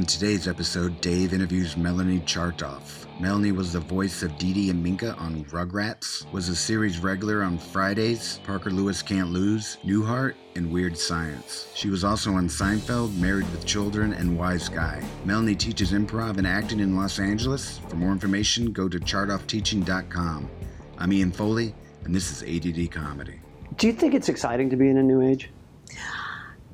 On 0.00 0.06
today's 0.06 0.48
episode, 0.48 0.98
Dave 1.02 1.34
interviews 1.34 1.76
Melanie 1.76 2.20
Chartoff. 2.20 3.04
Melanie 3.20 3.52
was 3.52 3.74
the 3.74 3.80
voice 3.80 4.22
of 4.22 4.38
Dee 4.38 4.54
Dee 4.54 4.70
and 4.70 4.82
Minka 4.82 5.14
on 5.16 5.44
Rugrats, 5.44 6.24
was 6.32 6.48
a 6.48 6.56
series 6.56 7.00
regular 7.00 7.42
on 7.42 7.58
Fridays, 7.58 8.40
Parker 8.44 8.70
Lewis 8.70 9.02
Can't 9.02 9.28
Lose, 9.28 9.76
Newhart, 9.84 10.36
and 10.56 10.72
Weird 10.72 10.96
Science. 10.96 11.68
She 11.74 11.90
was 11.90 12.02
also 12.02 12.32
on 12.32 12.48
Seinfeld, 12.48 13.14
Married 13.18 13.50
with 13.50 13.66
Children, 13.66 14.14
and 14.14 14.38
Wise 14.38 14.70
Guy. 14.70 15.04
Melanie 15.26 15.54
teaches 15.54 15.92
improv 15.92 16.38
and 16.38 16.46
acting 16.46 16.80
in 16.80 16.96
Los 16.96 17.18
Angeles. 17.18 17.80
For 17.90 17.96
more 17.96 18.12
information, 18.12 18.72
go 18.72 18.88
to 18.88 18.98
chartoffteaching.com. 18.98 20.50
I'm 20.96 21.12
Ian 21.12 21.30
Foley, 21.30 21.74
and 22.04 22.14
this 22.14 22.30
is 22.30 22.42
ADD 22.42 22.90
Comedy. 22.90 23.38
Do 23.76 23.86
you 23.86 23.92
think 23.92 24.14
it's 24.14 24.30
exciting 24.30 24.70
to 24.70 24.76
be 24.76 24.88
in 24.88 24.96
a 24.96 25.02
new 25.02 25.20
age? 25.20 25.50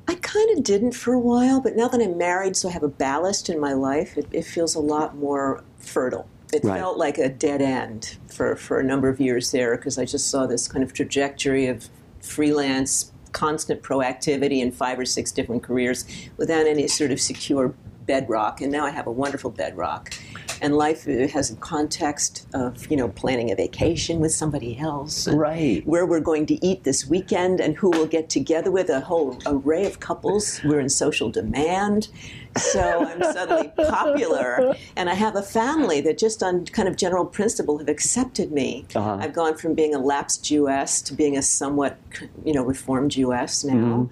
I 0.07 0.15
kind 0.15 0.57
of 0.57 0.63
didn't 0.63 0.93
for 0.93 1.13
a 1.13 1.19
while, 1.19 1.59
but 1.61 1.75
now 1.75 1.87
that 1.89 2.01
I'm 2.01 2.17
married, 2.17 2.55
so 2.55 2.69
I 2.69 2.71
have 2.71 2.83
a 2.83 2.87
ballast 2.87 3.49
in 3.49 3.59
my 3.59 3.73
life, 3.73 4.17
it, 4.17 4.27
it 4.31 4.43
feels 4.43 4.73
a 4.75 4.79
lot 4.79 5.15
more 5.17 5.63
fertile. 5.79 6.27
It 6.53 6.63
Right. 6.63 6.79
felt 6.79 6.97
like 6.97 7.17
a 7.17 7.27
dead 7.27 7.61
end 7.61 8.17
for, 8.27 8.55
for 8.55 8.79
a 8.79 8.83
number 8.83 9.09
of 9.09 9.19
years 9.19 9.51
there 9.51 9.75
because 9.75 9.97
I 9.97 10.05
just 10.05 10.29
saw 10.29 10.47
this 10.47 10.67
kind 10.67 10.81
of 10.83 10.93
trajectory 10.93 11.67
of 11.67 11.89
freelance, 12.21 13.11
constant 13.33 13.81
proactivity 13.83 14.61
in 14.61 14.71
five 14.71 14.97
or 14.97 15.05
six 15.05 15.31
different 15.33 15.61
careers 15.63 16.05
without 16.37 16.65
any 16.65 16.87
sort 16.87 17.11
of 17.11 17.19
secure 17.19 17.73
bedrock. 18.05 18.61
And 18.61 18.71
now 18.71 18.85
I 18.85 18.91
have 18.91 19.07
a 19.07 19.11
wonderful 19.11 19.49
bedrock. 19.49 20.13
And 20.61 20.75
life 20.75 21.07
uh, 21.07 21.27
has 21.27 21.51
a 21.51 21.55
context 21.57 22.47
of, 22.53 22.89
you 22.89 22.97
know, 22.97 23.09
planning 23.09 23.51
a 23.51 23.55
vacation 23.55 24.19
with 24.19 24.33
somebody 24.33 24.77
else. 24.77 25.27
Right. 25.27 25.85
where 25.85 26.05
we're 26.05 26.19
going 26.19 26.45
to 26.47 26.65
eat 26.65 26.83
this 26.83 27.07
weekend 27.07 27.59
and 27.59 27.75
who 27.75 27.89
we'll 27.89 28.07
get 28.07 28.29
together 28.29 28.71
with 28.71 28.89
a 28.89 28.99
whole 29.01 29.37
array 29.45 29.85
of 29.85 29.99
couples. 29.99 30.61
We're 30.63 30.79
in 30.79 30.89
social 30.89 31.29
demand. 31.29 32.09
So 32.57 33.05
I'm 33.05 33.21
suddenly 33.21 33.71
popular. 33.77 34.75
And 34.95 35.09
I 35.09 35.13
have 35.13 35.35
a 35.35 35.43
family 35.43 36.01
that 36.01 36.17
just 36.17 36.41
on 36.41 36.65
kind 36.65 36.87
of 36.87 36.97
general 36.97 37.25
principle 37.25 37.77
have 37.77 37.89
accepted 37.89 38.51
me. 38.51 38.85
Uh-huh. 38.95 39.17
I've 39.19 39.33
gone 39.33 39.57
from 39.57 39.73
being 39.75 39.93
a 39.93 39.99
lapsed 39.99 40.43
Jewess 40.43 41.01
to 41.03 41.13
being 41.13 41.37
a 41.37 41.41
somewhat, 41.41 41.97
you 42.43 42.53
know, 42.53 42.63
reformed 42.63 43.11
Jewess 43.11 43.63
now. 43.63 44.09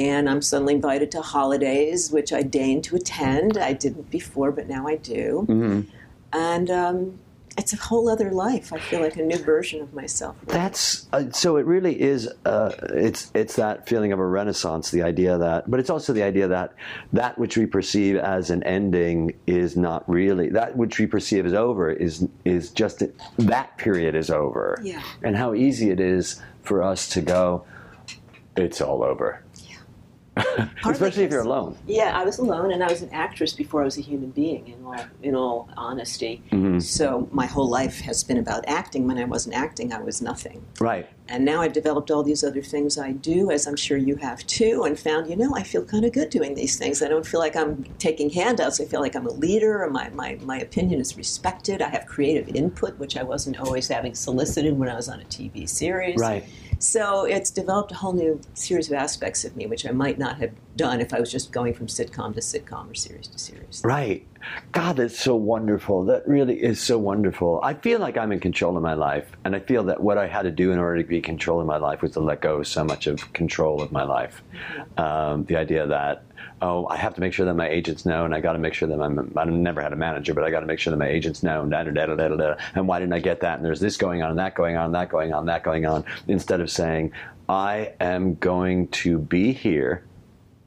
And 0.00 0.30
I'm 0.30 0.40
suddenly 0.40 0.74
invited 0.74 1.10
to 1.12 1.20
holidays, 1.20 2.10
which 2.10 2.32
I 2.32 2.42
deign 2.42 2.80
to 2.82 2.96
attend. 2.96 3.58
I 3.58 3.74
didn't 3.74 4.10
before, 4.10 4.50
but 4.50 4.66
now 4.66 4.86
I 4.88 4.96
do. 4.96 5.86
And 6.32 6.70
um, 6.70 7.18
it's 7.58 7.74
a 7.74 7.76
whole 7.76 8.08
other 8.08 8.30
life. 8.30 8.72
I 8.72 8.78
feel 8.78 9.00
like 9.02 9.16
a 9.16 9.22
new 9.22 9.36
version 9.36 9.82
of 9.82 9.92
myself. 9.92 10.36
That's 10.46 11.06
uh, 11.12 11.24
so. 11.32 11.56
It 11.56 11.66
really 11.66 12.00
is. 12.00 12.28
Uh, 12.46 12.72
it's 12.94 13.30
it's 13.34 13.56
that 13.56 13.88
feeling 13.88 14.12
of 14.12 14.18
a 14.18 14.26
renaissance. 14.26 14.90
The 14.90 15.02
idea 15.02 15.36
that, 15.36 15.70
but 15.70 15.80
it's 15.80 15.90
also 15.90 16.14
the 16.14 16.22
idea 16.22 16.48
that 16.48 16.72
that 17.12 17.38
which 17.38 17.58
we 17.58 17.66
perceive 17.66 18.16
as 18.16 18.48
an 18.48 18.62
ending 18.62 19.34
is 19.46 19.76
not 19.76 20.08
really 20.08 20.48
that 20.50 20.76
which 20.76 20.98
we 20.98 21.06
perceive 21.06 21.44
as 21.44 21.52
over 21.52 21.90
is 21.90 22.26
is 22.44 22.70
just 22.70 23.02
that 23.38 23.76
period 23.76 24.14
is 24.14 24.30
over. 24.30 24.78
Yeah. 24.82 25.02
And 25.22 25.36
how 25.36 25.52
easy 25.54 25.90
it 25.90 26.00
is 26.00 26.40
for 26.62 26.82
us 26.82 27.08
to 27.10 27.20
go. 27.20 27.64
It's 28.56 28.80
all 28.80 29.02
over. 29.02 29.42
Especially 30.84 31.24
if 31.24 31.30
you're 31.30 31.42
alone. 31.42 31.76
Yeah, 31.86 32.18
I 32.18 32.24
was 32.24 32.38
alone, 32.38 32.72
and 32.72 32.82
I 32.82 32.88
was 32.88 33.02
an 33.02 33.10
actress 33.10 33.52
before 33.52 33.82
I 33.82 33.84
was 33.84 33.98
a 33.98 34.02
human 34.02 34.30
being. 34.30 34.68
In 34.68 34.84
all, 34.84 35.06
in 35.22 35.34
all 35.34 35.68
honesty, 35.76 36.42
mm-hmm. 36.50 36.78
so 36.78 37.28
my 37.32 37.46
whole 37.46 37.68
life 37.68 38.00
has 38.00 38.24
been 38.24 38.38
about 38.38 38.64
acting. 38.66 39.06
When 39.06 39.18
I 39.18 39.24
wasn't 39.24 39.54
acting, 39.54 39.92
I 39.92 40.00
was 40.00 40.20
nothing. 40.22 40.64
Right. 40.80 41.08
And 41.30 41.44
now 41.44 41.62
I've 41.62 41.72
developed 41.72 42.10
all 42.10 42.24
these 42.24 42.42
other 42.42 42.60
things 42.60 42.98
I 42.98 43.12
do, 43.12 43.52
as 43.52 43.66
I'm 43.66 43.76
sure 43.76 43.96
you 43.96 44.16
have 44.16 44.44
too, 44.48 44.82
and 44.82 44.98
found, 44.98 45.30
you 45.30 45.36
know, 45.36 45.54
I 45.54 45.62
feel 45.62 45.84
kind 45.84 46.04
of 46.04 46.12
good 46.12 46.28
doing 46.28 46.56
these 46.56 46.76
things. 46.76 47.02
I 47.02 47.08
don't 47.08 47.24
feel 47.24 47.38
like 47.38 47.54
I'm 47.54 47.84
taking 47.98 48.30
handouts. 48.30 48.80
I 48.80 48.84
feel 48.84 49.00
like 49.00 49.14
I'm 49.14 49.26
a 49.26 49.32
leader, 49.32 49.84
and 49.84 49.92
my, 49.92 50.10
my, 50.10 50.38
my 50.42 50.58
opinion 50.58 51.00
is 51.00 51.16
respected. 51.16 51.80
I 51.80 51.88
have 51.88 52.06
creative 52.06 52.48
input, 52.54 52.98
which 52.98 53.16
I 53.16 53.22
wasn't 53.22 53.60
always 53.60 53.86
having 53.86 54.14
solicited 54.14 54.76
when 54.76 54.88
I 54.88 54.96
was 54.96 55.08
on 55.08 55.20
a 55.20 55.24
TV 55.24 55.68
series. 55.68 56.18
Right. 56.18 56.44
So 56.80 57.26
it's 57.26 57.50
developed 57.50 57.92
a 57.92 57.94
whole 57.94 58.14
new 58.14 58.40
series 58.54 58.88
of 58.88 58.94
aspects 58.94 59.44
of 59.44 59.54
me, 59.54 59.66
which 59.66 59.86
I 59.86 59.92
might 59.92 60.18
not 60.18 60.38
have 60.38 60.50
done 60.80 61.00
if 61.00 61.12
I 61.12 61.20
was 61.20 61.30
just 61.30 61.52
going 61.52 61.74
from 61.74 61.86
sitcom 61.86 62.34
to 62.34 62.40
sitcom 62.40 62.90
or 62.90 62.94
series 62.94 63.28
to 63.28 63.38
series. 63.38 63.82
Right. 63.84 64.26
God, 64.72 64.96
that's 64.96 65.18
so 65.18 65.36
wonderful. 65.36 66.04
That 66.06 66.26
really 66.26 66.62
is 66.62 66.80
so 66.80 66.96
wonderful. 66.98 67.60
I 67.62 67.74
feel 67.74 68.00
like 68.00 68.16
I'm 68.16 68.32
in 68.32 68.40
control 68.40 68.76
of 68.78 68.82
my 68.82 68.94
life. 68.94 69.30
And 69.44 69.54
I 69.54 69.60
feel 69.60 69.84
that 69.84 70.00
what 70.02 70.16
I 70.16 70.26
had 70.26 70.42
to 70.42 70.50
do 70.50 70.72
in 70.72 70.78
order 70.78 71.02
to 71.02 71.08
be 71.08 71.16
in 71.16 71.22
control 71.22 71.60
of 71.60 71.66
my 71.66 71.76
life 71.76 72.00
was 72.00 72.12
to 72.12 72.20
let 72.20 72.40
go 72.40 72.56
of 72.60 72.66
so 72.66 72.82
much 72.82 73.06
of 73.06 73.30
control 73.34 73.82
of 73.82 73.92
my 73.92 74.04
life. 74.04 74.42
Um, 74.96 75.44
the 75.44 75.56
idea 75.56 75.86
that, 75.86 76.24
oh, 76.62 76.86
I 76.86 76.96
have 76.96 77.14
to 77.14 77.20
make 77.20 77.34
sure 77.34 77.44
that 77.44 77.54
my 77.54 77.68
agents 77.68 78.06
know, 78.06 78.24
and 78.24 78.34
I 78.34 78.40
got 78.40 78.54
to 78.54 78.58
make 78.58 78.72
sure 78.72 78.88
that 78.88 79.00
I'm, 79.00 79.32
I've 79.36 79.48
never 79.48 79.82
had 79.82 79.92
a 79.92 79.96
manager, 79.96 80.32
but 80.32 80.44
I 80.44 80.50
got 80.50 80.60
to 80.60 80.66
make 80.66 80.78
sure 80.78 80.90
that 80.90 80.96
my 80.96 81.08
agents 81.08 81.42
know, 81.42 81.62
and, 81.62 81.70
da, 81.70 81.84
da, 81.84 81.90
da, 81.90 82.06
da, 82.06 82.28
da, 82.28 82.36
da, 82.36 82.54
and 82.74 82.88
why 82.88 82.98
didn't 82.98 83.12
I 83.12 83.20
get 83.20 83.40
that? 83.40 83.56
And 83.56 83.64
there's 83.64 83.80
this 83.80 83.96
going 83.96 84.22
on, 84.22 84.30
and 84.30 84.38
that 84.38 84.54
going 84.54 84.76
on, 84.76 84.86
and 84.86 84.94
that 84.94 85.10
going 85.10 85.32
on, 85.32 85.40
and 85.40 85.48
that 85.48 85.62
going 85.62 85.86
on, 85.86 86.04
instead 86.28 86.60
of 86.60 86.70
saying, 86.70 87.12
I 87.48 87.94
am 88.00 88.36
going 88.36 88.88
to 88.88 89.18
be 89.18 89.52
here 89.52 90.04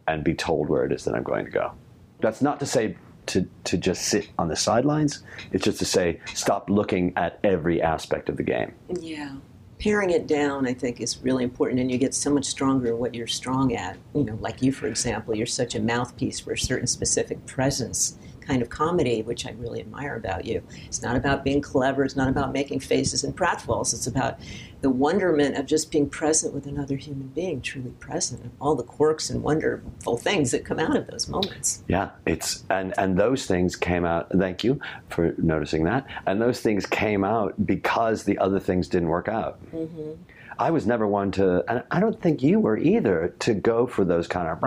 and 0.08 0.24
be 0.24 0.34
told 0.34 0.70
where 0.70 0.86
it 0.86 0.92
is 0.92 1.06
that 1.06 1.16
I'm 1.16 1.24
going 1.24 1.46
to 1.46 1.52
go. 1.52 1.72
That's 2.20 2.42
not 2.42 2.60
to 2.60 2.66
say 2.66 2.96
to, 3.28 3.48
to 3.66 3.78
just 3.78 4.04
sit 4.04 4.30
on 4.38 4.48
the 4.48 4.56
sidelines. 4.56 5.24
It's 5.52 5.64
just 5.64 5.80
to 5.80 5.86
say 5.86 6.20
stop 6.34 6.70
looking 6.70 7.14
at 7.16 7.40
every 7.44 7.82
aspect 7.82 8.30
of 8.30 8.38
the 8.38 8.44
game. 8.44 8.74
Yeah. 9.00 9.36
Paring 9.80 10.12
it 10.12 10.28
down, 10.28 10.66
I 10.66 10.74
think, 10.74 11.02
is 11.02 11.18
really 11.18 11.44
important, 11.44 11.80
and 11.82 11.92
you 11.92 11.98
get 11.98 12.14
so 12.14 12.34
much 12.34 12.46
stronger 12.46 12.90
at 12.90 12.98
what 12.98 13.14
you're 13.14 13.28
strong 13.28 13.76
at. 13.76 13.98
You 14.16 14.24
know, 14.24 14.38
like 14.40 14.62
you, 14.62 14.72
for 14.72 14.88
example, 14.88 15.36
you're 15.36 15.46
such 15.46 15.76
a 15.76 15.80
mouthpiece 15.82 16.40
for 16.40 16.54
a 16.54 16.58
certain 16.58 16.88
specific 16.88 17.46
presence 17.46 18.18
kind 18.40 18.62
of 18.62 18.70
comedy, 18.70 19.22
which 19.22 19.46
I 19.46 19.52
really 19.52 19.80
admire 19.80 20.16
about 20.16 20.46
you. 20.46 20.62
It's 20.86 21.02
not 21.02 21.16
about 21.16 21.44
being 21.44 21.62
clever, 21.62 22.04
it's 22.04 22.16
not 22.16 22.28
about 22.28 22.54
making 22.54 22.82
faces 22.82 23.24
and 23.24 23.36
pratfalls, 23.36 23.94
it's 23.94 24.08
about 24.08 24.40
the 24.84 24.90
wonderment 24.90 25.56
of 25.56 25.66
just 25.66 25.90
being 25.92 26.10
present 26.10 26.54
with 26.54 26.68
another 26.68 26.98
human 26.98 27.28
being, 27.30 27.62
truly 27.62 27.92
present, 28.02 28.42
and 28.42 28.52
all 28.60 28.76
the 28.76 28.84
quirks 28.84 29.30
and 29.30 29.42
wonderful 29.42 30.18
things 30.18 30.52
that 30.52 30.66
come 30.66 30.78
out 30.78 30.98
of 30.98 31.08
those 31.08 31.30
moments. 31.30 31.84
Yeah, 31.88 32.10
it's 32.28 32.66
and 32.70 32.94
and 32.98 33.18
those 33.18 33.46
things 33.46 33.78
came 33.78 34.04
out. 34.04 34.30
Thank 34.30 34.62
you 34.62 34.82
for 35.08 35.34
noticing 35.38 35.86
that. 35.86 36.06
And 36.28 36.42
those 36.42 36.60
things 36.60 36.86
came 36.86 37.24
out 37.24 37.66
because 37.66 38.26
the 38.26 38.38
other 38.40 38.60
things 38.60 38.90
didn't 38.90 39.08
work 39.08 39.30
out. 39.30 39.58
Mm-hmm. 39.74 40.22
I 40.60 40.70
was 40.70 40.86
never 40.86 41.08
one 41.08 41.32
to, 41.32 41.64
and 41.70 41.84
I 41.90 42.02
don't 42.02 42.22
think 42.22 42.44
you 42.44 42.60
were 42.60 42.78
either, 42.78 43.34
to 43.40 43.54
go 43.54 43.88
for 43.88 44.04
those 44.04 44.28
kind 44.28 44.50
of 44.50 44.60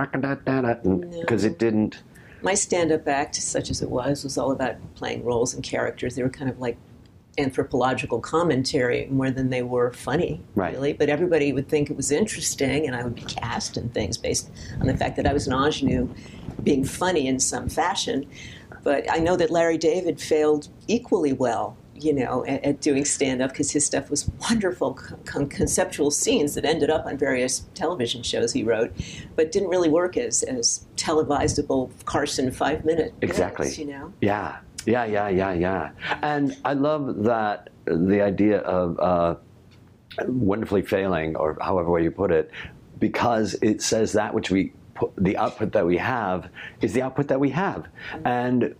because 1.21 1.45
it 1.45 1.59
didn't. 1.59 2.03
my 2.43 2.55
stand-up 2.55 3.07
act, 3.07 3.37
such 3.37 3.71
as 3.71 3.83
it 3.83 3.91
was, 3.91 4.25
was 4.25 4.39
all 4.39 4.51
about 4.51 4.77
playing 4.95 5.25
roles 5.25 5.55
and 5.55 5.63
characters. 5.63 6.17
They 6.17 6.23
were 6.23 6.31
kind 6.31 6.51
of 6.51 6.59
like 6.59 6.77
anthropological 7.39 8.21
commentary 8.21 9.07
more 9.11 9.31
than 9.31 9.51
they 9.51 9.63
were 9.63 9.93
funny, 9.93 10.41
Right. 10.55 10.73
really. 10.75 10.93
But 10.93 11.09
everybody 11.09 11.53
would 11.53 11.69
think 11.69 11.91
it 11.91 11.97
was 11.97 12.11
interesting, 12.11 12.87
and 12.87 12.97
I 12.97 13.03
would 13.05 13.15
be 13.15 13.23
cast 13.23 13.77
in 13.77 13.89
things 13.91 14.17
based 14.19 14.51
on 14.81 14.87
the 14.87 14.97
fact 14.97 15.17
that 15.17 15.27
I 15.27 15.33
was 15.33 15.47
an 15.47 15.53
ingenue, 15.55 16.09
being 16.63 16.85
funny 16.85 17.27
in 17.27 17.39
some 17.39 17.69
fashion. 17.69 18.27
But 18.83 19.11
I 19.11 19.19
know 19.19 19.37
that 19.37 19.51
Larry 19.51 19.79
David 19.79 20.21
failed 20.21 20.69
equally 20.89 21.33
well. 21.33 21.77
You 21.99 22.13
know, 22.13 22.45
at, 22.45 22.63
at 22.63 22.81
doing 22.83 23.07
stand-up 23.07 23.53
because 23.53 23.71
his 23.71 23.87
stuff 23.87 24.11
was 24.11 24.31
wonderful, 24.51 24.93
con- 25.25 25.49
conceptual 25.49 26.11
scenes 26.11 26.55
that 26.55 26.67
ended 26.67 26.91
up 26.91 27.07
on 27.07 27.17
various 27.17 27.65
television 27.73 28.23
shows 28.23 28.53
he 28.53 28.63
wrote, 28.63 28.93
but 29.35 29.51
didn't 29.51 29.71
really 29.71 29.89
work 29.89 30.19
as 30.19 30.43
as 30.43 30.85
televisable 30.97 31.89
Carson 32.05 32.51
five-minute. 32.53 33.15
Exactly. 33.23 33.69
bits, 33.69 33.79
you 33.79 33.87
know. 33.87 34.13
Yeah, 34.21 34.59
yeah, 34.87 35.05
yeah, 35.05 35.29
yeah, 35.29 35.53
yeah. 35.53 35.91
And 36.23 36.57
I 36.65 36.73
love 36.75 37.25
that 37.25 37.71
the 37.85 38.23
idea 38.23 38.59
of 38.61 38.99
uh, 38.99 39.35
wonderfully 40.27 40.83
failing, 40.83 41.37
or 41.37 41.59
however 41.61 41.91
way 41.91 42.03
you 42.03 42.11
put 42.11 42.31
it, 42.31 42.51
because 42.99 43.55
it 43.63 43.83
says 43.83 44.13
that 44.13 44.33
which 44.33 44.51
we 44.51 44.73
put, 44.95 45.13
the 45.17 45.37
output 45.37 45.73
that 45.73 45.87
we 45.87 45.99
have 45.99 46.49
is 46.81 46.95
the 46.95 47.03
output 47.03 47.29
that 47.29 47.41
we 47.41 47.51
have, 47.51 47.87
and 48.25 48.75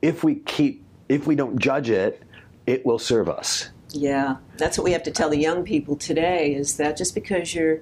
if 0.00 0.24
we 0.24 0.36
keep, 0.36 0.84
if 1.08 1.26
we 1.26 1.34
don't 1.34 1.58
judge 1.58 1.90
it, 1.90 2.22
it 2.66 2.86
will 2.86 2.98
serve 2.98 3.28
us. 3.28 3.70
Yeah, 3.90 4.36
that's 4.58 4.76
what 4.76 4.84
we 4.84 4.92
have 4.92 5.02
to 5.04 5.10
tell 5.10 5.30
the 5.30 5.38
young 5.38 5.64
people 5.64 5.96
today 5.96 6.54
is 6.54 6.76
that 6.76 6.96
just 6.96 7.14
because 7.14 7.54
you're 7.54 7.80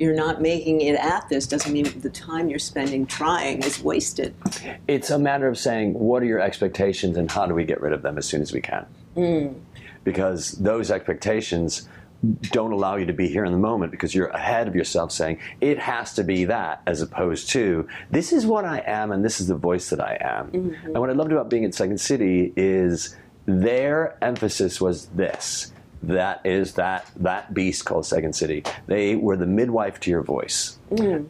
you're 0.00 0.14
not 0.14 0.40
making 0.40 0.80
it 0.80 0.94
at 0.96 1.28
this 1.28 1.46
doesn't 1.46 1.72
mean 1.72 1.84
the 2.00 2.08
time 2.08 2.48
you're 2.48 2.58
spending 2.58 3.06
trying 3.06 3.62
is 3.62 3.82
wasted. 3.82 4.34
It's 4.88 5.10
a 5.10 5.18
matter 5.18 5.46
of 5.46 5.58
saying, 5.58 5.92
what 5.92 6.22
are 6.22 6.26
your 6.26 6.40
expectations 6.40 7.18
and 7.18 7.30
how 7.30 7.46
do 7.46 7.54
we 7.54 7.64
get 7.64 7.82
rid 7.82 7.92
of 7.92 8.00
them 8.00 8.16
as 8.16 8.26
soon 8.26 8.40
as 8.40 8.50
we 8.50 8.62
can? 8.62 8.86
Mm. 9.14 9.60
Because 10.02 10.52
those 10.52 10.90
expectations 10.90 11.86
don't 12.40 12.72
allow 12.72 12.96
you 12.96 13.04
to 13.06 13.12
be 13.12 13.28
here 13.28 13.44
in 13.44 13.52
the 13.52 13.58
moment 13.58 13.90
because 13.90 14.14
you're 14.14 14.28
ahead 14.28 14.68
of 14.68 14.74
yourself 14.74 15.12
saying, 15.12 15.38
it 15.60 15.78
has 15.78 16.14
to 16.14 16.24
be 16.24 16.46
that, 16.46 16.80
as 16.86 17.02
opposed 17.02 17.50
to, 17.50 17.86
this 18.10 18.32
is 18.32 18.46
what 18.46 18.64
I 18.64 18.82
am 18.86 19.12
and 19.12 19.22
this 19.22 19.38
is 19.38 19.48
the 19.48 19.54
voice 19.54 19.90
that 19.90 20.00
I 20.00 20.16
am. 20.18 20.50
Mm-hmm. 20.50 20.86
And 20.86 20.98
what 20.98 21.10
I 21.10 21.12
loved 21.12 21.32
about 21.32 21.50
being 21.50 21.66
at 21.66 21.74
Second 21.74 22.00
City 22.00 22.54
is 22.56 23.16
their 23.44 24.16
emphasis 24.22 24.80
was 24.80 25.06
this. 25.08 25.72
That 26.02 26.40
is 26.44 26.74
that 26.74 27.10
that 27.16 27.52
beast 27.52 27.84
called 27.84 28.06
Second 28.06 28.34
City. 28.34 28.64
They 28.86 29.16
were 29.16 29.36
the 29.36 29.46
midwife 29.46 30.00
to 30.00 30.10
your 30.10 30.22
voice, 30.22 30.78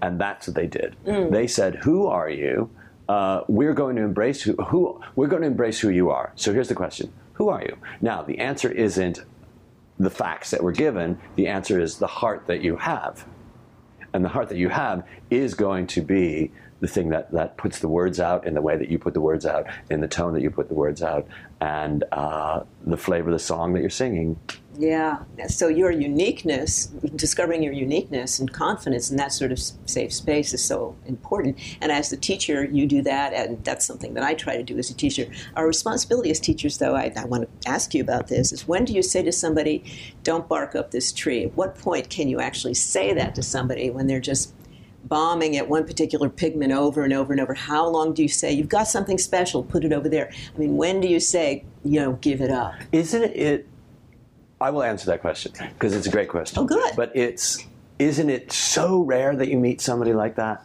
and 0.00 0.20
that's 0.20 0.46
what 0.46 0.55
they 0.55 0.67
did. 0.69 0.96
They 1.05 1.46
said, 1.49 1.76
"Who 1.76 2.06
are 2.06 2.31
you? 2.31 2.70
uh, 3.08 3.43
we're 3.49 3.75
going 3.75 3.96
to 3.96 4.02
embrace 4.02 4.40
who, 4.43 4.55
who 4.55 5.00
we're 5.17 5.26
going 5.26 5.43
to 5.43 5.49
embrace 5.49 5.81
who 5.81 5.88
you 5.88 6.11
are. 6.11 6.32
So 6.37 6.52
here's 6.52 6.69
the 6.69 6.76
question: 6.76 7.12
Who 7.32 7.49
are 7.49 7.61
you? 7.62 7.76
Now, 8.00 8.22
the 8.22 8.38
answer 8.38 8.70
isn't 8.70 9.25
the 9.99 10.11
facts 10.11 10.52
that 10.52 10.62
we're 10.62 10.70
given. 10.72 11.19
The 11.34 11.49
answer 11.49 11.81
is 11.81 11.99
the 11.99 12.06
heart 12.06 12.44
that 12.46 12.62
you 12.62 12.76
have, 12.76 13.26
and 14.14 14.25
the 14.25 14.28
heart 14.28 14.49
that 14.50 14.58
you 14.58 14.69
have 14.69 15.05
is 15.31 15.55
going 15.55 15.88
to 15.88 16.00
be 16.02 16.52
the 16.78 16.87
thing 16.88 17.11
that, 17.11 17.31
that 17.32 17.56
puts 17.58 17.81
the 17.81 17.88
words 17.88 18.20
out 18.20 18.46
in 18.46 18.55
the 18.55 18.62
way 18.62 18.76
that 18.76 18.88
you 18.88 18.99
put 18.99 19.12
the 19.12 19.20
words 19.20 19.44
out, 19.44 19.67
in 19.90 20.00
the 20.00 20.08
tone 20.08 20.32
that 20.32 20.40
you 20.40 20.50
put 20.50 20.69
the 20.69 20.75
words 20.75 21.02
out, 21.02 21.26
and 21.61 22.05
uh, 22.12 22.62
the 22.87 22.96
flavor 22.96 23.28
of 23.28 23.32
the 23.34 23.38
song 23.38 23.75
that 23.75 23.81
you're 23.81 23.90
singing. 23.90 24.38
Yeah. 24.78 25.25
So 25.49 25.69
your 25.69 25.90
uniqueness, 25.90 26.87
discovering 27.17 27.62
your 27.62 27.72
uniqueness 27.72 28.38
and 28.38 28.50
confidence 28.52 29.11
in 29.11 29.17
that 29.17 29.32
sort 29.32 29.52
of 29.52 29.58
safe 29.58 30.12
space 30.12 30.55
is 30.55 30.64
so 30.64 30.96
important. 31.06 31.58
And 31.81 31.90
as 31.90 32.11
the 32.11 32.17
teacher, 32.17 32.64
you 32.64 32.87
do 32.87 33.02
that, 33.02 33.32
and 33.34 33.62
that's 33.64 33.84
something 33.84 34.14
that 34.14 34.25
I 34.25 34.34
try 34.34 34.56
to 34.56 34.62
do 34.62 34.78
as 34.78 34.90
a 34.90 34.94
teacher. 34.94 35.26
Our 35.56 35.67
responsibility 35.67 36.31
as 36.31 36.40
teachers, 36.40 36.78
though, 36.78 36.94
I, 36.94 37.12
I 37.17 37.25
want 37.25 37.49
to 37.62 37.69
ask 37.69 37.94
you 37.94 38.02
about 38.02 38.28
this: 38.28 38.52
is 38.52 38.67
when 38.67 38.84
do 38.84 38.93
you 38.93 39.02
say 39.02 39.22
to 39.22 39.32
somebody, 39.32 39.84
"Don't 40.22 40.49
bark 40.49 40.75
up 40.75 40.93
this 40.93 41.12
tree"? 41.12 41.44
At 41.44 41.56
what 41.56 41.76
point 41.76 42.08
can 42.08 42.28
you 42.28 42.40
actually 42.40 42.75
say 42.75 43.12
that 43.12 43.34
to 43.34 43.43
somebody 43.43 43.90
when 43.90 44.06
they're 44.06 44.20
just 44.20 44.55
bombing 45.05 45.56
at 45.56 45.69
one 45.69 45.84
particular 45.87 46.28
pigment 46.28 46.72
over 46.72 47.02
and 47.02 47.12
over 47.12 47.32
and 47.32 47.40
over. 47.40 47.55
How 47.55 47.87
long 47.88 48.12
do 48.14 48.22
you 48.22 48.28
say, 48.28 48.52
you've 48.52 48.69
got 48.69 48.87
something 48.87 49.19
special, 49.19 49.62
put 49.62 49.84
it 49.84 49.93
over 49.93 50.08
there? 50.08 50.31
I 50.55 50.58
mean, 50.58 50.76
when 50.76 51.00
do 51.00 51.08
you 51.08 51.20
say, 51.20 51.64
you 51.84 52.00
know, 52.00 52.12
give 52.20 52.40
it 52.40 52.50
up? 52.50 52.75
Isn't 52.93 53.22
it? 53.22 53.67
I 54.61 54.71
will 54.71 54.83
answer 54.83 55.07
that 55.07 55.21
question 55.21 55.53
because 55.75 55.95
it's 55.95 56.07
a 56.07 56.11
great 56.11 56.29
question. 56.29 56.59
Oh, 56.59 56.65
good. 56.65 56.95
But 56.97 57.12
it's 57.15 57.65
isn't 57.99 58.31
it 58.31 58.51
so 58.51 59.03
rare 59.03 59.37
that 59.37 59.49
you 59.49 59.59
meet 59.59 59.81
somebody 59.81 60.12
like 60.12 60.37
that? 60.37 60.65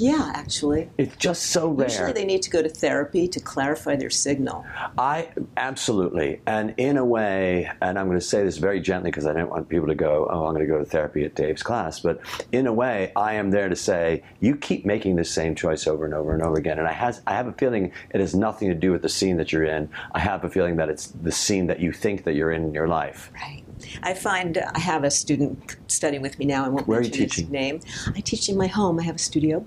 Yeah, 0.00 0.32
actually. 0.34 0.90
It's 0.98 1.16
just 1.16 1.46
so 1.46 1.68
rare. 1.68 1.88
Usually 1.88 2.12
they 2.12 2.24
need 2.24 2.42
to 2.42 2.50
go 2.50 2.62
to 2.62 2.68
therapy 2.68 3.28
to 3.28 3.40
clarify 3.40 3.96
their 3.96 4.10
signal. 4.10 4.64
I 4.98 5.30
absolutely, 5.56 6.40
and 6.46 6.74
in 6.76 6.96
a 6.96 7.04
way, 7.04 7.70
and 7.80 7.98
I'm 7.98 8.06
going 8.06 8.18
to 8.18 8.24
say 8.24 8.44
this 8.44 8.58
very 8.58 8.80
gently 8.80 9.10
because 9.10 9.26
I 9.26 9.32
don't 9.32 9.50
want 9.50 9.68
people 9.68 9.88
to 9.88 9.94
go, 9.94 10.28
"Oh, 10.30 10.46
I'm 10.46 10.54
going 10.54 10.66
to 10.66 10.72
go 10.72 10.78
to 10.78 10.84
therapy 10.84 11.24
at 11.24 11.34
Dave's 11.34 11.62
class." 11.62 12.00
But 12.00 12.20
in 12.52 12.66
a 12.66 12.72
way, 12.72 13.12
I 13.16 13.34
am 13.34 13.50
there 13.50 13.68
to 13.68 13.76
say, 13.76 14.22
you 14.40 14.56
keep 14.56 14.84
making 14.84 15.16
the 15.16 15.24
same 15.24 15.54
choice 15.54 15.86
over 15.86 16.04
and 16.04 16.14
over 16.14 16.34
and 16.34 16.42
over 16.42 16.56
again. 16.56 16.78
And 16.78 16.86
I 16.86 16.92
has, 16.92 17.20
I 17.26 17.34
have 17.34 17.46
a 17.46 17.52
feeling 17.52 17.92
it 18.10 18.20
has 18.20 18.34
nothing 18.34 18.68
to 18.68 18.74
do 18.74 18.92
with 18.92 19.02
the 19.02 19.08
scene 19.08 19.36
that 19.38 19.52
you're 19.52 19.64
in. 19.64 19.88
I 20.12 20.20
have 20.20 20.44
a 20.44 20.50
feeling 20.50 20.76
that 20.76 20.88
it's 20.88 21.08
the 21.08 21.32
scene 21.32 21.66
that 21.66 21.80
you 21.80 21.92
think 21.92 22.24
that 22.24 22.34
you're 22.34 22.52
in 22.52 22.64
in 22.64 22.74
your 22.74 22.88
life. 22.88 23.30
Right. 23.34 23.63
I 24.02 24.14
find 24.14 24.58
I 24.58 24.78
have 24.78 25.04
a 25.04 25.10
student 25.10 25.76
studying 25.88 26.22
with 26.22 26.38
me 26.38 26.44
now. 26.44 26.64
I 26.64 26.68
won't 26.68 26.86
Where 26.86 27.00
mention 27.00 27.22
his 27.22 27.32
teaching? 27.32 27.50
name. 27.50 27.80
I 28.14 28.20
teach 28.20 28.48
in 28.48 28.56
my 28.56 28.66
home. 28.66 28.98
I 29.00 29.02
have 29.04 29.16
a 29.16 29.18
studio. 29.18 29.64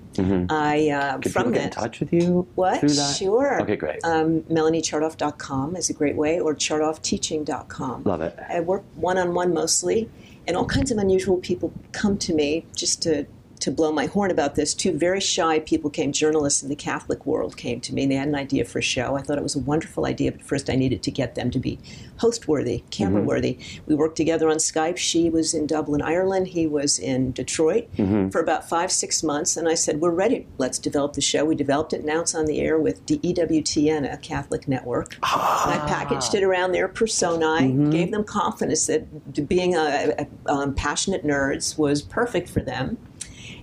I 0.50 0.90
uh, 0.90 1.18
Can 1.18 1.32
from 1.32 1.52
get 1.52 1.64
in 1.64 1.70
touch 1.70 2.00
with 2.00 2.12
you 2.12 2.46
What? 2.54 2.88
Sure. 2.90 3.62
Okay, 3.62 3.76
great. 3.76 4.02
Um, 4.04 4.42
MelanieChartoff.com 4.42 5.76
is 5.76 5.90
a 5.90 5.94
great 5.94 6.16
way, 6.16 6.40
or 6.40 6.54
chartoffteaching.com. 6.54 8.04
Love 8.04 8.20
it. 8.22 8.38
I 8.48 8.60
work 8.60 8.84
one 8.94 9.18
on 9.18 9.34
one 9.34 9.52
mostly, 9.52 10.08
and 10.46 10.56
all 10.56 10.66
kinds 10.66 10.90
of 10.90 10.98
unusual 10.98 11.36
people 11.38 11.72
come 11.92 12.18
to 12.18 12.34
me 12.34 12.64
just 12.74 13.02
to 13.02 13.26
to 13.60 13.70
blow 13.70 13.92
my 13.92 14.06
horn 14.06 14.30
about 14.30 14.54
this. 14.54 14.74
Two 14.74 14.92
very 14.92 15.20
shy 15.20 15.60
people 15.60 15.90
came, 15.90 16.12
journalists 16.12 16.62
in 16.62 16.68
the 16.68 16.76
Catholic 16.76 17.24
world 17.24 17.56
came 17.56 17.80
to 17.80 17.94
me, 17.94 18.02
and 18.02 18.12
they 18.12 18.16
had 18.16 18.28
an 18.28 18.34
idea 18.34 18.64
for 18.64 18.78
a 18.78 18.82
show. 18.82 19.16
I 19.16 19.22
thought 19.22 19.38
it 19.38 19.42
was 19.42 19.56
a 19.56 19.60
wonderful 19.60 20.06
idea, 20.06 20.32
but 20.32 20.42
first 20.42 20.68
I 20.68 20.74
needed 20.74 21.02
to 21.04 21.10
get 21.10 21.34
them 21.34 21.50
to 21.50 21.58
be 21.58 21.78
host 22.18 22.48
worthy, 22.48 22.78
mm-hmm. 22.78 22.88
camera 22.88 23.22
worthy. 23.22 23.58
We 23.86 23.94
worked 23.94 24.16
together 24.16 24.50
on 24.50 24.56
Skype. 24.56 24.96
She 24.96 25.30
was 25.30 25.54
in 25.54 25.66
Dublin, 25.66 26.02
Ireland. 26.02 26.48
He 26.48 26.66
was 26.66 26.98
in 26.98 27.32
Detroit 27.32 27.88
mm-hmm. 27.96 28.28
for 28.28 28.40
about 28.40 28.68
five, 28.68 28.92
six 28.92 29.22
months, 29.22 29.56
and 29.56 29.68
I 29.68 29.74
said, 29.74 30.00
We're 30.00 30.10
ready. 30.10 30.46
Let's 30.58 30.78
develop 30.78 31.14
the 31.14 31.20
show. 31.20 31.44
We 31.44 31.54
developed 31.54 31.92
it. 31.92 32.04
Now 32.04 32.20
it's 32.20 32.34
on 32.34 32.46
the 32.46 32.60
air 32.60 32.78
with 32.78 33.06
the 33.06 33.18
E 33.22 33.38
EWTN, 33.38 34.12
a 34.12 34.16
Catholic 34.16 34.68
network. 34.68 35.14
And 35.14 35.22
I 35.22 35.84
packaged 35.86 36.34
it 36.34 36.42
ah. 36.42 36.46
around 36.46 36.72
their 36.72 36.88
personae, 36.88 37.68
mm-hmm. 37.68 37.90
gave 37.90 38.10
them 38.10 38.24
confidence 38.24 38.86
that 38.86 39.48
being 39.48 39.74
a, 39.74 40.14
a, 40.18 40.52
um, 40.52 40.74
passionate 40.74 41.24
nerds 41.24 41.78
was 41.78 42.02
perfect 42.02 42.48
for 42.48 42.60
them. 42.60 42.98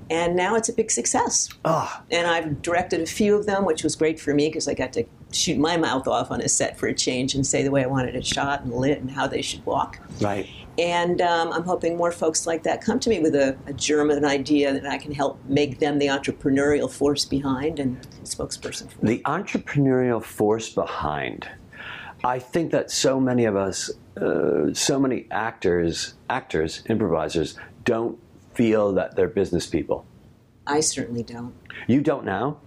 And 0.09 0.35
now 0.35 0.55
it's 0.55 0.69
a 0.69 0.73
big 0.73 0.91
success. 0.91 1.49
Ah, 1.65 2.03
And 2.11 2.27
I've 2.27 2.61
directed 2.61 3.01
a 3.01 3.05
few 3.05 3.35
of 3.35 3.45
them, 3.45 3.65
which 3.65 3.83
was 3.83 3.95
great 3.95 4.19
for 4.19 4.33
me 4.33 4.47
because 4.49 4.67
I 4.67 4.73
got 4.73 4.93
to 4.93 5.05
shoot 5.31 5.57
my 5.57 5.77
mouth 5.77 6.07
off 6.07 6.31
on 6.31 6.41
a 6.41 6.47
set 6.47 6.77
for 6.77 6.87
a 6.87 6.93
change 6.93 7.33
and 7.35 7.45
say 7.45 7.63
the 7.63 7.71
way 7.71 7.83
I 7.83 7.87
wanted 7.87 8.15
it 8.15 8.25
shot 8.25 8.61
and 8.61 8.71
lit 8.73 8.99
and 8.99 9.09
how 9.11 9.27
they 9.27 9.41
should 9.41 9.65
walk. 9.65 9.99
right. 10.21 10.47
And 10.77 11.21
um, 11.21 11.53
I'm 11.53 11.63
hoping 11.63 11.95
more 11.95 12.11
folks 12.11 12.45
like 12.45 12.63
that 12.63 12.81
come 12.81 12.99
to 12.99 13.09
me 13.09 13.19
with 13.21 13.33
a, 13.33 13.57
a 13.65 13.71
germ 13.71 14.11
of 14.11 14.17
an 14.17 14.25
idea 14.25 14.73
that 14.73 14.85
I 14.85 14.97
can 14.97 15.13
help 15.13 15.39
make 15.45 15.79
them 15.79 15.99
the 15.99 16.07
entrepreneurial 16.07 16.91
force 16.91 17.23
behind 17.23 17.79
and 17.79 18.01
spokesperson 18.23 18.91
for. 18.91 19.05
the 19.05 19.19
entrepreneurial 19.19 20.21
force 20.21 20.67
behind. 20.69 21.47
I 22.25 22.39
think 22.39 22.71
that 22.71 22.91
so 22.91 23.21
many 23.21 23.45
of 23.45 23.55
us, 23.55 23.89
uh, 24.17 24.73
so 24.73 24.99
many 24.99 25.27
actors, 25.31 26.15
actors, 26.29 26.83
improvisers, 26.89 27.55
don't 27.85 28.19
feel 28.55 28.93
that 28.93 29.15
they're 29.15 29.27
business 29.27 29.67
people. 29.67 30.05
I 30.67 30.79
certainly 30.79 31.23
don't. 31.23 31.53
You 31.87 32.01
don't 32.01 32.25
now. 32.25 32.57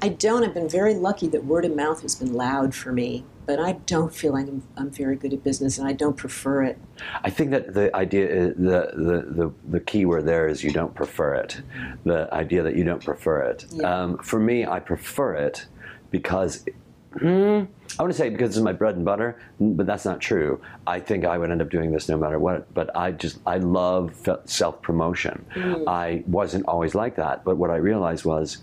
I 0.00 0.08
don't. 0.08 0.44
I've 0.44 0.54
been 0.54 0.68
very 0.68 0.94
lucky 0.94 1.28
that 1.28 1.44
word 1.44 1.64
of 1.64 1.74
mouth 1.74 2.02
has 2.02 2.14
been 2.14 2.32
loud 2.32 2.74
for 2.74 2.92
me, 2.92 3.24
but 3.46 3.58
I 3.58 3.72
don't 3.86 4.14
feel 4.14 4.32
like 4.32 4.46
I'm, 4.46 4.62
I'm 4.76 4.90
very 4.90 5.16
good 5.16 5.32
at 5.32 5.42
business, 5.42 5.78
and 5.78 5.88
I 5.88 5.92
don't 5.92 6.16
prefer 6.16 6.62
it. 6.62 6.78
I 7.22 7.30
think 7.30 7.50
that 7.50 7.74
the 7.74 7.94
idea, 7.94 8.26
is, 8.26 8.54
the, 8.56 8.92
the 8.94 9.42
the 9.42 9.52
the 9.68 9.80
key 9.80 10.04
word 10.04 10.26
there 10.26 10.48
is 10.48 10.62
you 10.62 10.70
don't 10.70 10.94
prefer 10.94 11.34
it. 11.34 11.62
The 12.04 12.32
idea 12.32 12.62
that 12.62 12.76
you 12.76 12.84
don't 12.84 13.04
prefer 13.04 13.42
it. 13.42 13.66
Yeah. 13.70 14.02
Um, 14.02 14.18
for 14.18 14.38
me, 14.38 14.66
I 14.66 14.80
prefer 14.80 15.34
it 15.34 15.66
because. 16.10 16.64
Mm, 17.16 17.68
I 17.98 18.02
want 18.02 18.12
to 18.12 18.18
say 18.18 18.28
because 18.28 18.56
it's 18.56 18.64
my 18.64 18.72
bread 18.72 18.96
and 18.96 19.04
butter, 19.04 19.40
but 19.60 19.86
that's 19.86 20.04
not 20.04 20.20
true. 20.20 20.60
I 20.86 20.98
think 21.00 21.24
I 21.24 21.38
would 21.38 21.50
end 21.50 21.62
up 21.62 21.70
doing 21.70 21.92
this 21.92 22.08
no 22.08 22.16
matter 22.16 22.38
what. 22.38 22.72
But 22.74 22.94
I 22.96 23.12
just 23.12 23.38
I 23.46 23.58
love 23.58 24.14
self 24.46 24.82
promotion. 24.82 25.44
I 25.86 26.24
wasn't 26.26 26.66
always 26.66 26.94
like 26.94 27.16
that, 27.16 27.44
but 27.44 27.56
what 27.56 27.70
I 27.70 27.76
realized 27.76 28.24
was 28.24 28.58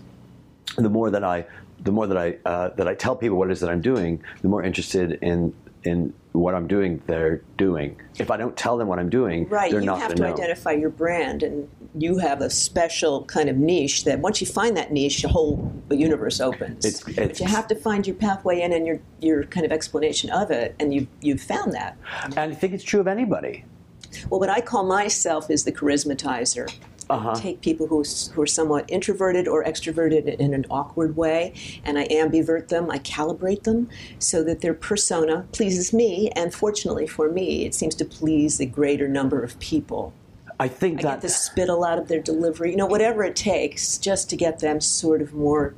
the 0.76 0.90
more 0.90 1.10
that 1.10 1.24
I 1.24 1.46
the 1.80 1.92
more 1.92 2.06
that 2.06 2.16
I 2.16 2.36
uh, 2.44 2.70
that 2.76 2.86
I 2.86 2.94
tell 2.94 3.16
people 3.16 3.38
what 3.38 3.48
it 3.48 3.52
is 3.52 3.60
that 3.60 3.70
I'm 3.70 3.80
doing, 3.80 4.22
the 4.42 4.48
more 4.48 4.62
interested 4.62 5.18
in 5.22 5.54
in 5.84 6.12
what 6.32 6.54
I'm 6.54 6.66
doing 6.66 7.02
they're 7.06 7.42
doing. 7.58 8.00
If 8.18 8.30
I 8.30 8.36
don't 8.36 8.56
tell 8.56 8.76
them 8.78 8.88
what 8.88 8.98
I'm 8.98 9.10
doing, 9.10 9.48
Right. 9.48 9.70
they're 9.70 9.80
you 9.80 9.86
not 9.86 9.98
have 9.98 10.08
going 10.08 10.16
to 10.16 10.22
to 10.22 10.28
know. 10.30 10.34
identify 10.34 10.72
your 10.72 10.88
brand, 10.90 11.42
and 11.42 11.68
you 11.94 12.18
have 12.18 12.40
a 12.40 12.48
special 12.48 13.24
kind 13.24 13.48
of 13.50 13.56
niche 13.58 14.04
that 14.04 14.20
once 14.20 14.40
you 14.40 14.46
find 14.46 14.76
that 14.78 14.92
niche, 14.92 15.22
the 15.22 15.28
whole 15.28 15.70
universe 15.90 16.40
opens. 16.40 16.84
It's- 16.86 17.02
but 17.16 17.38
you 17.38 17.46
have 17.46 17.66
to 17.68 17.74
find 17.74 18.06
your 18.06 18.16
pathway 18.16 18.60
in 18.62 18.72
and 18.72 18.86
your 18.86 19.00
your 19.20 19.44
kind 19.44 19.66
of 19.66 19.72
explanation 19.72 20.30
of 20.30 20.50
it, 20.50 20.74
and 20.80 20.94
you 20.94 21.06
you've 21.20 21.42
found 21.42 21.72
that. 21.74 21.96
And 22.24 22.38
I 22.38 22.52
think 22.54 22.72
it's 22.72 22.84
true 22.84 23.00
of 23.00 23.06
anybody. 23.08 23.64
Well, 24.28 24.40
what 24.40 24.50
I 24.50 24.60
call 24.60 24.84
myself 24.84 25.50
is 25.50 25.64
the 25.64 25.72
charismatizer. 25.72 26.70
Uh-huh. 27.10 27.34
Take 27.34 27.60
people 27.60 27.86
who, 27.86 28.02
who 28.32 28.42
are 28.42 28.46
somewhat 28.46 28.84
introverted 28.88 29.48
or 29.48 29.64
extroverted 29.64 30.36
in 30.38 30.54
an 30.54 30.66
awkward 30.70 31.16
way, 31.16 31.54
and 31.84 31.98
I 31.98 32.06
ambivert 32.08 32.68
them, 32.68 32.90
I 32.90 32.98
calibrate 32.98 33.64
them 33.64 33.88
so 34.18 34.42
that 34.44 34.60
their 34.60 34.74
persona 34.74 35.46
pleases 35.52 35.92
me, 35.92 36.30
and 36.36 36.54
fortunately 36.54 37.06
for 37.06 37.30
me, 37.30 37.64
it 37.64 37.74
seems 37.74 37.94
to 37.96 38.04
please 38.04 38.58
the 38.58 38.66
greater 38.66 39.08
number 39.08 39.42
of 39.42 39.58
people. 39.58 40.12
I 40.60 40.68
think 40.68 41.00
I 41.00 41.02
that 41.02 41.14
get 41.14 41.20
the 41.22 41.28
spittle 41.28 41.84
out 41.84 41.98
of 41.98 42.08
their 42.08 42.20
delivery, 42.20 42.70
you 42.70 42.76
know, 42.76 42.86
whatever 42.86 43.24
it 43.24 43.36
takes 43.36 43.98
just 43.98 44.30
to 44.30 44.36
get 44.36 44.60
them 44.60 44.80
sort 44.80 45.20
of 45.20 45.34
more 45.34 45.74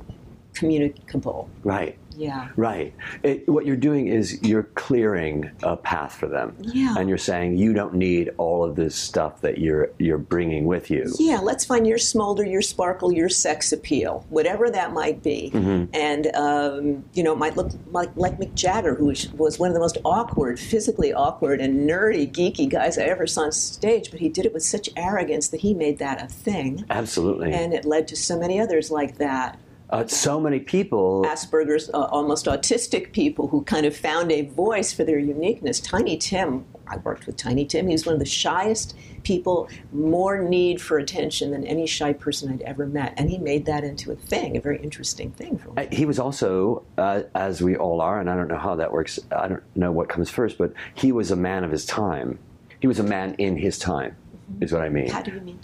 communicable. 0.53 1.49
right. 1.63 1.97
Yeah. 2.15 2.49
Right. 2.55 2.93
It, 3.23 3.47
what 3.47 3.65
you're 3.65 3.75
doing 3.75 4.07
is 4.07 4.41
you're 4.43 4.63
clearing 4.63 5.51
a 5.63 5.75
path 5.75 6.13
for 6.15 6.27
them, 6.27 6.55
Yeah. 6.61 6.95
and 6.97 7.09
you're 7.09 7.17
saying 7.17 7.57
you 7.57 7.73
don't 7.73 7.93
need 7.95 8.31
all 8.37 8.63
of 8.63 8.75
this 8.75 8.95
stuff 8.95 9.41
that 9.41 9.57
you're 9.57 9.89
you're 9.99 10.17
bringing 10.17 10.65
with 10.65 10.89
you. 10.89 11.11
Yeah, 11.19 11.39
let's 11.39 11.65
find 11.65 11.85
your 11.87 11.97
smolder, 11.97 12.43
your 12.45 12.61
sparkle, 12.61 13.11
your 13.11 13.29
sex 13.29 13.71
appeal, 13.71 14.25
whatever 14.29 14.69
that 14.69 14.93
might 14.93 15.21
be. 15.23 15.51
And, 15.93 16.27
um, 16.35 17.03
you 17.13 17.23
know, 17.23 17.33
it 17.33 17.37
might 17.37 17.55
look 17.57 17.71
like, 17.91 18.09
like 18.15 18.37
Mick 18.37 18.53
Jagger, 18.55 18.95
who 18.95 19.05
was 19.37 19.59
one 19.59 19.69
of 19.69 19.73
the 19.73 19.79
most 19.79 19.97
awkward, 20.05 20.59
physically 20.59 21.13
awkward, 21.13 21.59
and 21.61 21.89
nerdy, 21.89 22.31
geeky 22.31 22.67
guys 22.69 22.97
I 22.97 23.03
ever 23.03 23.27
saw 23.27 23.41
on 23.43 23.51
stage, 23.51 24.11
but 24.11 24.19
he 24.19 24.29
did 24.29 24.45
it 24.45 24.53
with 24.53 24.63
such 24.63 24.89
arrogance 24.95 25.49
that 25.49 25.61
he 25.61 25.73
made 25.73 25.99
that 25.99 26.21
a 26.21 26.27
thing. 26.27 26.85
Absolutely. 26.89 27.51
And 27.53 27.73
it 27.73 27.85
led 27.85 28.07
to 28.09 28.15
so 28.15 28.39
many 28.39 28.59
others 28.59 28.89
like 28.91 29.17
that. 29.17 29.59
Uh, 29.95 30.07
so 30.07 30.39
many 30.39 30.59
people. 30.59 31.23
Asperger's, 31.25 31.89
uh, 31.93 32.03
almost 32.03 32.45
autistic 32.47 33.13
people 33.13 33.47
who 33.47 33.63
kind 33.63 33.85
of 33.85 33.95
found 33.95 34.31
a 34.31 34.41
voice 34.43 34.91
for 34.91 35.03
their 35.03 35.19
uniqueness. 35.19 35.79
Tiny 35.79 36.17
Tim, 36.17 36.65
I 36.87 36.97
worked 36.97 37.25
with 37.25 37.37
Tiny 37.37 37.65
Tim. 37.65 37.87
He 37.87 37.93
was 37.93 38.05
one 38.05 38.13
of 38.13 38.19
the 38.19 38.25
shyest 38.25 38.97
people, 39.23 39.69
more 39.93 40.37
need 40.43 40.81
for 40.81 40.97
attention 40.97 41.51
than 41.51 41.65
any 41.65 41.87
shy 41.87 42.11
person 42.11 42.51
I'd 42.51 42.61
ever 42.63 42.85
met. 42.85 43.13
And 43.17 43.29
he 43.29 43.37
made 43.37 43.65
that 43.67 43.83
into 43.83 44.11
a 44.11 44.15
thing, 44.15 44.57
a 44.57 44.59
very 44.59 44.79
interesting 44.83 45.31
thing 45.31 45.57
for 45.57 45.69
me. 45.69 45.83
Uh, 45.83 45.87
He 45.91 46.05
was 46.05 46.19
also, 46.19 46.83
uh, 46.97 47.23
as 47.33 47.61
we 47.61 47.77
all 47.77 48.01
are, 48.01 48.19
and 48.19 48.29
I 48.29 48.35
don't 48.35 48.49
know 48.49 48.59
how 48.59 48.75
that 48.75 48.91
works. 48.91 49.19
I 49.31 49.47
don't 49.47 49.63
know 49.75 49.91
what 49.91 50.09
comes 50.09 50.29
first, 50.29 50.57
but 50.57 50.73
he 50.93 51.11
was 51.11 51.31
a 51.31 51.35
man 51.37 51.63
of 51.63 51.71
his 51.71 51.85
time. 51.85 52.37
He 52.81 52.87
was 52.87 52.99
a 52.99 53.03
man 53.03 53.35
in 53.35 53.55
his 53.55 53.79
time, 53.79 54.15
is 54.59 54.73
what 54.73 54.81
I 54.81 54.89
mean. 54.89 55.07
How 55.07 55.21
do 55.21 55.31
you 55.31 55.41
mean? 55.41 55.59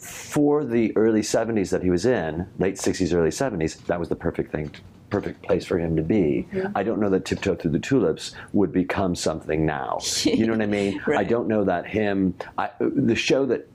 For 0.00 0.64
the 0.64 0.96
early 0.96 1.20
70s 1.20 1.70
that 1.70 1.82
he 1.82 1.90
was 1.90 2.06
in, 2.06 2.46
late 2.58 2.76
60s, 2.76 3.14
early 3.14 3.30
70s, 3.30 3.84
that 3.86 4.00
was 4.00 4.08
the 4.08 4.16
perfect 4.16 4.50
thing, 4.50 4.70
perfect 5.10 5.42
place 5.42 5.64
for 5.66 5.78
him 5.78 5.94
to 5.96 6.02
be. 6.02 6.48
Mm-hmm. 6.52 6.76
I 6.76 6.82
don't 6.82 7.00
know 7.00 7.10
that 7.10 7.26
Tiptoe 7.26 7.54
Through 7.54 7.72
the 7.72 7.78
Tulips 7.78 8.34
would 8.52 8.72
become 8.72 9.14
something 9.14 9.66
now. 9.66 9.98
You 10.24 10.46
know 10.46 10.52
what 10.52 10.62
I 10.62 10.66
mean? 10.66 11.00
I 11.06 11.24
don't 11.24 11.48
know 11.48 11.64
that 11.64 11.86
him, 11.86 12.34
I, 12.56 12.70
the 12.80 13.14
show 13.14 13.44
that, 13.46 13.68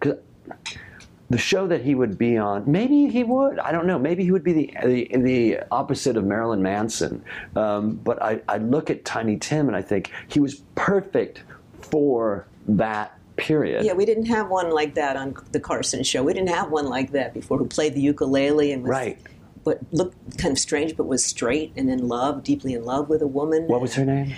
'cause 0.00 0.16
the 1.28 1.38
show 1.38 1.66
that 1.66 1.82
he 1.82 1.94
would 1.94 2.16
be 2.16 2.38
on, 2.38 2.64
maybe 2.70 3.08
he 3.08 3.24
would. 3.24 3.58
I 3.58 3.72
don't 3.72 3.86
know. 3.86 3.98
Maybe 3.98 4.22
he 4.22 4.30
would 4.30 4.44
be 4.44 4.52
the 4.52 4.76
the, 4.84 5.10
the 5.16 5.58
opposite 5.72 6.16
of 6.16 6.24
Marilyn 6.24 6.62
Manson. 6.62 7.22
Um, 7.56 7.96
but 8.04 8.22
I, 8.22 8.40
I 8.48 8.58
look 8.58 8.90
at 8.90 9.04
Tiny 9.04 9.36
Tim 9.36 9.66
and 9.66 9.76
I 9.76 9.82
think 9.82 10.12
he 10.28 10.38
was 10.38 10.62
perfect 10.76 11.42
for 11.80 12.46
that 12.68 13.18
period. 13.36 13.84
Yeah, 13.84 13.92
we 13.94 14.04
didn't 14.04 14.26
have 14.26 14.48
one 14.48 14.70
like 14.70 14.94
that 14.94 15.16
on 15.16 15.36
the 15.52 15.60
Carson 15.60 16.02
show. 16.02 16.22
We 16.22 16.32
didn't 16.34 16.48
have 16.50 16.70
one 16.70 16.86
like 16.86 17.12
that 17.12 17.34
before 17.34 17.58
who 17.58 17.66
played 17.66 17.94
the 17.94 18.00
ukulele 18.00 18.72
and 18.72 18.82
was, 18.82 18.90
Right. 18.90 19.18
but 19.64 19.78
looked 19.92 20.38
kind 20.38 20.52
of 20.52 20.58
strange, 20.58 20.96
but 20.96 21.04
was 21.06 21.24
straight 21.24 21.72
and 21.76 21.90
in 21.90 22.08
love, 22.08 22.42
deeply 22.42 22.74
in 22.74 22.84
love 22.84 23.08
with 23.08 23.22
a 23.22 23.26
woman. 23.26 23.66
What 23.68 23.80
was 23.80 23.94
her 23.94 24.04
name? 24.04 24.34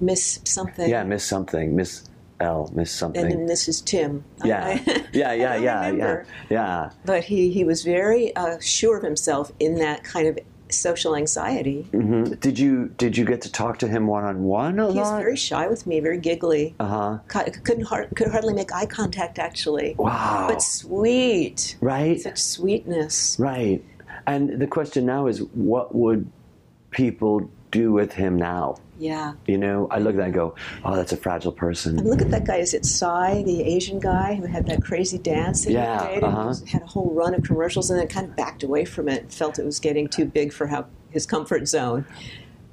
Miss 0.00 0.40
something? 0.44 0.88
Yeah, 0.88 1.04
Miss 1.04 1.24
something. 1.24 1.74
Miss 1.74 2.04
L. 2.40 2.70
Miss 2.74 2.90
something. 2.90 3.22
And 3.24 3.32
then 3.32 3.46
is 3.50 3.80
Tim. 3.80 4.24
yeah. 4.44 4.78
I- 4.86 5.06
yeah, 5.12 5.32
yeah, 5.32 5.54
yeah, 5.56 5.90
yeah, 5.90 6.24
yeah. 6.50 6.90
But 7.04 7.24
he, 7.24 7.50
he 7.50 7.64
was 7.64 7.84
very 7.84 8.34
uh, 8.36 8.58
sure 8.60 8.96
of 8.96 9.02
himself 9.04 9.52
in 9.60 9.76
that 9.76 10.02
kind 10.04 10.26
of 10.26 10.38
social 10.72 11.14
anxiety. 11.16 11.86
Mhm. 11.92 12.40
Did 12.40 12.58
you 12.58 12.88
did 12.96 13.16
you 13.16 13.24
get 13.24 13.40
to 13.42 13.52
talk 13.52 13.78
to 13.78 13.88
him 13.88 14.06
one 14.06 14.24
on 14.24 14.42
one 14.44 14.78
a 14.78 14.92
He 14.92 14.98
was 14.98 15.10
very 15.10 15.36
shy 15.36 15.66
with 15.68 15.86
me, 15.86 16.00
very 16.00 16.18
giggly. 16.18 16.74
uh 16.80 16.86
huh. 16.86 17.18
Couldn't 17.64 17.84
hard, 17.84 18.08
could 18.16 18.28
hardly 18.28 18.54
make 18.54 18.72
eye 18.72 18.86
contact 18.86 19.38
actually. 19.38 19.94
Wow. 19.98 20.46
But 20.48 20.62
sweet, 20.62 21.76
right. 21.80 22.20
such 22.20 22.38
sweetness. 22.38 23.36
Right. 23.38 23.84
And 24.26 24.60
the 24.60 24.66
question 24.66 25.06
now 25.06 25.26
is, 25.26 25.42
what 25.54 25.94
would 25.94 26.30
people 26.90 27.50
do 27.70 27.92
with 27.92 28.12
him 28.12 28.36
now? 28.36 28.76
Yeah. 29.02 29.32
You 29.46 29.58
know, 29.58 29.88
I 29.90 29.98
look 29.98 30.14
at 30.14 30.18
that 30.18 30.24
and 30.26 30.34
go, 30.34 30.54
oh, 30.84 30.94
that's 30.94 31.10
a 31.12 31.16
fragile 31.16 31.50
person. 31.50 31.96
look 32.04 32.22
at 32.22 32.30
that 32.30 32.46
guy. 32.46 32.58
Is 32.58 32.72
it 32.72 32.86
Psy, 32.86 33.42
the 33.42 33.64
Asian 33.64 33.98
guy 33.98 34.34
who 34.36 34.46
had 34.46 34.66
that 34.66 34.80
crazy 34.80 35.18
dance 35.18 35.64
that 35.64 35.72
Yeah, 35.72 36.08
he 36.08 36.20
uh-huh. 36.20 36.54
and 36.60 36.68
had 36.68 36.82
a 36.82 36.86
whole 36.86 37.12
run 37.12 37.34
of 37.34 37.42
commercials 37.42 37.90
and 37.90 37.98
then 37.98 38.06
kind 38.06 38.28
of 38.28 38.36
backed 38.36 38.62
away 38.62 38.84
from 38.84 39.08
it. 39.08 39.32
Felt 39.32 39.58
it 39.58 39.64
was 39.64 39.80
getting 39.80 40.06
too 40.06 40.24
big 40.24 40.52
for 40.52 40.68
how 40.68 40.86
his 41.10 41.26
comfort 41.26 41.66
zone. 41.66 42.06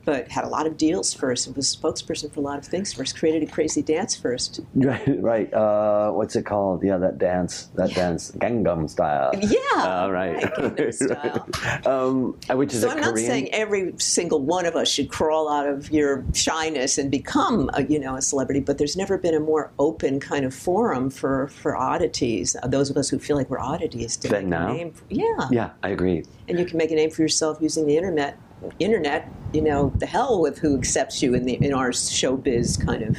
But 0.10 0.28
had 0.30 0.44
a 0.44 0.48
lot 0.48 0.66
of 0.66 0.76
deals 0.76 1.14
first 1.14 1.46
and 1.46 1.56
was 1.56 1.68
spokesperson 1.76 2.34
for 2.34 2.40
a 2.40 2.44
lot 2.44 2.58
of 2.58 2.66
things 2.66 2.92
first. 2.94 3.16
Created 3.16 3.44
a 3.48 3.52
crazy 3.52 3.84
dance 3.84 4.16
first. 4.16 4.60
Right, 4.90 5.22
right. 5.22 5.54
Uh, 5.54 6.10
what's 6.14 6.36
it 6.36 6.46
called? 6.48 6.84
Yeah, 6.84 6.98
that 6.98 7.20
dance, 7.20 7.70
that 7.76 7.94
dance, 7.94 8.32
Gangnam 8.32 8.90
style. 8.90 9.32
Yeah, 9.40 9.60
Uh, 9.76 10.10
right. 10.10 10.34
right, 10.58 10.76
Gangnam 10.76 10.94
style. 10.94 12.40
um, 12.50 12.58
which 12.58 12.74
is 12.74 12.82
So 12.82 12.90
I'm 12.90 13.00
not 13.02 13.18
saying 13.20 13.54
every 13.54 13.94
single 14.00 14.42
one 14.42 14.66
of 14.66 14.76
us 14.76 14.88
should 14.90 15.10
crawl 15.12 15.48
out 15.48 15.68
of 15.68 15.92
your 15.92 16.26
shyness 16.34 16.98
and 16.98 17.12
become, 17.12 17.70
a, 17.76 17.84
you 17.84 18.00
know, 18.00 18.16
a 18.16 18.22
celebrity. 18.22 18.62
But 18.62 18.80
there's 18.80 18.98
never 18.98 19.18
been 19.20 19.36
a 19.36 19.40
more 19.40 19.72
open 19.78 20.20
kind 20.20 20.44
of 20.44 20.54
forum 20.56 21.12
for 21.12 21.50
for 21.50 21.76
oddities. 21.78 22.56
Uh, 22.64 22.68
those 22.68 22.90
of 22.90 22.98
us 22.98 23.10
who 23.10 23.20
feel 23.20 23.36
like 23.38 23.50
we're 23.52 23.60
oddities 23.60 24.18
to 24.18 24.28
Than 24.28 24.50
make 24.50 24.60
now? 24.60 24.70
a 24.70 24.74
name. 24.74 24.94
Yeah. 25.10 25.48
yeah, 25.52 25.70
I 25.84 25.90
agree. 25.90 26.24
and 26.48 26.58
you 26.58 26.66
can 26.66 26.78
make 26.80 26.90
a 26.92 26.96
name 26.96 27.12
for 27.12 27.22
yourself 27.22 27.60
using 27.62 27.86
the 27.86 27.96
internet. 27.96 28.38
Internet, 28.80 29.32
you 29.54 29.62
know, 29.62 29.92
the 29.98 30.06
hell 30.06 30.42
with 30.42 30.60
who 30.60 30.78
accepts 30.78 31.22
you 31.22 31.34
in 31.34 31.46
the 31.46 31.54
in 31.56 31.74
our 31.74 31.92
showbiz 31.92 32.84
kind 32.86 33.04
of 33.04 33.18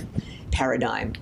paradigm. 0.50 1.14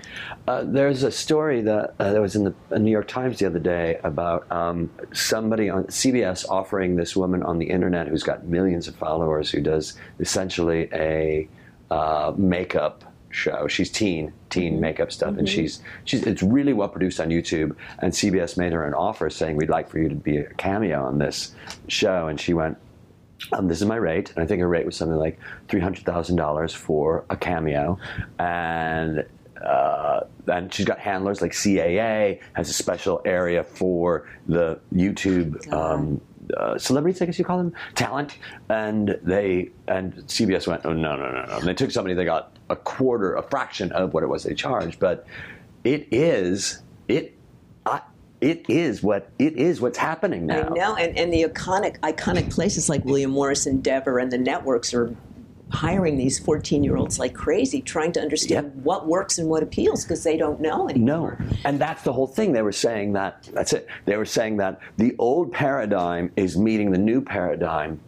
Uh, 0.46 0.64
there's 0.64 1.02
a 1.02 1.10
story 1.10 1.60
that 1.62 1.94
uh, 1.98 2.12
that 2.12 2.20
was 2.20 2.34
in 2.34 2.44
the 2.44 2.78
New 2.78 2.90
York 2.90 3.08
Times 3.08 3.38
the 3.38 3.46
other 3.46 3.58
day 3.58 4.00
about 4.02 4.50
um, 4.50 4.90
somebody 5.12 5.68
on 5.68 5.84
CBS 5.84 6.48
offering 6.48 6.96
this 6.96 7.14
woman 7.14 7.42
on 7.42 7.58
the 7.58 7.66
internet 7.66 8.08
who's 8.08 8.22
got 8.22 8.46
millions 8.46 8.88
of 8.88 8.96
followers 8.96 9.50
who 9.50 9.60
does 9.60 9.94
essentially 10.18 10.88
a 10.92 11.48
uh, 11.90 12.32
makeup 12.36 13.04
show. 13.30 13.68
She's 13.68 13.90
teen, 13.90 14.32
teen 14.50 14.80
makeup 14.80 15.12
stuff, 15.12 15.36
and 15.36 15.48
she's 15.48 15.80
she's 16.04 16.26
it's 16.26 16.42
really 16.42 16.72
well 16.72 16.88
produced 16.88 17.20
on 17.20 17.28
YouTube. 17.28 17.76
And 17.98 18.12
CBS 18.12 18.56
made 18.56 18.72
her 18.72 18.86
an 18.86 18.94
offer 18.94 19.30
saying 19.30 19.56
we'd 19.56 19.68
like 19.68 19.88
for 19.88 19.98
you 19.98 20.08
to 20.08 20.14
be 20.14 20.38
a 20.38 20.54
cameo 20.54 21.04
on 21.04 21.18
this 21.18 21.54
show, 21.88 22.28
and 22.28 22.40
she 22.40 22.54
went. 22.54 22.78
Um, 23.52 23.68
this 23.68 23.80
is 23.80 23.86
my 23.86 23.96
rate, 23.96 24.32
and 24.34 24.42
I 24.42 24.46
think 24.46 24.60
her 24.60 24.68
rate 24.68 24.84
was 24.84 24.96
something 24.96 25.16
like 25.16 25.38
three 25.68 25.80
hundred 25.80 26.04
thousand 26.04 26.36
dollars 26.36 26.74
for 26.74 27.24
a 27.30 27.36
cameo, 27.36 27.98
and 28.38 29.24
uh, 29.64 30.20
and 30.46 30.72
she's 30.72 30.86
got 30.86 30.98
handlers 30.98 31.40
like 31.42 31.52
CAA 31.52 32.40
has 32.54 32.68
a 32.68 32.72
special 32.72 33.20
area 33.24 33.64
for 33.64 34.28
the 34.46 34.78
YouTube 34.92 35.72
um, 35.72 36.20
uh, 36.56 36.78
celebrities, 36.78 37.20
I 37.20 37.26
guess 37.26 37.38
you 37.38 37.44
call 37.44 37.58
them, 37.58 37.72
talent, 37.94 38.38
and 38.68 39.18
they 39.22 39.70
and 39.86 40.14
CBS 40.26 40.66
went, 40.66 40.82
oh 40.84 40.92
no 40.92 41.16
no 41.16 41.30
no 41.30 41.44
no, 41.44 41.58
and 41.58 41.66
they 41.66 41.74
took 41.74 41.90
somebody 41.90 42.14
they 42.14 42.24
got 42.24 42.56
a 42.70 42.76
quarter, 42.76 43.34
a 43.34 43.42
fraction 43.42 43.92
of 43.92 44.14
what 44.14 44.22
it 44.22 44.26
was 44.26 44.44
they 44.44 44.54
charged, 44.54 44.98
but 44.98 45.26
it 45.84 46.08
is 46.10 46.82
it. 47.08 47.34
I, 47.86 48.02
it 48.40 48.66
is 48.68 49.02
what 49.02 49.30
it 49.38 49.56
is. 49.56 49.80
What's 49.80 49.98
happening 49.98 50.46
now? 50.46 50.66
I 50.66 50.68
know, 50.68 50.94
and, 50.96 51.16
and 51.18 51.32
the 51.32 51.42
iconic 51.44 51.98
iconic 52.00 52.52
places 52.52 52.88
like 52.88 53.04
William 53.04 53.30
Morris 53.32 53.66
Endeavor 53.66 54.18
and 54.18 54.30
the 54.30 54.38
networks 54.38 54.94
are 54.94 55.14
hiring 55.70 56.16
these 56.16 56.38
14 56.38 56.82
year 56.82 56.96
olds 56.96 57.18
like 57.18 57.34
crazy, 57.34 57.82
trying 57.82 58.12
to 58.12 58.20
understand 58.20 58.66
Yep. 58.66 58.74
what 58.84 59.06
works 59.06 59.36
and 59.38 59.48
what 59.50 59.62
appeals 59.62 60.02
because 60.04 60.24
they 60.24 60.36
don't 60.36 60.60
know 60.60 60.88
anymore. 60.88 61.36
No, 61.40 61.46
and 61.64 61.78
that's 61.78 62.02
the 62.04 62.12
whole 62.12 62.26
thing. 62.26 62.52
They 62.52 62.62
were 62.62 62.72
saying 62.72 63.12
that. 63.14 63.48
That's 63.52 63.72
it. 63.74 63.86
They 64.06 64.16
were 64.16 64.24
saying 64.24 64.56
that 64.58 64.80
the 64.96 65.14
old 65.18 65.52
paradigm 65.52 66.32
is 66.36 66.56
meeting 66.56 66.90
the 66.90 66.98
new 66.98 67.20
paradigm. 67.20 68.00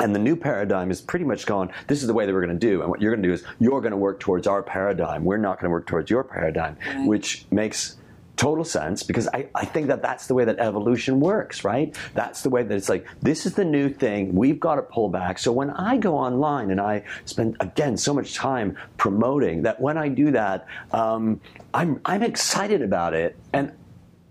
And 0.00 0.12
the 0.12 0.18
new 0.18 0.34
paradigm 0.34 0.90
is 0.90 1.00
pretty 1.00 1.24
much 1.24 1.46
gone. 1.46 1.70
This 1.86 2.00
is 2.00 2.08
the 2.08 2.14
way 2.14 2.26
that 2.26 2.32
we're 2.32 2.44
going 2.44 2.58
to 2.58 2.66
do. 2.66 2.80
And 2.82 2.90
what 2.90 3.00
you're 3.00 3.12
going 3.12 3.22
to 3.22 3.28
do 3.28 3.32
is 3.32 3.44
you're 3.60 3.80
going 3.80 3.92
to 3.92 3.96
work 3.96 4.18
towards 4.18 4.48
our 4.48 4.60
paradigm. 4.60 5.24
We're 5.24 5.36
not 5.36 5.58
going 5.60 5.68
to 5.68 5.70
work 5.70 5.86
towards 5.86 6.10
your 6.10 6.24
paradigm, 6.24 6.76
Right. 6.84 7.06
which 7.06 7.46
makes 7.52 7.96
total 8.36 8.64
sense 8.64 9.02
because 9.02 9.28
I, 9.28 9.46
I 9.54 9.64
think 9.64 9.86
that 9.88 10.02
that's 10.02 10.26
the 10.26 10.34
way 10.34 10.44
that 10.44 10.58
evolution 10.58 11.20
works, 11.20 11.62
right? 11.64 11.96
That's 12.14 12.42
the 12.42 12.50
way 12.50 12.62
that 12.64 12.74
it's 12.74 12.88
like, 12.88 13.06
this 13.22 13.46
is 13.46 13.54
the 13.54 13.64
new 13.64 13.88
thing. 13.88 14.34
We've 14.34 14.58
got 14.58 14.74
to 14.76 14.82
pull 14.82 15.08
back. 15.08 15.38
So 15.38 15.52
when 15.52 15.70
I 15.70 15.96
go 15.98 16.16
online 16.16 16.70
and 16.70 16.80
I 16.80 17.04
spend, 17.24 17.56
again, 17.60 17.96
so 17.96 18.12
much 18.12 18.34
time 18.34 18.76
promoting 18.96 19.62
that 19.62 19.80
when 19.80 19.96
I 19.96 20.08
do 20.08 20.32
that, 20.32 20.66
um, 20.92 21.40
I'm, 21.72 22.00
I'm 22.04 22.22
excited 22.22 22.82
about 22.82 23.14
it. 23.14 23.36
And 23.52 23.72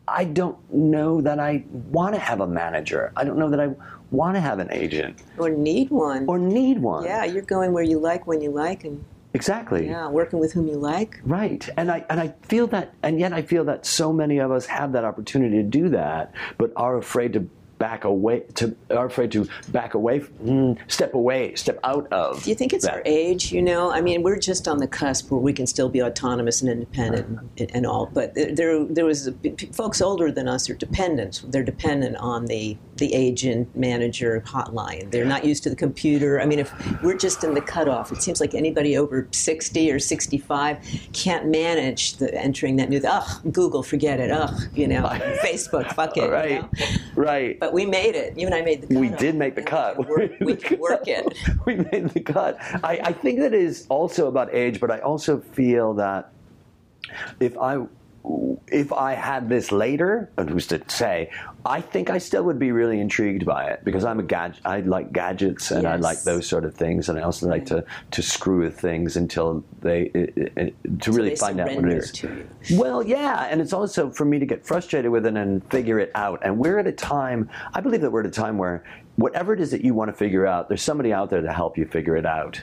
I 0.07 0.25
don't 0.25 0.57
know 0.74 1.22
that 1.22 1.39
I 1.39 1.63
want 1.72 2.13
to 2.15 2.19
have 2.19 2.41
a 2.41 2.48
manager. 2.48 3.13
I 3.15 3.24
don't 3.24 3.38
know 3.38 3.50
that 3.51 3.60
I 3.62 3.69
want 4.12 4.36
to 4.36 4.41
have 4.41 4.60
an 4.60 4.67
agent 4.72 5.24
Or 5.38 5.50
need 5.50 5.89
one. 5.89 6.25
or 6.27 6.38
need 6.38 6.79
one. 6.79 7.05
yeah, 7.05 7.24
you're 7.24 7.41
going 7.41 7.72
where 7.72 7.83
you 7.83 8.00
like, 8.00 8.27
when 8.27 8.41
you 8.41 8.51
like, 8.51 8.83
and 8.83 9.03
Exactly. 9.34 9.88
yeah, 9.88 10.08
working 10.08 10.40
with 10.40 10.54
whom 10.54 10.68
you 10.68 10.75
like. 10.75 11.20
Right. 11.24 11.68
And 11.75 11.92
I 11.92 12.06
and 12.10 12.20
I 12.20 12.36
feel 12.44 12.68
that 12.68 12.94
and 13.02 13.20
yet 13.20 13.34
I 13.34 13.42
feel 13.42 13.66
that 13.66 13.86
so 13.86 14.13
many 14.13 14.38
of 14.38 14.52
us 14.52 14.68
have 14.68 14.92
that 14.94 15.04
opportunity 15.04 15.58
to 15.58 15.63
do 15.63 15.90
that, 15.90 16.34
but 16.58 16.72
are 16.75 16.98
afraid 16.98 17.34
to 17.34 17.50
back 17.84 18.06
away 18.06 18.40
to 18.56 18.74
are 18.92 19.08
afraid 19.08 19.30
to 19.30 19.46
back 19.74 19.94
away 19.94 20.22
mm, 20.22 20.78
step 20.88 21.13
away, 21.13 21.54
step 21.56 21.78
out 21.84 22.08
of. 22.13 22.42
Do 22.42 22.50
you 22.50 22.56
think 22.56 22.72
it's 22.72 22.86
that. 22.86 22.94
our 22.94 23.02
age? 23.06 23.52
You 23.52 23.62
know, 23.62 23.92
I 23.92 24.00
mean, 24.00 24.24
we're 24.24 24.40
just 24.40 24.70
on 24.70 24.78
the 24.78 24.88
cusp 24.88 25.30
where 25.32 25.42
we 25.42 25.52
can 25.52 25.68
still 25.68 25.90
be 25.90 26.02
autonomous 26.02 26.62
and 26.62 26.70
independent 26.72 27.25
and, 27.58 27.72
and 27.75 27.86
all. 27.86 28.06
But 28.06 28.36
there- 28.36 28.86
there, 28.86 29.04
was 29.06 29.28
a, 29.28 29.34
folks 29.74 30.02
older 30.02 30.32
than 30.32 30.48
us 30.48 30.70
are 30.70 30.75
dependent. 30.75 31.44
They're 31.50 31.63
dependent 31.75 32.16
on 32.18 32.46
the 32.46 32.78
the 32.98 33.12
agent 33.16 33.75
manager 33.75 34.42
hotline. 34.46 35.10
They're 35.10 35.25
not 35.25 35.44
used 35.44 35.63
to 35.63 35.70
the 35.72 35.75
computer. 35.75 36.40
I 36.40 36.46
mean, 36.46 36.60
if 36.60 36.72
we're 37.02 37.18
just 37.18 37.44
in 37.44 37.56
the 37.56 37.62
cutoff, 37.62 38.12
it 38.12 38.22
seems 38.22 38.40
like 38.40 38.54
anybody 38.54 38.96
over 38.96 39.28
sixty 39.32 39.92
or 39.92 39.98
sixty 40.00 40.38
five 40.38 40.78
can't 41.12 41.48
manage 41.48 42.18
the 42.18 42.34
entering 42.48 42.75
that 42.78 42.90
new. 42.90 43.02
Ugh, 43.04 43.52
Google, 43.52 43.82
forget 43.84 44.20
it. 44.20 44.30
Ugh, 44.32 44.54
you 44.75 44.88
know, 44.88 45.02
Facebook, 45.44 45.92
fuck 45.94 46.16
it. 46.18 46.24
you 46.25 46.32
Right. 46.32 46.62
know? 46.62 46.70
Right. 47.16 47.60
But 47.60 47.73
we 47.74 47.86
made 47.86 48.15
it. 48.15 48.38
You 48.38 48.46
and 48.46 48.56
I 48.56 48.62
made 48.62 48.82
the 48.82 48.88
cut. 48.88 48.98
we 48.98 49.10
did 49.10 49.36
make 49.36 49.56
the 49.56 49.63
cut. 49.63 49.98
We 49.98 50.06
work, 50.06 50.32
we 50.39 50.77
work 50.77 51.08
it. 51.08 51.38
we 51.65 51.75
made 51.75 52.10
the 52.10 52.22
cut. 52.22 52.58
I, 52.84 53.00
I 53.03 53.13
think 53.13 53.39
that 53.39 53.53
is 53.53 53.86
also 53.89 54.27
about 54.27 54.53
age, 54.53 54.80
but 54.80 54.92
I 54.92 55.00
also 55.00 55.39
feel 55.39 55.94
that 55.96 56.32
if 57.39 57.58
I 57.58 57.86
if 58.68 58.94
I 58.94 59.13
had 59.13 59.50
this 59.50 59.72
later, 59.72 60.30
and 60.38 60.50
who's 60.50 60.68
to 60.68 60.82
say, 60.88 61.30
I 61.65 61.79
think 61.79 62.10
I 62.10 62.17
still 62.17 62.43
would 62.43 62.60
be 62.60 62.72
really 62.72 63.00
intrigued 63.00 63.46
by 63.46 63.67
it 63.67 63.86
because 63.86 64.03
I'm 64.03 64.20
a 64.20 64.24
gadget. 64.24 64.62
I 64.65 64.82
like 64.82 65.13
gadgets 65.13 65.72
and 65.72 65.88
I 65.88 65.96
like 65.96 66.22
those 66.24 66.46
sort 66.46 66.65
of 66.65 66.75
things, 66.75 67.08
and 67.08 67.17
I 67.17 67.22
also 67.22 67.48
like 67.48 67.65
to 67.67 67.86
to 68.12 68.22
screw 68.22 68.60
with 68.60 68.77
things 68.79 69.15
until 69.15 69.63
they 69.82 70.12
it, 70.13 70.53
it, 70.58 71.01
to 71.01 71.12
really 71.12 71.29
they 71.29 71.36
find 71.36 71.60
out 71.62 71.74
what 71.74 71.86
it 71.86 71.93
is. 71.93 72.25
Well, 72.74 73.01
yeah, 73.01 73.48
and 73.50 73.62
it's 73.62 73.72
also 73.72 74.10
for 74.10 74.25
me 74.25 74.39
to 74.39 74.46
get 74.46 74.65
frustrated 74.65 75.12
with 75.12 75.25
it 75.25 75.38
and 75.38 75.63
figure 75.72 76.00
it 76.00 76.12
out. 76.15 76.39
And 76.43 76.58
we're 76.58 76.79
at 76.79 76.88
a 76.88 76.91
time, 76.91 77.50
I 77.74 77.79
believe 77.79 78.01
that 78.01 78.12
we're 78.12 78.22
at 78.22 78.27
a 78.27 78.32
time 78.32 78.58
where 78.58 78.84
whatever 79.15 79.53
it 79.53 79.62
is 79.62 79.72
that 79.72 79.84
you 79.86 79.93
want 79.93 80.10
to 80.10 80.13
figure 80.13 80.46
out, 80.46 80.67
there's 80.67 80.82
somebody 80.82 81.13
out 81.13 81.29
there 81.29 81.41
to 81.41 81.53
help 81.53 81.77
you 81.77 81.86
figure 81.86 82.17
it 82.17 82.25
out. 82.25 82.62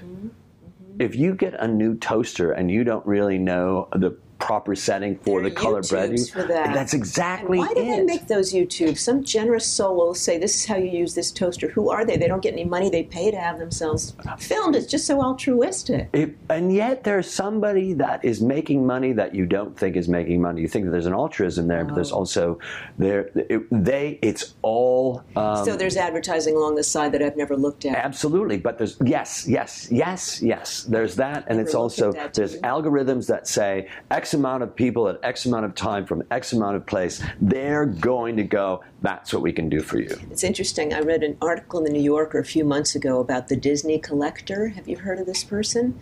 If 0.99 1.17
you 1.17 1.35
get 1.35 1.55
a 1.55 1.67
new 1.67 1.97
toaster 1.97 2.53
and 2.53 2.71
you 2.71 2.85
don't 2.85 3.07
really 3.07 3.39
know 3.39 3.89
the 3.93 4.19
proper 4.41 4.75
setting 4.75 5.17
for 5.19 5.41
There 5.41 5.51
the 5.51 5.55
color 5.55 5.83
bread. 5.83 6.19
For 6.33 6.43
that. 6.45 6.75
That's 6.75 6.95
exactly 6.95 7.59
and 7.59 7.69
why 7.69 7.75
do 7.75 7.81
it. 7.81 7.97
they 7.97 8.03
make 8.03 8.27
those 8.27 8.53
YouTubes? 8.53 8.99
Some 8.99 9.23
generous 9.23 9.67
soul 9.67 9.95
will 9.97 10.15
say, 10.15 10.39
"This 10.39 10.55
is 10.57 10.65
how 10.67 10.77
you 10.77 10.91
use 10.91 11.15
this 11.15 11.31
toaster." 11.31 11.69
Who 11.69 11.91
are 11.91 12.05
they? 12.05 12.17
They 12.17 12.27
don't 12.27 12.43
get 12.43 12.55
any 12.55 12.65
money. 12.65 12.89
They 12.91 13.03
pay 13.05 13.31
to 13.31 13.37
have 13.39 13.59
themselves 13.59 14.15
filmed. 14.39 14.75
It's 14.77 14.87
just 14.87 15.07
so 15.07 15.23
altruistic. 15.23 16.09
It, 16.13 16.35
and 16.49 16.73
yet 16.75 17.05
there's 17.05 17.31
somebody 17.31 17.93
that 17.95 18.25
is 18.25 18.41
making 18.41 18.87
money 18.87 19.13
that 19.13 19.35
you 19.35 19.47
don't 19.47 19.77
think 19.79 19.97
is 19.97 20.09
making 20.09 20.41
money. 20.41 20.63
You 20.63 20.69
think 20.69 20.87
that 20.87 20.91
there's 20.91 21.07
an 21.07 21.15
altruism 21.15 21.67
there, 21.69 21.85
but 21.85 21.93
Oh. 21.93 21.95
there's 21.97 22.13
also 22.13 22.59
there 22.99 23.31
it, 23.35 23.63
they. 23.71 24.19
It's 24.23 24.55
all 24.63 25.23
um, 25.37 25.65
so 25.65 25.77
there's 25.77 25.97
advertising 25.97 26.57
along 26.57 26.75
the 26.77 26.83
side 26.83 27.13
that 27.13 27.23
I've 27.23 27.37
never 27.37 27.57
looked 27.57 27.85
at. 27.85 27.97
Absolutely, 27.97 28.57
but 28.59 28.79
there's 28.79 28.97
yes, 29.05 29.47
yes, 29.47 29.89
yes, 29.91 30.41
yes. 30.43 30.85
There's 30.85 31.17
that, 31.17 31.45
and 31.49 31.61
it's 31.61 31.75
also 31.75 32.13
there's 32.33 32.57
algorithms 32.63 33.27
that 33.29 33.47
say 33.47 33.89
X 34.11 34.30
amount 34.35 34.63
of 34.63 34.75
people 34.75 35.09
at 35.09 35.19
X 35.23 35.47
amount 35.47 35.65
of 35.65 35.75
time 35.75 36.07
from 36.07 36.23
X 36.31 36.53
amount 36.53 36.77
of 36.77 36.87
place. 36.87 37.23
They're 37.41 37.87
going 37.87 38.37
to 38.37 38.43
go. 38.43 38.83
That's 39.03 39.33
what 39.33 39.43
we 39.43 39.53
can 39.53 39.69
do 39.69 39.81
for 39.81 39.99
you. 39.99 40.17
It's 40.31 40.45
interesting. 40.45 40.93
I 40.93 41.01
read 41.01 41.23
an 41.23 41.37
article 41.41 41.79
in 41.79 41.85
the 41.85 41.93
New 41.93 42.03
Yorker 42.03 42.39
a 42.39 42.45
few 42.45 42.65
months 42.65 42.95
ago 42.95 43.21
about 43.21 43.49
the 43.49 43.57
Disney 43.57 43.99
collector. 43.99 44.69
Have 44.69 44.89
you 44.89 44.97
heard 44.97 45.19
of 45.19 45.27
this 45.27 45.45
person? 45.45 45.99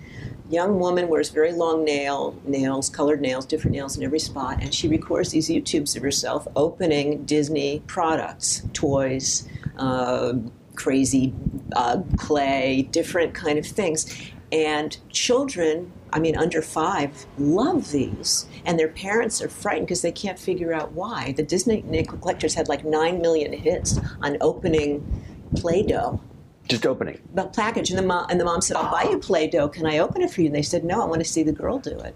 Young 0.51 0.79
woman 0.79 1.09
wears 1.09 1.29
very 1.29 1.53
long 1.53 1.85
nail 1.85 2.35
nails, 2.45 2.89
colored 2.89 3.21
nails, 3.21 3.45
different 3.45 3.77
nails 3.77 3.97
in 3.97 4.03
every 4.03 4.19
spot, 4.19 4.63
and 4.63 4.75
she 4.75 4.89
records 4.89 5.31
these 5.31 5.49
YouTubes 5.49 5.97
of 5.97 6.03
herself 6.03 6.49
opening 6.57 7.25
Disney 7.25 7.83
products, 7.87 8.63
toys, 8.73 9.47
uh, 9.77 10.35
crazy 10.75 11.35
uh, 11.77 12.01
clay, 12.17 12.89
different 12.91 13.35
kind 13.35 13.59
of 13.59 13.67
things. 13.67 14.31
And 14.51 14.97
children, 15.11 15.93
I 16.13 16.19
mean, 16.19 16.37
under 16.37 16.63
five, 16.63 17.27
love 17.39 17.91
these, 17.93 18.47
and 18.65 18.79
their 18.79 18.89
parents 18.89 19.43
are 19.43 19.49
frightened 19.49 19.87
because 19.87 20.03
they 20.03 20.13
can't 20.13 20.39
figure 20.39 20.73
out 20.73 20.93
why. 20.93 21.33
The 21.33 21.43
Disney 21.43 21.83
collectors 22.05 22.55
had 22.55 22.69
like 22.69 22.85
nine 22.85 23.21
million 23.21 23.53
hits 23.53 23.99
on 24.23 24.37
opening 24.41 25.25
Play-Doh 25.57 26.21
Just 26.69 26.87
opening. 26.87 27.21
the 27.35 27.45
package, 27.45 27.91
and 27.91 27.99
the 27.99 28.03
mom 28.03 28.27
and 28.31 28.41
the 28.41 28.45
mom 28.45 28.61
said, 28.61 28.77
"I'll 28.77 28.91
buy 28.91 29.05
you 29.11 29.19
Play-Doh. 29.19 29.69
Can 29.69 29.87
I 29.87 29.99
open 29.99 30.23
it 30.23 30.31
for 30.31 30.41
you?" 30.43 30.47
And 30.47 30.57
they 30.57 30.63
said, 30.63 30.85
"No, 30.85 31.03
I 31.03 31.05
want 31.05 31.21
to 31.21 31.29
see 31.29 31.43
the 31.43 31.53
girl 31.53 31.79
do 31.79 31.99
it." 31.99 32.15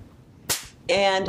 And 0.88 1.28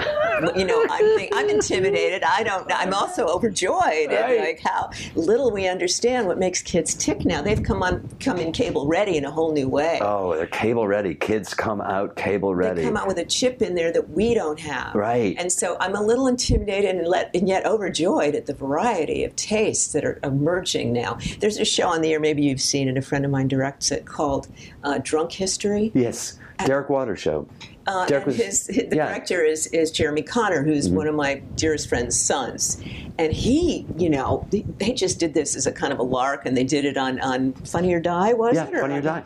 you 0.57 0.65
know, 0.65 0.86
I'm 0.89 1.15
think, 1.17 1.31
I'm 1.36 1.48
intimidated. 1.50 2.24
I 2.24 2.43
don't. 2.43 2.67
know. 2.67 2.75
I'm 2.75 2.93
also 2.93 3.27
overjoyed 3.27 4.12
at 4.12 4.22
Right. 4.24 4.39
like 4.39 4.60
how 4.62 4.89
little 5.15 5.51
we 5.51 5.67
understand 5.67 6.27
what 6.27 6.39
makes 6.39 6.62
kids 6.62 6.95
tick 6.95 7.24
now. 7.24 7.41
They've 7.41 7.62
come 7.62 7.83
on, 7.83 8.10
come 8.19 8.38
in 8.39 8.51
cable 8.51 8.88
ready 8.88 9.15
in 9.15 9.25
a 9.25 9.31
whole 9.31 9.51
new 9.53 9.69
way. 9.69 10.00
Oh, 10.01 10.36
they're 10.36 10.48
cable 10.48 10.88
ready. 10.88 11.13
Kids 11.13 11.53
come 11.53 11.81
out 11.81 12.15
cable 12.15 12.55
ready. 12.55 12.81
They 12.81 12.88
come 12.88 12.98
out 12.98 13.07
with 13.07 13.19
a 13.19 13.25
chip 13.25 13.62
in 13.62 13.75
there 13.75 13.91
that 13.93 14.10
we 14.10 14.33
don't 14.33 14.60
have. 14.60 14.95
Right. 14.95 15.36
And 15.38 15.51
so 15.51 15.77
I'm 15.79 15.95
a 15.95 16.01
little 16.01 16.27
intimidated 16.27 16.95
and, 16.95 17.07
let, 17.07 17.29
and 17.36 17.48
yet 17.48 17.65
overjoyed 17.65 18.33
at 18.36 18.48
the 18.48 18.53
variety 18.55 19.24
of 19.24 19.36
tastes 19.36 19.93
that 19.93 20.03
are 20.03 20.19
emerging 20.24 20.93
now. 20.93 21.19
There's 21.39 21.60
a 21.60 21.65
show 21.65 21.89
on 21.89 22.01
the 22.01 22.12
air, 22.13 22.19
maybe 22.19 22.41
you've 22.43 22.60
seen 22.62 22.88
it, 22.89 22.98
a 22.98 23.01
friend 23.01 23.24
of 23.24 23.31
mine 23.31 23.48
directs 23.48 23.91
it, 23.91 24.05
called 24.05 24.48
uh, 24.83 25.00
Drunk 25.03 25.31
History. 25.31 25.91
yes, 25.93 26.39
Derek 26.65 26.89
Waters 26.89 27.19
show. 27.19 27.48
Uh, 27.86 28.06
Derek 28.06 28.25
and 28.25 28.38
was- 28.38 28.46
his, 28.46 28.68
the 28.68 28.74
yeah. 28.74 28.82
Mm-hmm. 28.82 28.96
director 28.96 29.44
is, 29.44 29.68
is 29.68 29.92
Jeremy 29.92 30.22
Konner, 30.22 30.63
who's 30.63 30.90
one 30.90 31.08
of 31.08 31.16
my 31.16 31.36
dearest 31.56 31.90
friend's 31.90 32.20
sons. 32.20 32.82
And 33.20 33.32
he, 33.32 33.86
you 33.98 34.10
know, 34.10 34.48
they, 34.52 34.66
they 34.80 34.92
just 34.92 35.20
did 35.20 35.34
this 35.34 35.56
as 35.56 35.68
a 35.68 35.72
kind 35.72 35.94
of 35.94 36.00
a 36.00 36.04
lark, 36.04 36.46
and 36.46 36.58
they 36.58 36.63
did 36.63 36.84
it 36.86 36.98
on, 36.98 37.20
on 37.20 37.54
Funny 37.54 37.94
or 37.94 38.00
Die, 38.00 38.34
was 38.34 38.56
Yeah, 38.56 38.68
it? 38.68 38.74
Funny 38.74 38.96
or 38.96 39.02
Die. 39.02 39.24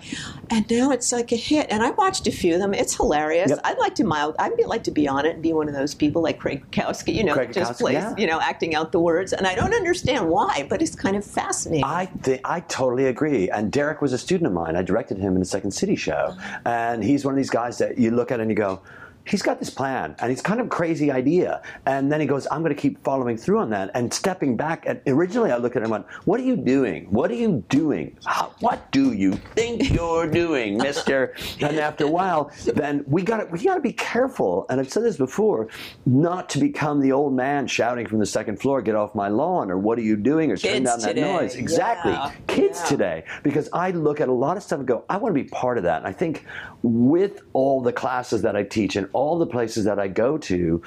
And 0.49 0.69
now 0.69 0.91
it's 0.91 1.11
like 1.11 1.31
a 1.31 1.35
hit. 1.37 1.67
And 1.69 1.83
I 1.83 1.91
watched 1.91 2.27
a 2.27 2.31
few 2.31 2.55
of 2.55 2.59
them. 2.59 2.73
It's 2.73 2.95
hilarious. 2.95 3.49
Yep. 3.49 3.61
I'd 3.63 3.77
like 3.77 3.95
to 3.95 4.03
mild. 4.03 4.35
I'd 4.39 4.57
be, 4.57 4.65
like 4.65 4.83
to 4.85 4.91
be 4.91 5.07
on 5.07 5.25
it 5.25 5.35
and 5.35 5.43
be 5.43 5.53
one 5.53 5.67
of 5.69 5.73
those 5.73 5.93
people 5.95 6.21
like 6.21 6.39
Craig 6.39 6.65
Kowski, 6.71 7.13
you 7.13 7.23
know, 7.23 7.33
Craig 7.33 7.53
just 7.53 7.73
Kowski, 7.73 7.79
plays, 7.79 7.93
yeah. 7.93 8.15
you 8.17 8.27
know, 8.27 8.41
acting 8.41 8.75
out 8.75 8.91
the 8.91 8.99
words. 8.99 9.31
And 9.33 9.47
I 9.47 9.55
don't 9.55 9.73
understand 9.73 10.27
why, 10.29 10.65
but 10.69 10.81
it's 10.81 10.95
kind 10.95 11.15
of 11.15 11.23
fascinating. 11.23 11.85
I 11.85 12.07
think 12.07 12.41
I 12.43 12.61
totally 12.61 13.05
agree. 13.05 13.49
And 13.49 13.71
Derek 13.71 14.01
was 14.01 14.11
a 14.13 14.17
student 14.17 14.47
of 14.47 14.53
mine. 14.53 14.75
I 14.75 14.81
directed 14.81 15.17
him 15.17 15.33
in 15.33 15.39
the 15.39 15.45
Second 15.45 15.71
City 15.71 15.95
show, 15.95 16.35
and 16.65 17.03
he's 17.03 17.23
one 17.23 17.33
of 17.33 17.37
these 17.37 17.49
guys 17.49 17.77
that 17.77 17.97
you 17.97 18.11
look 18.11 18.31
at 18.31 18.39
and 18.39 18.46
you 18.49 18.55
go. 18.55 18.81
He's 19.27 19.41
got 19.41 19.59
this 19.59 19.69
plan, 19.69 20.15
and 20.19 20.31
it's 20.31 20.41
kind 20.41 20.59
of 20.59 20.67
a 20.67 20.69
crazy 20.69 21.11
idea. 21.11 21.61
And 21.85 22.11
then 22.11 22.19
he 22.19 22.27
goes, 22.27 22.47
"I'm 22.51 22.61
going 22.61 22.75
to 22.75 22.81
keep 22.81 23.03
following 23.03 23.37
through 23.37 23.59
on 23.59 23.69
that." 23.71 23.91
And 23.93 24.13
stepping 24.13 24.57
back, 24.57 24.85
and 24.85 25.01
originally 25.07 25.51
I 25.51 25.57
looked 25.57 25.75
at 25.75 25.81
him 25.81 25.91
and 25.91 25.91
went, 25.91 26.05
"What 26.25 26.39
are 26.39 26.43
you 26.43 26.55
doing? 26.55 27.05
What 27.11 27.31
are 27.31 27.35
you 27.35 27.63
doing? 27.69 28.17
How, 28.25 28.53
what 28.59 28.91
do 28.91 29.13
you 29.13 29.33
think 29.55 29.91
you're 29.91 30.27
doing, 30.27 30.77
Mister?" 30.77 31.33
and 31.61 31.77
after 31.79 32.05
a 32.05 32.09
while, 32.09 32.51
then 32.65 33.03
we 33.07 33.21
got 33.23 33.51
we 33.51 33.63
got 33.63 33.75
to 33.75 33.81
be 33.81 33.93
careful. 33.93 34.65
And 34.69 34.79
I've 34.79 34.91
said 34.91 35.03
this 35.03 35.17
before, 35.17 35.67
not 36.05 36.49
to 36.49 36.59
become 36.59 37.01
the 37.01 37.11
old 37.11 37.33
man 37.33 37.67
shouting 37.67 38.07
from 38.07 38.19
the 38.19 38.25
second 38.25 38.59
floor, 38.59 38.81
"Get 38.81 38.95
off 38.95 39.15
my 39.15 39.27
lawn!" 39.27 39.69
or 39.71 39.77
"What 39.77 39.97
are 39.97 40.03
you 40.03 40.15
doing?" 40.15 40.51
or 40.51 40.57
turn 40.57 40.83
down 40.83 40.99
that 40.99 41.15
today, 41.15 41.21
noise. 41.21 41.55
Exactly, 41.55 42.13
yeah, 42.13 42.31
kids 42.47 42.79
yeah. 42.81 42.87
today 42.87 43.23
because 43.43 43.69
I 43.73 43.91
look 43.91 44.21
at 44.21 44.29
a 44.29 44.33
lot 44.33 44.57
of 44.57 44.63
stuff 44.63 44.79
and 44.79 44.87
go, 44.87 45.03
I 45.09 45.17
want 45.17 45.35
to 45.35 45.43
be 45.43 45.49
part 45.49 45.77
of 45.77 45.83
that. 45.83 45.97
And 45.97 46.07
I 46.07 46.13
think 46.13 46.45
with 46.83 47.41
all 47.53 47.81
the 47.81 47.93
classes 47.93 48.41
that 48.43 48.55
I 48.55 48.63
teach 48.63 48.95
and 48.95 49.09
all 49.17 49.37
the 49.37 49.47
places 49.47 49.83
that 49.85 49.99
I 49.99 50.07
go 50.07 50.37
to, 50.49 50.81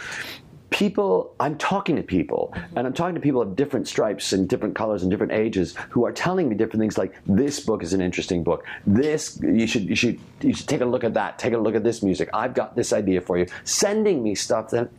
people 0.71 1.35
i'm 1.41 1.59
talking 1.59 1.97
to 1.97 2.03
people 2.03 2.53
mm-hmm. 2.55 2.79
and 2.79 2.87
i'm 2.87 2.93
talking 2.93 3.17
to 3.17 3.21
people 3.21 3.43
of 3.43 3.57
different 3.57 3.89
stripes 3.89 4.33
and 4.33 4.49
different 4.49 4.73
colors 4.73 5.03
and 5.03 5.11
different 5.11 5.33
ages 5.33 5.75
who 5.89 6.07
are 6.07 6.13
telling 6.13 6.49
me 6.49 6.55
different 6.55 6.81
things 6.81 6.97
like 6.97 7.13
this 7.27 7.59
book 7.59 7.83
is 7.83 7.93
an 7.93 8.01
interesting 8.01 8.43
book. 8.45 8.65
This 8.87 9.41
you 9.43 9.67
should 9.67 9.85
you 9.85 9.97
should 9.97 10.19
you 10.41 10.55
should 10.55 10.69
take 10.69 10.81
a 10.81 10.85
look 10.85 11.05
at 11.05 11.15
that. 11.15 11.39
Take 11.39 11.55
a 11.55 11.59
look 11.59 11.75
at 11.75 11.85
this 11.85 12.03
music. 12.03 12.29
I've 12.33 12.55
got 12.55 12.77
this 12.77 12.93
idea 12.93 13.21
for 13.21 13.39
you. 13.39 13.47
Sending 13.65 14.23
me 14.23 14.35
stuff 14.35 14.71
that 14.71 14.91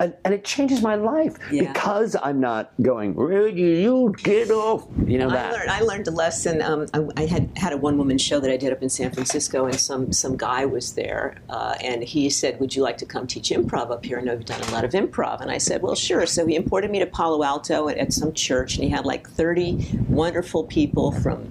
and, 0.00 0.14
and 0.24 0.34
it 0.34 0.44
changes 0.44 0.82
my 0.82 0.94
life 0.96 1.36
Yeah. 1.52 1.72
because 1.72 2.16
i'm 2.22 2.40
not 2.40 2.72
going 2.82 3.14
where 3.14 3.50
do 3.52 3.62
you 3.62 4.14
get 4.24 4.50
off 4.50 4.88
you 5.06 5.18
know 5.18 5.30
that. 5.30 5.52
I 5.52 5.58
learned, 5.58 5.70
I 5.70 5.80
learned 5.80 6.08
a 6.08 6.10
lesson. 6.10 6.62
Um, 6.62 6.86
I, 6.94 7.22
I 7.22 7.26
had 7.26 7.50
had 7.56 7.72
a 7.72 7.76
one 7.76 7.98
woman 7.98 8.16
show 8.18 8.40
that 8.40 8.50
I 8.50 8.56
did 8.56 8.72
up 8.72 8.82
in 8.82 8.88
San 8.88 9.10
Francisco, 9.10 9.66
and 9.66 9.74
some 9.78 10.12
some 10.12 10.36
guy 10.36 10.64
was 10.64 10.94
there, 10.94 11.36
uh, 11.48 11.74
and 11.82 12.02
he 12.02 12.30
said, 12.30 12.60
"Would 12.60 12.74
you 12.76 12.82
like 12.82 12.98
to 12.98 13.06
come 13.06 13.26
teach 13.26 13.50
improv 13.50 13.90
up 13.90 14.04
here? 14.04 14.18
I 14.18 14.22
know 14.22 14.32
you've 14.32 14.44
done 14.44 14.60
a 14.60 14.70
lot 14.70 14.84
of 14.84 14.92
improv." 14.92 15.40
And 15.40 15.50
I 15.50 15.58
said, 15.58 15.82
"Well, 15.82 15.94
sure." 15.94 16.26
So 16.26 16.46
he 16.46 16.54
imported 16.56 16.90
me 16.90 16.98
to 17.00 17.06
Palo 17.06 17.42
Alto 17.42 17.88
at, 17.88 17.96
at 17.98 18.12
some 18.12 18.32
church, 18.32 18.76
and 18.76 18.84
he 18.84 18.90
had 18.90 19.04
like 19.04 19.28
thirty 19.28 19.84
wonderful 20.08 20.64
people 20.64 21.12
from 21.12 21.48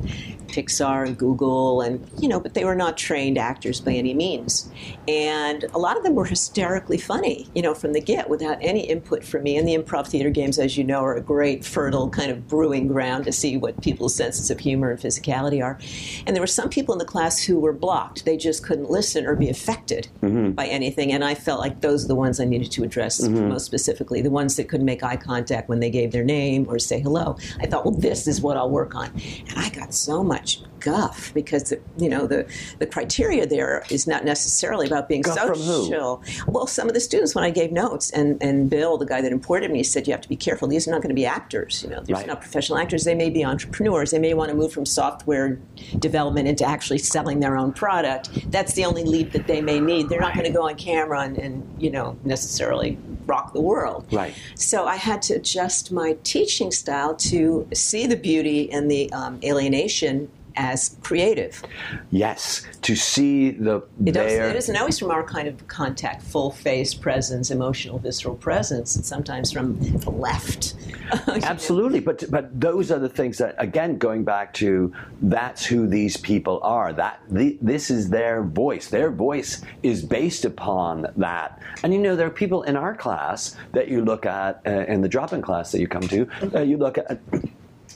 Pixar 0.49 1.05
and 1.05 1.17
Google, 1.17 1.81
and 1.81 2.05
you 2.19 2.27
know, 2.27 2.39
but 2.39 2.53
they 2.53 2.65
were 2.65 2.75
not 2.75 2.97
trained 2.97 3.37
actors 3.37 3.79
by 3.79 3.93
any 3.93 4.13
means. 4.13 4.71
And 5.07 5.63
a 5.73 5.77
lot 5.79 5.97
of 5.97 6.03
them 6.03 6.15
were 6.15 6.25
hysterically 6.25 6.97
funny, 6.97 7.47
you 7.55 7.61
know, 7.61 7.73
from 7.73 7.93
the 7.93 8.01
get, 8.01 8.29
without 8.29 8.57
any 8.61 8.81
input 8.81 9.23
from 9.23 9.43
me. 9.43 9.57
And 9.57 9.67
the 9.67 9.77
improv 9.77 10.07
theater 10.07 10.29
games, 10.29 10.59
as 10.59 10.77
you 10.77 10.83
know, 10.83 10.99
are 10.99 11.15
a 11.15 11.21
great, 11.21 11.65
fertile 11.65 12.09
kind 12.09 12.31
of 12.31 12.47
brewing 12.47 12.87
ground 12.87 13.25
to 13.25 13.31
see 13.31 13.57
what 13.57 13.81
people's 13.81 14.15
senses 14.15 14.49
of 14.51 14.59
humor 14.59 14.91
and 14.91 14.99
physicality 14.99 15.63
are. 15.63 15.79
And 16.25 16.35
there 16.35 16.41
were 16.41 16.47
some 16.47 16.69
people 16.69 16.93
in 16.93 16.99
the 16.99 17.05
class 17.05 17.43
who 17.43 17.59
were 17.59 17.73
blocked; 17.73 18.25
they 18.25 18.37
just 18.37 18.63
couldn't 18.63 18.89
listen 18.89 19.25
or 19.25 19.35
be 19.35 19.49
affected 19.49 20.07
mm-hmm. 20.21 20.51
by 20.51 20.67
anything. 20.67 21.11
And 21.11 21.23
I 21.23 21.35
felt 21.35 21.59
like 21.59 21.81
those 21.81 22.05
are 22.05 22.07
the 22.07 22.15
ones 22.15 22.39
I 22.39 22.45
needed 22.45 22.71
to 22.71 22.83
address 22.83 23.21
mm-hmm. 23.21 23.49
most 23.49 23.65
specifically, 23.65 24.21
the 24.21 24.31
ones 24.31 24.55
that 24.55 24.69
couldn't 24.69 24.85
make 24.85 25.03
eye 25.03 25.17
contact 25.17 25.69
when 25.69 25.79
they 25.79 25.89
gave 25.89 26.11
their 26.11 26.23
name 26.23 26.65
or 26.69 26.79
say 26.79 26.99
hello. 26.99 27.37
I 27.59 27.67
thought, 27.67 27.85
well, 27.85 27.93
this 27.93 28.27
is 28.27 28.41
what 28.41 28.57
I'll 28.57 28.69
work 28.69 28.95
on. 28.95 29.09
And 29.49 29.57
I 29.57 29.69
got 29.69 29.93
so 29.93 30.23
much 30.23 30.38
guff 30.79 31.33
because 31.33 31.63
the, 31.69 31.79
you 31.97 32.09
know 32.09 32.25
the 32.25 32.49
the 32.79 32.85
criteria 32.85 33.45
there 33.45 33.83
is 33.89 34.07
not 34.07 34.23
necessarily 34.23 34.87
about 34.87 35.07
being 35.09 35.21
Guff 35.21 35.37
social. 35.37 36.23
Well, 36.47 36.67
some 36.67 36.87
of 36.87 36.93
the 36.93 36.99
students 36.99 37.35
when 37.35 37.43
I 37.43 37.49
gave 37.49 37.71
notes 37.71 38.11
and 38.11 38.41
and 38.41 38.69
Bill, 38.69 38.97
the 38.97 39.05
guy 39.05 39.21
that 39.21 39.31
imported 39.31 39.71
me, 39.71 39.83
said 39.83 40.07
you 40.07 40.13
have 40.13 40.21
to 40.21 40.29
be 40.29 40.35
careful. 40.35 40.67
These 40.67 40.87
are 40.87 40.91
not 40.91 41.01
going 41.01 41.09
to 41.09 41.15
be 41.15 41.25
actors. 41.25 41.83
You 41.83 41.89
know, 41.89 42.01
these 42.01 42.15
Right. 42.15 42.23
are 42.25 42.27
not 42.27 42.41
professional 42.41 42.77
actors. 42.79 43.03
They 43.03 43.15
may 43.15 43.29
be 43.29 43.43
entrepreneurs. 43.43 44.11
They 44.11 44.19
may 44.19 44.33
want 44.33 44.49
to 44.49 44.55
move 44.55 44.71
from 44.71 44.85
software 44.85 45.59
development 45.99 46.47
into 46.47 46.65
actually 46.65 46.99
selling 46.99 47.39
their 47.39 47.57
own 47.57 47.73
product. 47.73 48.29
That's 48.51 48.73
the 48.73 48.85
only 48.85 49.03
leap 49.03 49.31
that 49.33 49.47
they 49.47 49.61
may 49.61 49.79
need. 49.79 50.09
They're 50.09 50.21
not 50.21 50.33
going 50.33 50.45
to 50.45 50.51
go 50.51 50.67
on 50.67 50.75
camera 50.75 51.21
and, 51.21 51.37
and 51.37 51.75
you 51.77 51.91
know 51.91 52.17
necessarily 52.23 52.97
rock 53.29 53.53
the 53.53 53.61
world. 53.61 54.05
Right. 54.11 54.33
So 54.55 54.85
I 54.85 54.95
had 54.95 55.21
to 55.23 55.35
adjust 55.35 55.91
my 55.91 56.17
teaching 56.23 56.71
style 56.71 57.15
to 57.15 57.67
see 57.73 58.07
the 58.07 58.17
beauty 58.17 58.71
and 58.71 58.89
the 58.89 59.11
um, 59.13 59.39
alienation 59.43 60.29
as 60.59 60.97
creative. 61.01 61.63
Yes, 62.11 62.67
to 62.81 62.95
see 62.95 63.51
the 63.51 63.77
It, 64.05 64.11
does, 64.11 64.13
there. 64.13 64.49
it 64.49 64.57
isn't 64.57 64.75
always 64.75 64.99
from 64.99 65.09
our 65.09 65.23
kind 65.23 65.47
of 65.47 65.67
contact, 65.67 66.21
full 66.21 66.51
face 66.51 66.93
presence, 66.93 67.49
emotional, 67.49 67.97
visceral 67.97 68.35
presence. 68.35 68.97
It's 68.97 69.07
sometimes 69.07 69.53
from 69.53 69.79
the 69.79 70.11
left. 70.11 70.75
Absolutely, 71.43 72.01
but 72.01 72.29
but 72.29 72.59
those 72.59 72.91
are 72.91 72.99
the 72.99 73.09
things 73.09 73.37
that 73.37 73.55
again 73.57 73.97
going 73.97 74.23
back 74.23 74.53
to 74.55 74.93
that's 75.21 75.65
who 75.65 75.87
these 75.87 76.17
people 76.17 76.59
are. 76.61 76.91
That 76.91 77.21
the, 77.29 77.57
this 77.61 77.89
is 77.89 78.09
their 78.09 78.43
voice. 78.43 78.89
Their 78.89 79.09
voice 79.09 79.61
is 79.81 80.03
based 80.03 80.43
upon 80.43 81.07
that. 81.15 81.59
And 81.83 81.93
you 81.93 81.99
know 81.99 82.15
there 82.17 82.27
are 82.27 82.41
people 82.43 82.63
in 82.63 82.75
our 82.75 82.93
class 82.95 83.55
that 83.71 83.87
you 83.87 84.03
look 84.03 84.25
at 84.25 84.61
uh, 84.67 84.85
in 84.87 85.01
the 85.01 85.09
drop-in 85.09 85.41
class 85.41 85.71
that 85.71 85.79
you 85.79 85.87
come 85.87 86.07
to. 86.09 86.27
Uh, 86.53 86.61
you 86.61 86.77
look 86.77 86.97
at 86.97 87.21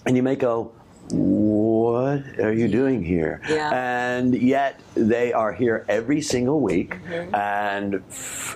and 0.06 0.16
you 0.16 0.24
may 0.24 0.38
go. 0.38 0.72
What 1.14 2.24
are 2.40 2.52
you 2.54 2.68
doing 2.68 3.04
here? 3.04 3.42
Yeah. 3.48 3.70
And 4.18 4.34
yet 4.34 4.80
they 4.96 5.32
are 5.34 5.54
here 5.54 5.86
every 5.88 6.22
single 6.22 6.60
week, 6.60 6.98
Mm-hmm. 7.04 7.36
and 7.36 8.04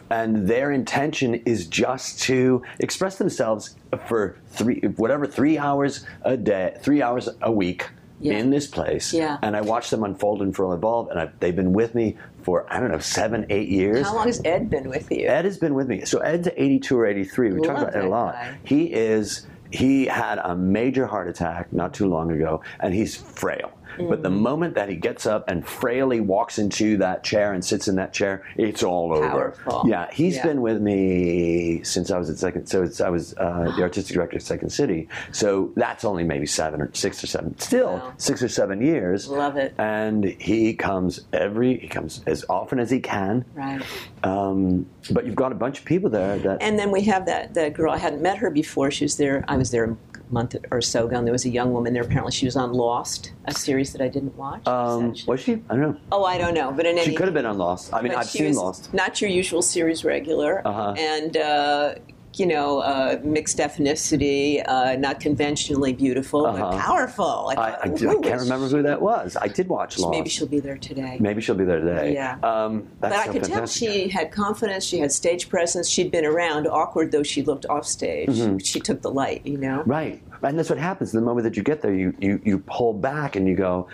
and 0.10 0.48
their 0.48 0.72
intention 0.72 1.36
is 1.46 1.68
just 1.68 2.22
to 2.24 2.64
express 2.80 3.18
themselves 3.18 3.76
for 4.08 4.38
three 4.50 4.80
whatever 4.98 5.28
three 5.28 5.58
hours 5.58 6.06
a 6.24 6.36
day, 6.38 6.76
three 6.82 7.02
hours 7.02 7.30
a 7.42 7.52
week. 7.52 7.90
Yeah. 8.20 8.34
In 8.40 8.50
this 8.50 8.66
place, 8.66 9.14
Yeah. 9.14 9.38
and 9.44 9.56
I 9.56 9.62
watch 9.62 9.92
them 9.92 10.04
unfold 10.04 10.42
and 10.42 10.56
full 10.56 10.74
evolve, 10.74 11.10
and 11.12 11.20
I, 11.20 11.30
they've 11.40 11.56
been 11.56 11.72
with 11.72 11.94
me 11.94 12.18
for 12.42 12.66
I 12.68 12.80
don't 12.80 12.90
know 12.92 12.98
seven, 12.98 13.46
eight 13.52 13.70
years. 13.70 14.08
How 14.08 14.16
long 14.16 14.26
has 14.26 14.42
Ed 14.44 14.72
been 14.72 14.90
with 14.90 15.12
you? 15.12 15.28
Ed 15.28 15.46
has 15.46 15.60
been 15.60 15.76
with 15.76 15.88
me. 15.88 16.04
So 16.04 16.18
Ed's 16.18 16.50
82 16.58 16.98
or 16.98 17.06
83. 17.06 17.52
We 17.54 17.62
talk 17.62 17.78
about 17.78 17.96
Ed 17.96 18.06
a 18.06 18.10
lot. 18.10 18.34
guy. 18.34 18.58
He 18.64 18.86
is. 18.92 19.46
He 19.78 20.06
had 20.08 20.40
a 20.40 20.56
major 20.56 21.06
heart 21.06 21.28
attack 21.28 21.72
not 21.72 21.94
too 21.94 22.08
long 22.08 22.32
ago, 22.32 22.64
and 22.80 22.96
he's 22.96 23.16
frail. 23.16 23.77
But 23.98 24.20
Mm. 24.20 24.24
the 24.24 24.30
moment 24.30 24.76
that 24.76 24.90
he 24.90 24.96
gets 24.96 25.26
up 25.26 25.50
and 25.50 25.66
frailly 25.66 26.20
walks 26.20 26.60
into 26.60 26.98
that 26.98 27.24
chair 27.24 27.54
and 27.54 27.64
sits 27.64 27.88
in 27.88 27.96
that 27.96 28.14
chair, 28.14 28.44
it's 28.56 28.84
all 28.84 29.12
over. 29.14 29.54
Powerful. 29.66 29.84
Yeah, 29.90 30.08
he's 30.12 30.36
Yeah. 30.38 30.48
been 30.48 30.62
with 30.62 30.82
me 30.82 31.82
since 31.84 32.12
I 32.12 32.18
was 32.18 32.30
at 32.30 32.38
Second. 32.38 32.68
So 32.68 32.84
it's, 32.84 33.02
I 33.02 33.10
was 33.10 33.34
uh, 33.38 33.74
the 33.76 33.82
artistic 33.84 34.14
director 34.16 34.38
at 34.38 34.44
Second 34.44 34.70
City. 34.70 35.08
So 35.32 35.72
that's 35.76 36.06
only 36.06 36.24
maybe 36.24 36.46
seven 36.46 36.82
or 36.82 36.90
six 36.94 37.24
or 37.24 37.28
seven. 37.28 37.58
Still 37.60 37.94
Wow. 37.94 38.14
six 38.18 38.44
or 38.44 38.50
seven 38.50 38.82
years. 38.82 39.28
Love 39.28 39.58
it. 39.58 39.74
And 39.78 40.24
he 40.26 40.74
comes 40.74 41.22
every. 41.34 41.78
He 41.78 41.88
comes 41.88 42.22
as 42.28 42.46
often 42.50 42.80
as 42.80 42.90
he 42.92 43.00
can. 43.00 43.46
Right. 43.56 43.82
Um, 44.24 44.86
but 45.12 45.26
you've 45.26 45.36
got 45.36 45.52
a 45.52 45.56
bunch 45.56 45.80
of 45.80 45.86
people 45.86 46.10
there 46.10 46.38
that. 46.40 46.62
And 46.62 46.78
then 46.78 46.92
we 46.92 47.02
have 47.04 47.26
that 47.26 47.54
that 47.54 47.74
girl. 47.74 47.92
I 47.92 47.98
hadn't 47.98 48.22
met 48.22 48.38
her 48.38 48.50
before. 48.50 48.92
She 48.92 49.06
was 49.06 49.18
there. 49.18 49.44
I 49.48 49.58
was 49.58 49.72
there 49.72 49.96
month 50.30 50.56
or 50.72 50.82
so 50.82 51.06
ago. 51.08 51.16
And 51.18 51.26
there 51.28 51.32
was 51.32 51.46
a 51.46 51.50
young 51.50 51.72
woman 51.72 51.94
there. 51.94 52.04
Apparently, 52.04 52.32
she 52.32 52.46
was 52.46 52.56
on 52.56 52.74
Lost, 52.74 53.34
a 53.46 53.54
series 53.54 53.92
that 53.94 54.02
I 54.02 54.08
didn't 54.08 54.36
watch. 54.36 54.68
um, 54.68 55.14
She- 55.16 55.26
was 55.26 55.40
she? 55.40 55.54
I 55.70 55.76
don't 55.76 55.82
know. 55.82 55.98
oh, 56.12 56.24
I 56.26 56.38
don't 56.38 56.54
know. 56.54 56.72
But 56.72 56.86
in 56.86 56.98
any, 56.98 57.06
She 57.06 57.16
could 57.16 57.28
have 57.28 57.34
been 57.34 57.46
on 57.46 57.58
Lost. 57.58 57.94
I 57.94 58.02
mean, 58.02 58.14
I've 58.14 58.28
she 58.28 58.40
seen 58.40 58.48
was 58.50 58.58
Lost. 58.58 58.94
Not 58.94 59.22
your 59.22 59.30
usual 59.30 59.62
series 59.62 60.04
regular, 60.04 60.62
Uh-huh. 60.68 60.94
and 60.98 61.38
uh, 61.38 61.96
you 62.40 62.46
know, 62.46 62.80
uh, 62.80 63.20
mixed 63.24 63.58
ethnicity, 63.58 64.64
uh, 64.68 64.96
not 64.98 65.20
conventionally 65.20 65.94
beautiful, 65.94 66.44
but 66.44 66.62
Uh-huh. 66.62 66.78
powerful. 66.78 67.44
Like, 67.46 67.58
I, 67.58 67.72
I, 67.72 67.82
I 67.84 67.90
can't 67.90 68.42
remember 68.42 68.68
who 68.68 68.82
that 68.84 69.02
was. 69.02 69.38
I 69.40 69.48
did 69.48 69.68
watch 69.68 69.98
Lost. 69.98 70.12
Maybe 70.12 70.30
she'll 70.30 70.48
be 70.48 70.60
there 70.60 70.78
today. 70.78 71.18
Maybe 71.20 71.42
she'll 71.42 71.56
be 71.56 71.66
there 71.66 71.80
today. 71.80 72.14
Yeah. 72.14 72.38
Um, 72.44 72.88
But 73.00 73.12
I 73.14 73.26
so 73.26 73.32
could 73.34 73.44
tell 73.44 73.66
she 73.68 74.10
had 74.10 74.32
confidence. 74.32 74.84
She 74.84 75.00
had 75.00 75.12
stage 75.12 75.50
presence. 75.50 75.90
She'd 75.90 76.12
been 76.12 76.26
around. 76.26 76.68
Awkward 76.68 77.12
though 77.12 77.24
she 77.24 77.44
looked 77.44 77.66
off 77.68 77.86
stage. 77.86 78.30
Mm-hmm. 78.30 78.58
She 78.60 78.80
took 78.80 79.02
the 79.02 79.12
light. 79.12 79.46
You 79.46 79.58
know. 79.58 79.84
Right. 79.86 80.22
And 80.44 80.58
that's 80.58 80.70
what 80.70 80.80
happens. 80.80 81.12
The 81.12 81.22
moment 81.22 81.44
that 81.46 81.58
you 81.58 81.64
get 81.64 81.82
there, 81.82 81.94
you, 81.94 82.14
you, 82.20 82.40
you 82.44 82.60
pull 82.60 82.94
back 82.94 83.36
and 83.36 83.48
you 83.48 83.56
go, 83.56 83.88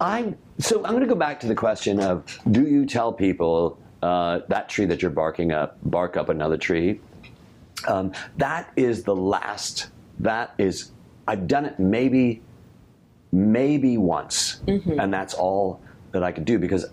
I'm 0.00 0.36
so 0.58 0.84
I'm 0.84 0.90
going 0.92 1.00
to 1.02 1.08
go 1.08 1.14
back 1.14 1.40
to 1.40 1.46
the 1.46 1.54
question 1.54 2.00
of 2.00 2.24
do 2.50 2.66
you 2.66 2.84
tell 2.84 3.12
people 3.12 3.78
uh, 4.02 4.40
that 4.48 4.68
tree 4.68 4.84
that 4.86 5.02
you're 5.02 5.10
barking 5.10 5.52
up, 5.52 5.78
bark 5.82 6.16
up 6.16 6.28
another 6.28 6.56
tree? 6.56 7.00
Um, 7.86 8.12
that 8.36 8.72
is 8.76 9.04
the 9.04 9.14
last. 9.14 9.88
That 10.20 10.54
is 10.58 10.90
I've 11.26 11.46
done 11.46 11.64
it 11.64 11.78
maybe 11.78 12.42
maybe 13.30 13.98
once, 13.98 14.60
and 14.66 15.12
that's 15.12 15.34
all 15.34 15.80
that 16.12 16.22
I 16.22 16.32
could 16.32 16.44
do 16.44 16.58
because 16.58 16.86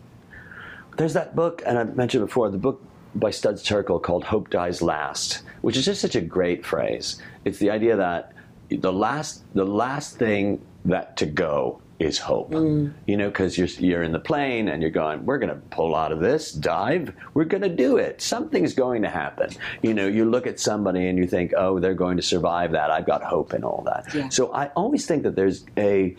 there's 0.98 1.14
that 1.14 1.36
book, 1.36 1.62
and 1.66 1.78
I've 1.78 1.96
mentioned 1.96 2.26
before, 2.26 2.50
the 2.50 2.58
book 2.58 2.82
by 3.16 3.32
Studs 3.32 3.64
Terkel 3.64 4.02
called 4.02 4.26
Hope 4.26 4.50
Dies 4.50 4.82
Last, 4.82 5.42
which 5.62 5.78
is 5.78 5.86
just 5.86 6.02
such 6.02 6.16
a 6.16 6.22
great 6.22 6.66
phrase. 6.66 7.22
It's 7.46 7.60
the 7.60 7.70
idea 7.70 7.96
that 7.96 8.34
the 8.70 8.92
last, 8.92 9.44
the 9.54 9.66
last 9.66 10.18
thing 10.18 10.62
that 10.86 11.18
to 11.18 11.26
go 11.26 11.82
is 12.00 12.18
hope. 12.18 12.52
Mm. 12.52 12.94
You 13.08 13.18
know, 13.18 13.30
because 13.30 13.58
you're, 13.58 13.68
you're 13.68 14.04
in 14.04 14.12
the 14.12 14.20
plane 14.20 14.68
and 14.68 14.82
you're 14.82 14.92
going, 14.92 15.26
we're 15.26 15.38
going 15.38 15.54
to 15.54 15.62
pull 15.70 15.96
out 15.96 16.12
of 16.12 16.20
this, 16.20 16.52
dive, 16.52 17.14
we're 17.34 17.46
going 17.46 17.64
to 17.64 17.70
do 17.70 17.98
it. 17.98 18.22
Something's 18.22 18.74
going 18.74 19.02
to 19.04 19.10
happen. 19.10 19.50
You 19.82 19.94
know, 19.94 20.08
you 20.08 20.26
look 20.26 20.48
at 20.48 20.60
somebody 20.60 21.08
and 21.08 21.18
you 21.18 21.28
think, 21.28 21.54
oh, 21.58 21.80
they're 21.80 21.94
going 21.94 22.18
to 22.18 22.24
survive 22.24 22.72
that. 22.72 22.92
I've 22.92 23.06
got 23.06 23.24
hope 23.24 23.54
in 23.54 23.64
all 23.64 23.84
that. 23.86 24.14
Yeah. 24.14 24.30
So 24.30 24.52
I 24.54 24.68
always 24.76 25.06
think 25.06 25.24
that 25.24 25.36
there's 25.36 25.66
a 25.78 26.16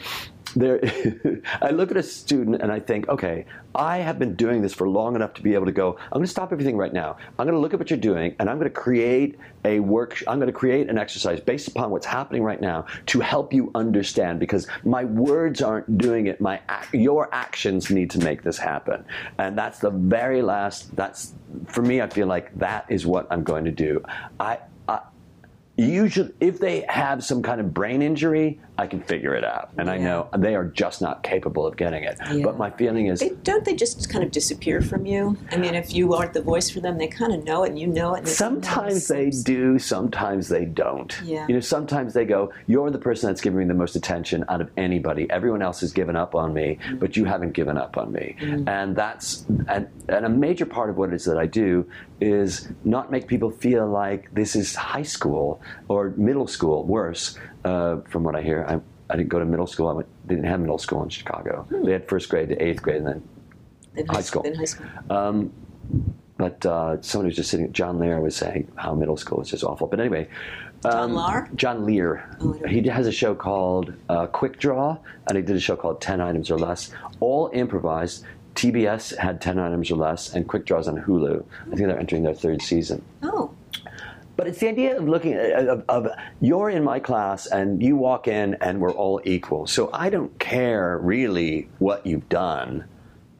there 0.57 0.81
I 1.63 1.71
look 1.71 1.91
at 1.91 1.97
a 1.97 2.03
student 2.03 2.63
and 2.63 2.73
I 2.73 2.81
think, 2.81 3.09
okay, 3.09 3.45
I 3.75 3.99
have 3.99 4.19
been 4.19 4.35
doing 4.35 4.63
this 4.63 4.73
for 4.73 4.89
long 4.89 5.15
enough 5.15 5.35
to 5.35 5.43
be 5.43 5.55
able 5.55 5.67
to 5.67 5.73
go, 5.73 5.97
I'm 6.05 6.19
going 6.19 6.25
to 6.25 6.31
stop 6.31 6.51
everything 6.51 6.77
right 6.77 6.93
now. 6.93 7.19
I'm 7.39 7.47
going 7.47 7.55
to 7.55 7.61
look 7.61 7.75
at 7.75 7.79
what 7.79 7.91
you're 7.91 7.99
doing 7.99 8.35
and 8.39 8.49
I'm 8.49 8.59
going 8.59 8.71
to 8.71 8.75
create 8.75 9.39
a 9.65 9.81
work 9.81 10.23
I'm 10.27 10.39
going 10.39 10.47
to 10.47 10.53
create 10.53 10.89
an 10.89 10.97
exercise 10.99 11.41
based 11.41 11.69
upon 11.69 11.91
what's 11.91 12.07
happening 12.07 12.43
right 12.43 12.61
now 12.61 12.87
to 13.07 13.21
help 13.21 13.53
you 13.53 13.71
understand 13.75 14.41
because 14.41 14.67
my 14.85 15.05
words 15.05 15.61
aren't 15.61 15.99
doing 15.99 16.27
it, 16.27 16.41
my 16.41 16.61
your 16.93 17.33
actions 17.35 17.91
need 17.91 18.11
to 18.11 18.19
make 18.21 18.43
this 18.43 18.59
happen. 18.59 19.05
And 19.39 19.59
that's 19.59 19.79
the 19.79 19.91
very 19.91 20.41
last 20.41 20.95
that's 20.97 21.35
for 21.67 21.83
me 21.83 22.01
I 22.01 22.09
feel 22.09 22.27
like 22.27 22.57
that 22.59 22.87
is 22.89 23.07
what 23.07 23.27
I'm 23.31 23.45
going 23.45 23.65
to 23.65 23.73
do. 23.73 24.03
I, 24.41 24.59
I 24.89 25.01
usually 25.77 26.33
if 26.41 26.59
they 26.59 26.87
have 26.89 27.23
some 27.23 27.43
kind 27.43 27.61
of 27.61 27.75
brain 27.75 28.01
injury 28.01 28.61
i 28.79 28.87
can 28.87 29.01
figure 29.01 29.35
it 29.35 29.45
out 29.45 29.71
and 29.79 29.89
i 29.91 29.97
know 29.97 30.29
they 30.39 30.55
are 30.55 30.65
just 30.65 31.01
not 31.01 31.23
capable 31.23 31.67
of 31.67 31.77
getting 31.77 32.05
it 32.05 32.19
Yeah. 32.33 32.45
but 32.45 32.59
my 32.59 32.71
feeling 32.71 33.07
is 33.07 33.21
They, 33.21 33.31
don't 33.43 33.65
they 33.65 33.75
just 33.75 34.09
kind 34.11 34.25
of 34.25 34.31
disappear 34.31 34.81
from 34.83 35.07
you? 35.07 35.37
I 35.51 35.57
mean, 35.57 35.75
if 35.75 35.95
you 35.95 36.15
aren't 36.15 36.33
the 36.35 36.43
voice 36.43 36.69
for 36.71 36.81
them, 36.81 36.99
they 36.99 37.07
kind 37.09 37.33
of 37.33 37.45
know 37.45 37.65
it, 37.65 37.69
and 37.71 37.79
you 37.79 37.87
know 37.87 38.15
it. 38.15 38.21
And 38.21 38.29
sometimes 38.29 39.09
they 39.09 39.27
nice. 39.27 39.43
do 39.43 39.79
sometimes 39.79 40.49
they 40.49 40.65
don't 40.65 41.13
Yeah. 41.25 41.47
you 41.49 41.55
know 41.55 41.61
sometimes 41.61 42.13
they 42.15 42.25
go 42.25 42.53
you're 42.67 42.91
the 42.91 42.99
person 42.99 43.29
that's 43.29 43.41
giving 43.41 43.59
me 43.61 43.65
the 43.65 43.75
most 43.75 43.97
attention 43.97 44.45
out 44.49 44.61
of 44.61 44.71
anybody 44.77 45.27
everyone 45.31 45.63
else 45.63 45.81
has 45.81 45.93
given 45.93 46.17
up 46.17 46.35
on 46.35 46.53
me 46.53 46.79
Mm. 46.89 46.99
but 47.01 47.17
you 47.17 47.25
haven't 47.25 47.53
given 47.53 47.77
up 47.79 47.97
on 47.97 48.13
me 48.13 48.37
and 48.67 48.95
that's 48.97 49.45
and, 49.69 49.89
and 50.09 50.27
a 50.27 50.29
major 50.29 50.67
part 50.67 50.91
of 50.91 50.97
what 50.99 51.09
it 51.11 51.15
is 51.15 51.25
that 51.25 51.39
i 51.39 51.47
do 51.47 51.87
is 52.21 52.69
not 52.85 53.11
make 53.11 53.27
people 53.27 53.51
feel 53.51 53.87
like 53.87 54.33
this 54.35 54.57
is 54.57 54.75
high 54.75 55.03
school 55.17 55.61
or 55.89 56.13
middle 56.17 56.47
school 56.47 56.85
worse 56.85 57.39
uh, 57.67 58.01
from 58.09 58.23
what 58.23 58.35
i 58.37 58.43
hear 58.43 58.65
I, 58.69 58.81
I 59.13 59.17
didn't 59.17 59.29
go 59.29 59.39
to 59.39 59.45
middle 59.45 59.69
school. 59.69 59.89
I 59.89 59.93
went, 59.93 60.09
they 60.27 60.35
didn't 60.35 60.49
have 60.49 60.59
middle 60.59 60.79
school 60.79 61.03
in 61.03 61.09
Chicago. 61.09 61.65
They 61.71 61.93
had 61.93 62.09
first 62.09 62.29
grade 62.29 62.49
to 62.49 62.57
eighth 62.61 62.83
grade, 62.83 62.97
and 63.03 63.07
then 63.07 63.29
in 63.95 64.07
high 64.07 64.21
school. 64.21 64.43
In 64.43 64.55
high 64.55 64.65
school. 64.65 64.87
But 66.39 66.67
uh, 66.67 67.01
someone 67.01 67.27
was 67.27 67.37
just 67.37 67.51
sitting. 67.51 67.73
John 67.73 67.99
Lehr 67.99 68.21
was 68.21 68.37
saying 68.37 68.71
how 68.77 68.95
middle 68.95 69.17
school 69.17 69.41
is 69.41 69.49
just 69.49 69.65
awful. 69.65 69.87
But 69.87 70.01
anyway, 70.01 70.29
John 70.83 71.13
Lahr? 71.13 71.55
John 71.55 71.87
Lehr. 71.87 72.37
Oh, 72.41 72.53
he 72.69 72.87
has 72.89 73.07
a 73.07 73.13
show 73.13 73.35
called 73.35 73.95
uh, 74.09 74.27
Quick 74.27 74.59
Draw, 74.59 74.99
and 75.29 75.37
he 75.37 75.43
did 75.43 75.57
a 75.57 75.61
show 75.61 75.77
called 75.77 76.01
Ten 76.01 76.21
Items 76.21 76.51
or 76.51 76.59
Less, 76.59 76.91
all 77.21 77.51
improvised. 77.55 78.25
TBS 78.55 79.17
had 79.17 79.41
Ten 79.41 79.59
Items 79.59 79.91
or 79.91 79.97
Less, 79.97 80.35
and 80.35 80.47
Quick 80.47 80.67
Draws 80.67 80.89
on 80.89 81.01
Hulu. 81.01 81.45
I 81.63 81.77
think 81.77 81.89
they're 81.89 81.99
entering 81.99 82.23
their 82.23 82.35
third 82.35 82.61
season. 82.61 83.03
Oh, 83.23 83.51
But 84.37 84.47
it's 84.47 84.59
the 84.59 84.69
idea 84.69 84.99
of 84.99 85.09
looking 85.09 85.33
at 85.33 85.67
of, 85.69 85.85
of 85.89 86.09
you're 86.41 86.71
in 86.71 86.85
my 86.85 87.01
class 87.01 87.47
and 87.47 87.83
you 87.83 87.97
walk 87.97 88.29
in 88.29 88.55
and 88.61 88.81
we're 88.81 88.93
all 88.93 89.21
equal. 89.25 89.67
So 89.67 89.91
I 89.93 90.11
don't 90.11 90.39
care 90.39 90.99
really 90.99 91.69
what 91.79 92.07
you've 92.07 92.29
done. 92.29 92.85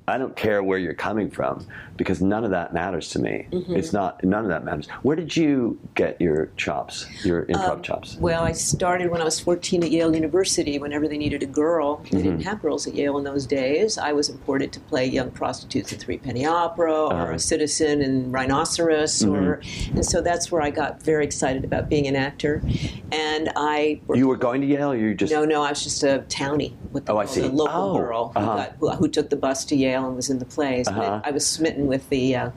I 0.09 0.19
don't 0.19 0.37
care 0.37 0.63
where 0.63 0.79
you're 0.79 0.95
coming 0.95 1.31
from 1.31 1.67
because 1.97 2.23
none 2.23 2.45
of 2.45 2.51
that 2.51 2.73
matters 2.73 3.09
to 3.11 3.19
me. 3.19 3.49
Mm-hmm. 3.51 3.75
It's 3.75 3.93
not 3.93 4.23
none 4.23 4.45
of 4.45 4.49
that 4.51 4.65
matters. 4.65 4.87
Where 5.03 5.17
did 5.17 5.37
you 5.37 5.81
get 5.97 6.21
your 6.21 6.51
chops, 6.57 7.07
your 7.25 7.47
improv 7.47 7.71
Um, 7.71 7.83
chops? 7.83 8.17
well, 8.21 8.45
I 8.45 8.53
started 8.53 9.11
when 9.11 9.21
I 9.21 9.25
was 9.25 9.41
14 9.41 9.83
at 9.83 9.91
Yale 9.91 10.15
University. 10.15 10.79
Whenever 10.79 11.09
they 11.09 11.19
needed 11.19 11.43
a 11.43 11.47
girl, 11.47 11.97
they 12.11 12.19
didn't 12.23 12.39
Mm-hmm. 12.39 12.41
have 12.49 12.63
girls 12.63 12.87
at 12.87 12.95
Yale 12.95 13.19
in 13.19 13.25
those 13.25 13.47
days. 13.47 13.99
I 13.99 14.13
was 14.13 14.29
imported 14.29 14.73
to 14.75 14.81
play 14.81 15.07
young 15.07 15.31
prostitutes 15.33 15.93
in 15.93 15.99
Three 15.99 16.19
Penny 16.19 16.47
Opera 16.47 16.93
or 17.07 17.13
Uh-huh. 17.13 17.33
a 17.35 17.39
citizen 17.39 18.01
in 18.01 18.31
Rhinoceros, 18.31 19.23
Mm-hmm. 19.23 19.97
and 19.97 20.07
so 20.07 20.21
that's 20.21 20.53
where 20.53 20.63
I 20.63 20.71
got 20.71 21.03
very 21.03 21.25
excited 21.25 21.65
about 21.65 21.89
being 21.89 22.07
an 22.07 22.15
actor. 22.15 22.63
And 23.11 23.51
I 23.57 24.01
worked 24.07 24.19
You 24.19 24.29
were 24.29 24.37
going 24.37 24.61
to 24.61 24.67
Yale, 24.69 24.93
or 24.93 24.97
you 24.97 25.15
just 25.15 25.33
No, 25.33 25.45
no, 25.45 25.63
I 25.63 25.71
was 25.71 25.83
just 25.83 26.03
a 26.05 26.25
townie. 26.29 26.75
What 26.93 27.07
they 27.07 27.13
Oh, 27.13 27.19
I 27.19 27.27
see. 27.27 27.41
The 27.41 27.49
local 27.49 27.75
Oh, 27.97 27.99
girl 27.99 28.29
who, 28.35 28.39
uh-huh. 28.41 28.57
got, 28.57 28.77
who, 28.79 28.91
who 28.91 29.09
took 29.09 29.31
the 29.31 29.37
bus 29.37 29.65
to 29.67 29.75
Yale 29.77 29.96
and 30.05 30.17
was 30.17 30.29
in 30.29 30.39
the 30.39 30.45
plays. 30.45 30.87
Uh-huh. 30.89 31.01
But 31.23 31.27
I 31.27 31.31
was 31.31 31.47
smitten 31.47 31.87
with 31.87 32.09
the 32.11 32.37
uh, 32.37 32.51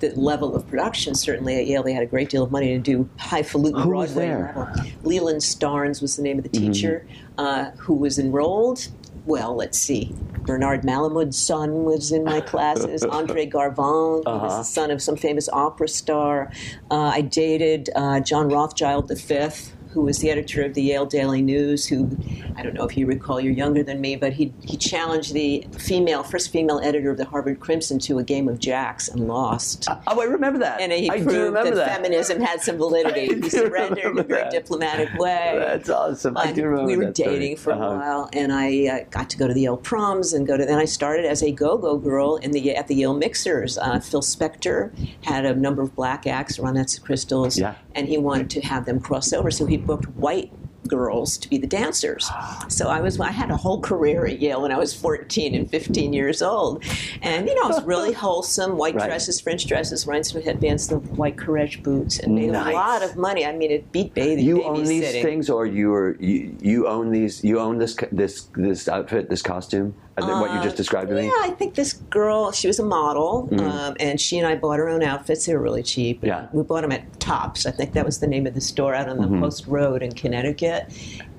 the 0.00 0.10
level 0.10 0.54
of 0.54 0.66
production. 0.68 1.14
Certainly 1.14 1.56
at 1.60 1.66
Yale, 1.66 1.82
they 1.82 1.92
had 1.94 2.02
a 2.02 2.06
great 2.06 2.28
deal 2.28 2.42
of 2.42 2.50
money 2.50 2.68
to 2.68 2.78
do 2.78 3.08
highfalutin 3.18 3.80
Who 3.82 3.88
was 3.90 4.12
Broadway 4.12 4.26
there? 4.28 4.54
Mm-hmm. 4.56 4.76
level. 4.78 4.92
Leland 5.04 5.40
Starnes 5.40 6.02
was 6.02 6.16
the 6.16 6.22
name 6.22 6.36
of 6.38 6.42
the 6.44 6.50
teacher 6.50 7.06
uh, 7.38 7.70
who 7.78 7.94
was 7.94 8.18
enrolled. 8.18 8.88
Well, 9.24 9.54
let's 9.54 9.78
see. 9.78 10.12
Bernard 10.40 10.82
Malamud's 10.82 11.38
son 11.38 11.84
was 11.84 12.10
in 12.10 12.24
my 12.24 12.40
classes. 12.40 13.04
Andre 13.20 13.46
Garvin, 13.46 13.84
who 13.84 14.22
was 14.24 14.26
Uh-huh. 14.26 14.56
the 14.58 14.62
son 14.64 14.90
of 14.90 15.00
some 15.00 15.14
famous 15.16 15.48
opera 15.52 15.86
star. 15.86 16.50
Uh, 16.90 16.96
I 17.14 17.20
dated 17.20 17.88
uh, 17.94 18.18
John 18.18 18.48
Rothschild 18.48 19.08
V, 19.16 19.48
who 19.92 20.02
was 20.02 20.18
the 20.18 20.30
editor 20.30 20.62
of 20.62 20.74
the 20.74 20.82
Yale 20.82 21.06
Daily 21.06 21.42
News, 21.42 21.86
who 21.86 22.10
I 22.56 22.62
don't 22.62 22.74
know 22.74 22.84
if 22.84 22.96
you 22.96 23.06
recall, 23.06 23.40
you're 23.40 23.52
younger 23.52 23.82
than 23.82 24.00
me, 24.00 24.16
but 24.16 24.32
he 24.32 24.52
he 24.62 24.76
challenged 24.76 25.32
the 25.34 25.66
female 25.78 26.22
first 26.22 26.50
female 26.50 26.80
editor 26.82 27.10
of 27.10 27.18
the 27.18 27.24
Harvard 27.24 27.60
Crimson 27.60 27.98
to 28.00 28.18
a 28.18 28.24
game 28.24 28.48
of 28.48 28.58
jacks 28.58 29.08
and 29.08 29.28
lost. 29.28 29.86
Oh, 30.06 30.20
I 30.20 30.24
remember 30.24 30.58
that. 30.60 30.80
And 30.80 30.92
he 30.92 31.10
I 31.10 31.18
do 31.18 31.24
proved 31.24 31.38
remember 31.38 31.70
that, 31.74 31.86
that. 31.86 31.96
feminism 31.96 32.40
had 32.40 32.60
some 32.60 32.76
validity. 32.76 33.26
He 33.42 33.48
surrendered 33.50 34.04
in 34.04 34.18
a 34.18 34.22
very 34.22 34.42
that. 34.42 34.50
diplomatic 34.52 35.08
way. 35.18 35.54
That's 35.58 35.88
awesome. 35.90 36.36
I 36.36 36.44
And 36.46 36.56
do 36.56 36.64
remember 36.66 36.86
we 36.86 36.96
were 36.96 37.06
that 37.06 37.16
story. 37.16 37.38
dating 37.38 37.56
for 37.56 37.72
Uh-huh. 37.72 37.84
a 37.84 37.96
while, 37.96 38.30
and 38.32 38.52
I 38.52 38.86
uh, 38.86 39.04
got 39.10 39.28
to 39.30 39.38
go 39.38 39.46
to 39.48 39.54
the 39.54 39.62
Yale 39.62 39.76
proms 39.76 40.32
and 40.32 40.46
go 40.46 40.56
to. 40.56 40.64
Then 40.64 40.78
I 40.78 40.84
started 40.84 41.24
as 41.26 41.42
a 41.42 41.50
go-go 41.50 41.96
girl 41.98 42.36
in 42.36 42.50
the 42.52 42.74
at 42.76 42.88
the 42.88 42.94
Yale 42.94 43.14
Mixers. 43.14 43.78
Uh, 43.78 44.00
Phil 44.00 44.22
Spector 44.22 44.92
had 45.24 45.44
a 45.44 45.54
number 45.54 45.82
of 45.82 45.94
black 45.94 46.26
acts, 46.26 46.58
Ronettes 46.58 47.00
Crystals, 47.02 47.58
Yeah. 47.58 47.74
and 47.94 48.08
he 48.08 48.18
wanted 48.18 48.48
to 48.50 48.60
have 48.62 48.84
them 48.86 49.00
cross 49.00 49.32
over, 49.32 49.50
so 49.50 49.66
he 49.66 49.76
booked 49.86 50.08
white 50.16 50.52
girls 50.88 51.38
to 51.38 51.48
be 51.48 51.58
the 51.58 51.66
dancers. 51.66 52.28
So 52.66 52.88
I 52.88 53.00
was 53.00 53.18
I 53.20 53.30
had 53.30 53.52
a 53.52 53.56
whole 53.56 53.80
career 53.80 54.26
at 54.26 54.40
Yale 54.40 54.62
when 54.62 54.72
I 54.72 54.78
was 54.78 54.92
14 54.92 55.54
and 55.54 55.70
15 55.70 56.12
years 56.12 56.42
old. 56.42 56.82
And 57.22 57.46
you 57.48 57.54
know, 57.54 57.68
it 57.70 57.74
was 57.74 57.84
really 57.84 58.12
wholesome, 58.24 58.76
white 58.76 58.96
Right. 58.96 59.06
dresses, 59.06 59.40
French 59.40 59.66
dresses, 59.66 60.08
rhinestone 60.08 60.42
headbands, 60.42 60.88
the 60.88 60.96
white 60.98 61.36
Courrèges 61.36 61.82
boots 61.84 62.18
and 62.18 62.34
made 62.34 62.50
Nice. 62.50 62.72
a 62.72 62.76
lot 62.76 63.02
of 63.04 63.16
money. 63.16 63.46
I 63.46 63.52
mean, 63.52 63.70
it 63.70 63.92
beat 63.92 64.12
bathing. 64.12 64.44
You 64.44 64.64
own 64.64 64.84
these 64.84 65.12
things, 65.12 65.48
or 65.48 65.66
you 65.66 65.90
were 65.90 66.16
you, 66.18 66.56
you 66.60 66.88
own 66.88 67.12
these? 67.12 67.44
You 67.44 67.60
own 67.60 67.78
this 67.78 67.96
this 68.10 68.48
this 68.56 68.88
outfit, 68.88 69.30
this 69.30 69.40
costume, 69.42 69.94
and 70.16 70.28
then 70.28 70.40
what 70.40 70.52
you 70.54 70.62
just 70.62 70.76
described 70.76 71.08
to 71.08 71.14
me. 71.14 71.22
Uh, 71.22 71.24
Yeah, 71.24 71.32
I 71.40 71.50
think 71.50 71.74
this 71.74 71.94
girl, 71.94 72.52
she 72.52 72.66
was 72.66 72.78
a 72.78 72.84
model, 72.84 73.48
um, 73.60 73.96
and 73.98 74.20
she 74.20 74.38
and 74.38 74.46
I 74.46 74.56
bought 74.56 74.78
her 74.78 74.88
own 74.88 75.02
outfits. 75.02 75.46
They 75.46 75.54
were 75.54 75.62
really 75.62 75.82
cheap. 75.82 76.18
Mm-hmm. 76.18 76.26
Yeah. 76.26 76.48
We 76.52 76.62
bought 76.62 76.82
them 76.82 76.92
at 76.92 77.18
Tops. 77.20 77.64
I 77.66 77.70
think 77.70 77.92
that 77.94 78.04
was 78.04 78.18
the 78.20 78.26
name 78.26 78.46
of 78.46 78.54
the 78.54 78.60
store 78.60 78.94
out 78.94 79.08
on 79.08 79.16
the 79.18 79.22
Mm-hmm. 79.24 79.40
Post 79.40 79.66
Road 79.66 80.02
in 80.02 80.12
Connecticut. 80.12 80.86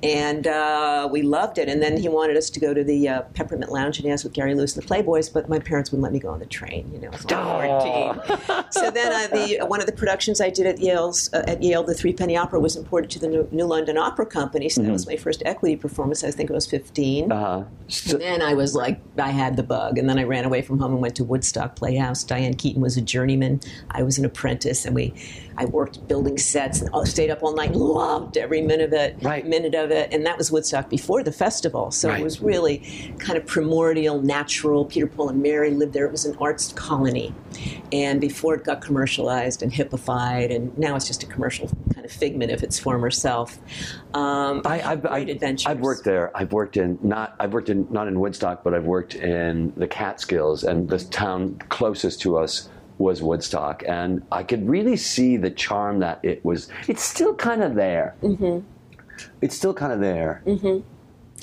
And 0.03 0.47
uh, 0.47 1.07
we 1.09 1.21
loved 1.21 1.57
it. 1.57 1.69
And 1.69 1.81
then 1.81 1.95
he 1.95 2.09
wanted 2.09 2.35
us 2.35 2.49
to 2.49 2.59
go 2.59 2.73
to 2.73 2.83
the 2.83 3.07
uh, 3.07 3.21
Peppermint 3.33 3.71
Lounge 3.71 3.97
and 3.99 4.05
dance 4.05 4.23
with 4.23 4.33
Gary 4.33 4.53
Lewis 4.53 4.75
and 4.75 4.83
the 4.83 4.87
Playboys, 4.87 5.31
but 5.31 5.47
my 5.47 5.59
parents 5.59 5.91
wouldn't 5.91 6.03
let 6.03 6.11
me 6.11 6.19
go 6.19 6.29
on 6.29 6.39
the 6.39 6.45
train. 6.45 6.91
You 6.93 6.99
know, 6.99 7.07
I 7.07 7.11
was 7.11 7.31
like 7.31 8.47
14. 8.47 8.65
so 8.71 8.91
then 8.91 9.13
uh, 9.13 9.27
the 9.33 9.65
one 9.65 9.79
of 9.79 9.85
the 9.85 9.93
productions 9.93 10.41
I 10.41 10.49
did 10.49 10.67
at 10.67 10.79
Yale's 10.79 11.33
uh, 11.33 11.45
at 11.47 11.63
Yale, 11.63 11.83
the 11.83 11.93
Three 11.93 12.11
Penny 12.11 12.35
Opera, 12.35 12.59
was 12.59 12.75
imported 12.75 13.09
to 13.11 13.19
the 13.19 13.27
New, 13.29 13.47
New 13.51 13.65
London 13.65 13.97
Opera 13.97 14.25
Company. 14.25 14.67
So 14.67 14.81
that 14.81 14.91
was 14.91 15.07
my 15.07 15.15
first 15.15 15.41
equity 15.45 15.77
performance. 15.77 16.23
I 16.23 16.31
think 16.31 16.51
I 16.51 16.53
was 16.53 16.67
15. 16.67 17.29
Mm-hmm. 17.29 17.31
Uh-huh. 17.31 17.63
So, 17.87 18.17
Then 18.17 18.41
I 18.41 18.53
was 18.53 18.75
like, 18.75 18.99
I 19.17 19.29
had 19.29 19.55
the 19.55 19.63
bug. 19.63 19.97
And 19.97 20.09
then 20.09 20.17
I 20.17 20.23
ran 20.23 20.45
away 20.45 20.61
from 20.61 20.79
home 20.79 20.93
and 20.93 21.01
went 21.01 21.15
to 21.17 21.23
Woodstock 21.23 21.75
Playhouse. 21.75 22.23
Diane 22.23 22.55
Keaton 22.55 22.81
was 22.81 22.97
a 22.97 23.01
journeyman. 23.01 23.59
I 23.91 24.03
was 24.03 24.17
an 24.17 24.25
apprentice, 24.25 24.85
and 24.85 24.95
we, 24.95 25.13
I 25.57 25.65
worked 25.65 26.07
building 26.07 26.37
sets 26.37 26.81
and 26.81 27.07
stayed 27.07 27.29
up 27.29 27.43
all 27.43 27.53
night. 27.53 27.73
Loved 27.73 28.37
every 28.37 28.61
minute 28.61 28.87
of 28.87 28.93
it. 28.93 29.17
Right. 29.21 29.45
Minute 29.45 29.75
of 29.75 29.91
it. 29.91 29.92
And 30.11 30.25
that 30.25 30.37
was 30.37 30.51
Woodstock 30.51 30.89
before 30.89 31.23
the 31.23 31.31
festival, 31.31 31.91
so 31.91 32.09
Right. 32.09 32.19
it 32.19 32.23
was 32.23 32.41
really 32.41 32.77
kind 33.19 33.37
of 33.37 33.45
primordial, 33.45 34.21
natural. 34.21 34.85
Peter, 34.85 35.07
Paul, 35.07 35.29
and 35.29 35.41
Mary 35.41 35.71
lived 35.71 35.93
there. 35.93 36.05
It 36.05 36.11
was 36.11 36.25
an 36.25 36.35
arts 36.39 36.73
colony, 36.73 37.33
and 37.91 38.19
before 38.19 38.55
it 38.55 38.63
got 38.63 38.81
commercialized 38.81 39.61
and 39.63 39.71
hippified, 39.71 40.53
and 40.53 40.75
now 40.77 40.95
it's 40.95 41.07
just 41.07 41.23
a 41.23 41.25
commercial 41.27 41.69
kind 41.93 42.05
of 42.05 42.11
figment 42.11 42.51
of 42.51 42.63
its 42.63 42.77
former 42.79 43.11
self. 43.11 43.59
Um, 44.13 44.61
I, 44.65 44.81
I've, 44.81 45.01
great 45.01 45.29
I, 45.29 45.31
adventures. 45.31 45.67
I've 45.67 45.79
worked 45.79 46.03
there. 46.03 46.31
I've 46.35 46.51
worked 46.51 46.77
in 46.77 46.97
not. 47.01 47.35
I've 47.39 47.53
worked 47.53 47.69
in 47.69 47.87
not 47.89 48.07
in 48.07 48.19
Woodstock, 48.19 48.63
but 48.63 48.73
I've 48.73 48.85
worked 48.85 49.15
in 49.15 49.73
the 49.77 49.87
Catskills, 49.87 50.63
and 50.63 50.89
the 50.89 50.99
town 50.99 51.59
closest 51.69 52.21
to 52.21 52.37
us 52.37 52.69
was 52.99 53.23
Woodstock, 53.23 53.83
and 53.87 54.21
I 54.31 54.43
could 54.43 54.69
really 54.69 54.95
see 54.97 55.35
the 55.35 55.49
charm 55.49 55.99
that 55.99 56.19
it 56.23 56.43
was. 56.45 56.69
It's 56.87 57.03
still 57.03 57.33
kind 57.35 57.63
of 57.63 57.73
there. 57.75 58.15
Mm-hmm. 58.21 58.59
It's 59.43 59.55
still 59.57 59.73
kind 59.73 59.91
of 59.91 59.99
there. 59.99 60.41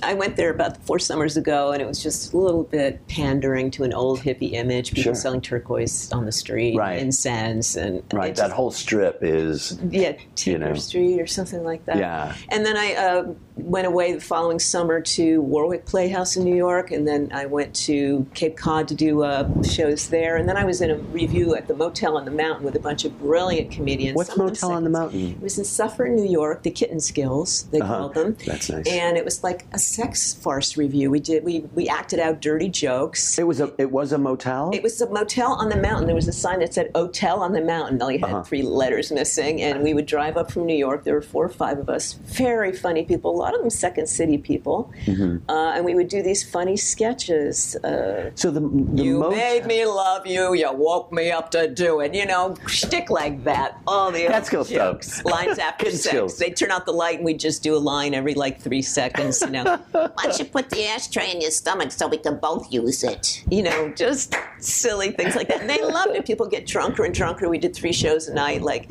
I 0.02 0.14
went 0.14 0.36
there 0.36 0.48
about 0.48 0.78
four 0.86 0.98
summers 0.98 1.36
ago, 1.36 1.72
and 1.72 1.82
it 1.82 1.86
was 1.86 2.02
just 2.02 2.32
a 2.32 2.38
little 2.38 2.62
bit 2.62 3.06
pandering 3.08 3.70
to 3.72 3.84
an 3.84 3.92
old 3.92 4.20
hippie 4.20 4.54
image. 4.54 4.92
People 4.92 5.02
Sure. 5.02 5.14
selling 5.14 5.42
turquoise 5.42 6.10
on 6.10 6.24
the 6.24 6.32
street, 6.32 6.78
Right. 6.78 6.98
incense, 6.98 7.76
and 7.76 8.02
right. 8.10 8.34
That 8.34 8.44
just- 8.44 8.54
whole 8.54 8.70
strip 8.70 9.18
is. 9.22 9.78
yeah, 9.90 10.12
Tinker 10.36 10.58
know. 10.70 10.74
Street 10.76 11.20
or 11.20 11.26
something 11.26 11.62
like 11.64 11.84
that. 11.84 11.98
Yeah. 11.98 12.34
And 12.48 12.64
then 12.64 12.78
I 12.78 12.94
uh, 12.94 13.24
went 13.64 13.86
away 13.86 14.12
the 14.12 14.20
following 14.20 14.58
summer 14.58 15.00
to 15.00 15.40
Warwick 15.42 15.86
Playhouse 15.86 16.36
in 16.36 16.44
New 16.44 16.54
York, 16.56 16.90
and 16.90 17.06
then 17.06 17.30
I 17.32 17.46
went 17.46 17.74
to 17.86 18.26
Cape 18.34 18.56
Cod 18.56 18.88
to 18.88 18.94
do 18.94 19.22
uh, 19.22 19.48
shows 19.62 20.08
there. 20.08 20.36
And 20.36 20.48
then 20.48 20.56
I 20.56 20.64
was 20.64 20.80
in 20.80 20.90
a 20.90 20.96
review 20.96 21.54
at 21.54 21.68
the 21.68 21.74
Motel 21.74 22.16
on 22.16 22.24
the 22.24 22.30
Mountain 22.30 22.64
with 22.64 22.74
a 22.76 22.80
bunch 22.80 23.04
of 23.04 23.18
brilliant 23.18 23.70
comedians. 23.70 24.16
What's 24.16 24.30
some 24.34 24.40
of 24.40 24.46
them 24.46 24.54
Motel 24.54 24.70
on 24.72 24.84
the 24.84 24.90
seconds. 24.90 25.12
Mountain? 25.14 25.32
It 25.36 25.42
was 25.42 25.58
in 25.58 25.64
Suffern, 25.64 26.16
New 26.16 26.30
York, 26.30 26.62
the 26.62 26.70
Kitten 26.70 27.00
Skills, 27.00 27.64
they 27.70 27.80
Uh-huh. 27.80 27.96
called 27.98 28.14
them. 28.14 28.36
That's 28.46 28.70
nice. 28.70 28.86
And 28.86 29.16
it 29.16 29.24
was 29.24 29.42
like 29.42 29.66
a 29.72 29.78
sex 29.78 30.32
farce 30.34 30.76
review. 30.76 31.10
We 31.10 31.20
did 31.20 31.44
we 31.44 31.60
we 31.74 31.88
acted 31.88 32.18
out 32.20 32.40
dirty 32.40 32.68
jokes. 32.68 33.38
It 33.38 33.46
was 33.46 33.60
a. 33.60 33.72
It 33.78 33.90
was 33.90 34.12
a 34.12 34.18
motel. 34.18 34.70
It 34.72 34.82
was 34.82 35.00
a 35.00 35.08
motel 35.08 35.52
on 35.54 35.68
the 35.68 35.76
mountain. 35.76 36.06
There 36.06 36.14
was 36.14 36.28
a 36.28 36.32
sign 36.32 36.60
that 36.60 36.74
said 36.74 36.90
"Hotel 36.94 37.40
on 37.42 37.52
the 37.52 37.60
Mountain." 37.60 38.00
Only 38.02 38.18
had 38.18 38.30
Uh-huh. 38.30 38.42
three 38.42 38.62
letters 38.62 39.10
missing, 39.10 39.60
and 39.62 39.82
we 39.82 39.94
would 39.94 40.06
drive 40.06 40.36
up 40.36 40.50
from 40.50 40.66
New 40.66 40.76
York. 40.76 41.04
There 41.04 41.14
were 41.14 41.22
four 41.22 41.44
or 41.44 41.48
five 41.48 41.78
of 41.78 41.88
us, 41.88 42.12
very 42.12 42.72
funny 42.72 43.04
people. 43.04 43.34
A 43.50 43.52
lot 43.52 43.58
of 43.58 43.62
them 43.64 43.70
Second 43.70 44.06
City 44.06 44.38
people, 44.38 44.92
Mm-hmm. 45.06 45.50
uh, 45.50 45.72
and 45.74 45.84
we 45.84 45.94
would 45.96 46.06
do 46.06 46.22
these 46.22 46.48
funny 46.48 46.76
sketches. 46.76 47.74
Uh, 47.76 48.30
so 48.36 48.52
the 48.52 48.60
the 48.60 49.02
you 49.02 49.18
motel. 49.18 49.30
made 49.36 49.66
me 49.66 49.84
love 49.84 50.24
you. 50.24 50.54
You 50.54 50.72
woke 50.72 51.10
me 51.12 51.32
up 51.32 51.50
to 51.52 51.66
do 51.66 51.98
it. 52.00 52.14
You 52.14 52.26
know, 52.26 52.54
shtick 52.68 53.10
like 53.10 53.42
that. 53.44 53.76
All 53.88 54.12
the 54.12 54.26
Catskill 54.26 54.60
old 54.60 54.68
stuff. 54.68 54.76
jokes. 54.92 55.24
Lines 55.24 55.58
after 55.68 55.86
Kid 55.86 55.94
sex. 55.94 56.04
skills. 56.08 56.38
They 56.38 56.50
turn 56.50 56.70
out 56.70 56.86
the 56.86 56.92
light, 56.92 57.16
and 57.16 57.24
we 57.24 57.34
just 57.34 57.64
do 57.64 57.74
a 57.74 57.78
line 57.78 58.14
every 58.14 58.34
like 58.34 58.60
three 58.60 58.82
seconds. 58.82 59.40
You 59.42 59.50
know. 59.50 59.64
Why 59.90 60.08
don't 60.22 60.38
you 60.38 60.44
put 60.44 60.70
the 60.70 60.86
ashtray 60.86 61.32
in 61.32 61.40
your 61.40 61.50
stomach 61.50 61.90
so 61.90 62.06
we 62.06 62.18
can 62.18 62.36
both 62.38 62.72
use 62.72 63.02
it? 63.02 63.42
you 63.50 63.62
know, 63.64 63.88
just 63.96 64.34
silly 64.60 65.10
things 65.10 65.34
like 65.34 65.48
that. 65.48 65.60
And 65.62 65.68
they 65.70 65.82
loved 65.82 66.14
it. 66.14 66.24
People 66.24 66.46
get 66.46 66.66
drunker 66.68 67.04
and 67.04 67.12
drunker. 67.12 67.48
We 67.48 67.58
did 67.58 67.74
three 67.74 67.92
shows 67.92 68.28
a 68.28 68.34
night, 68.34 68.62
like 68.62 68.88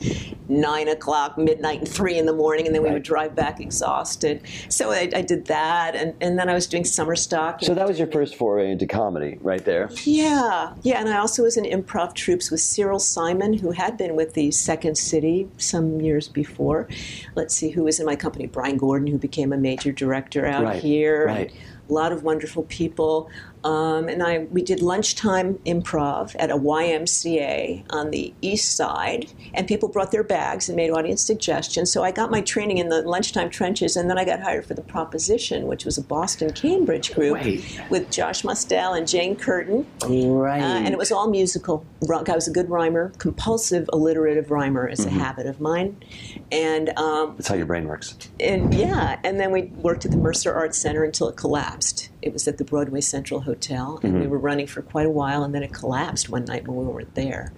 nine 0.49 0.89
o'clock, 0.89 1.37
midnight, 1.37 1.79
and 1.79 1.87
three 1.87 2.17
in 2.17 2.25
the 2.25 2.33
morning, 2.33 2.65
and 2.65 2.75
then 2.75 2.83
we 2.83 2.91
would 2.91 3.03
drive 3.03 3.35
back 3.35 3.61
exhausted. 3.61 4.38
So 4.69 4.91
I, 4.91 5.09
I 5.15 5.21
did 5.21 5.45
that, 5.45 5.95
and, 5.95 6.13
and 6.21 6.37
then 6.37 6.49
I 6.49 6.53
was 6.53 6.67
doing 6.67 6.85
summer 6.85 7.15
stock. 7.15 7.59
So 7.63 7.73
that 7.73 7.87
was 7.87 7.97
your 7.99 8.07
first 8.07 8.35
foray 8.35 8.71
into 8.71 8.85
comedy, 8.87 9.37
right 9.41 9.63
there. 9.63 9.89
yeah, 10.03 10.73
yeah, 10.83 10.99
and 10.99 11.09
I 11.09 11.17
also 11.17 11.43
was 11.43 11.57
in 11.57 11.65
improv 11.65 12.13
troupes 12.13 12.51
with 12.51 12.61
Cyril 12.61 12.99
Simon, 12.99 13.53
who 13.53 13.71
had 13.71 13.97
been 13.97 14.15
with 14.15 14.33
the 14.33 14.51
Second 14.51 14.97
City 14.97 15.47
some 15.57 16.01
years 16.01 16.27
before. 16.27 16.87
Let's 17.35 17.55
see, 17.55 17.69
who 17.69 17.83
was 17.83 17.99
in 17.99 18.05
my 18.05 18.15
company? 18.15 18.47
Brian 18.47 18.77
Gordon, 18.77 19.07
who 19.07 19.17
became 19.17 19.53
a 19.53 19.57
major 19.57 19.91
director 19.91 20.45
out 20.45 20.63
Right, 20.63 20.81
here. 20.81 21.25
right. 21.27 21.51
A 21.89 21.93
lot 21.93 22.11
of 22.11 22.21
wonderful 22.23 22.63
people, 22.63 23.29
um, 23.63 24.07
and 24.07 24.21
I 24.23 24.39
we 24.51 24.61
did 24.61 24.81
lunchtime 24.81 25.55
improv 25.65 26.35
at 26.39 26.49
a 26.51 26.57
YMCA 26.57 27.83
on 27.89 28.11
the 28.11 28.33
east 28.41 28.75
side, 28.75 29.31
and 29.53 29.67
people 29.67 29.89
brought 29.89 30.11
their 30.11 30.23
bags 30.23 30.69
and 30.69 30.75
made 30.75 30.91
audience 30.91 31.21
suggestions. 31.23 31.91
So 31.91 32.03
I 32.03 32.11
got 32.11 32.31
my 32.31 32.41
training 32.41 32.77
in 32.77 32.89
the 32.89 33.01
lunchtime 33.01 33.49
trenches, 33.49 33.95
and 33.97 34.09
then 34.09 34.17
I 34.17 34.25
got 34.25 34.39
hired 34.41 34.65
for 34.65 34.73
the 34.73 34.81
Proposition, 34.81 35.67
which 35.67 35.85
was 35.85 35.97
a 35.97 36.01
Boston 36.03 36.51
Cambridge 36.53 37.13
group 37.13 37.33
Wait. 37.43 37.81
with 37.89 38.09
Josh 38.11 38.43
Mostel 38.43 38.93
and 38.93 39.07
Jane 39.07 39.35
Curtin. 39.35 39.85
Right. 40.07 40.61
Uh, 40.61 40.65
and 40.65 40.89
it 40.89 40.97
was 40.97 41.11
all 41.11 41.29
musical. 41.29 41.85
I 42.09 42.35
was 42.35 42.47
a 42.47 42.51
good 42.51 42.69
rhymer, 42.69 43.11
compulsive 43.17 43.89
alliterative 43.93 44.51
rhymer 44.51 44.87
is 44.87 44.99
Mm-hmm. 44.99 45.15
a 45.17 45.23
habit 45.23 45.45
of 45.45 45.61
mine. 45.61 45.95
And, 46.51 46.89
um, 46.99 47.35
That's 47.37 47.47
how 47.47 47.55
your 47.55 47.65
brain 47.65 47.87
works. 47.87 48.15
and 48.39 48.73
yeah, 48.73 49.17
and 49.23 49.39
then 49.39 49.51
we 49.51 49.63
worked 49.63 50.03
at 50.05 50.11
the 50.11 50.17
Mercer 50.17 50.53
Arts 50.53 50.77
Center 50.77 51.03
until 51.05 51.29
it 51.29 51.37
collapsed. 51.37 52.08
It 52.21 52.33
was 52.33 52.47
at 52.47 52.57
the 52.57 52.65
Broadway 52.65 53.01
Central 53.01 53.41
Hotel, 53.41 53.99
and 54.03 54.13
we 54.13 54.19
Mm-hmm. 54.21 54.29
were 54.29 54.39
running 54.39 54.67
for 54.67 54.81
quite 54.81 55.05
a 55.05 55.09
while, 55.11 55.43
and 55.43 55.53
then 55.55 55.63
it 55.63 55.73
collapsed 55.73 56.29
one 56.29 56.45
night 56.45 56.67
when 56.67 56.77
we 56.77 56.85
weren't 56.85 57.15
there. 57.15 57.53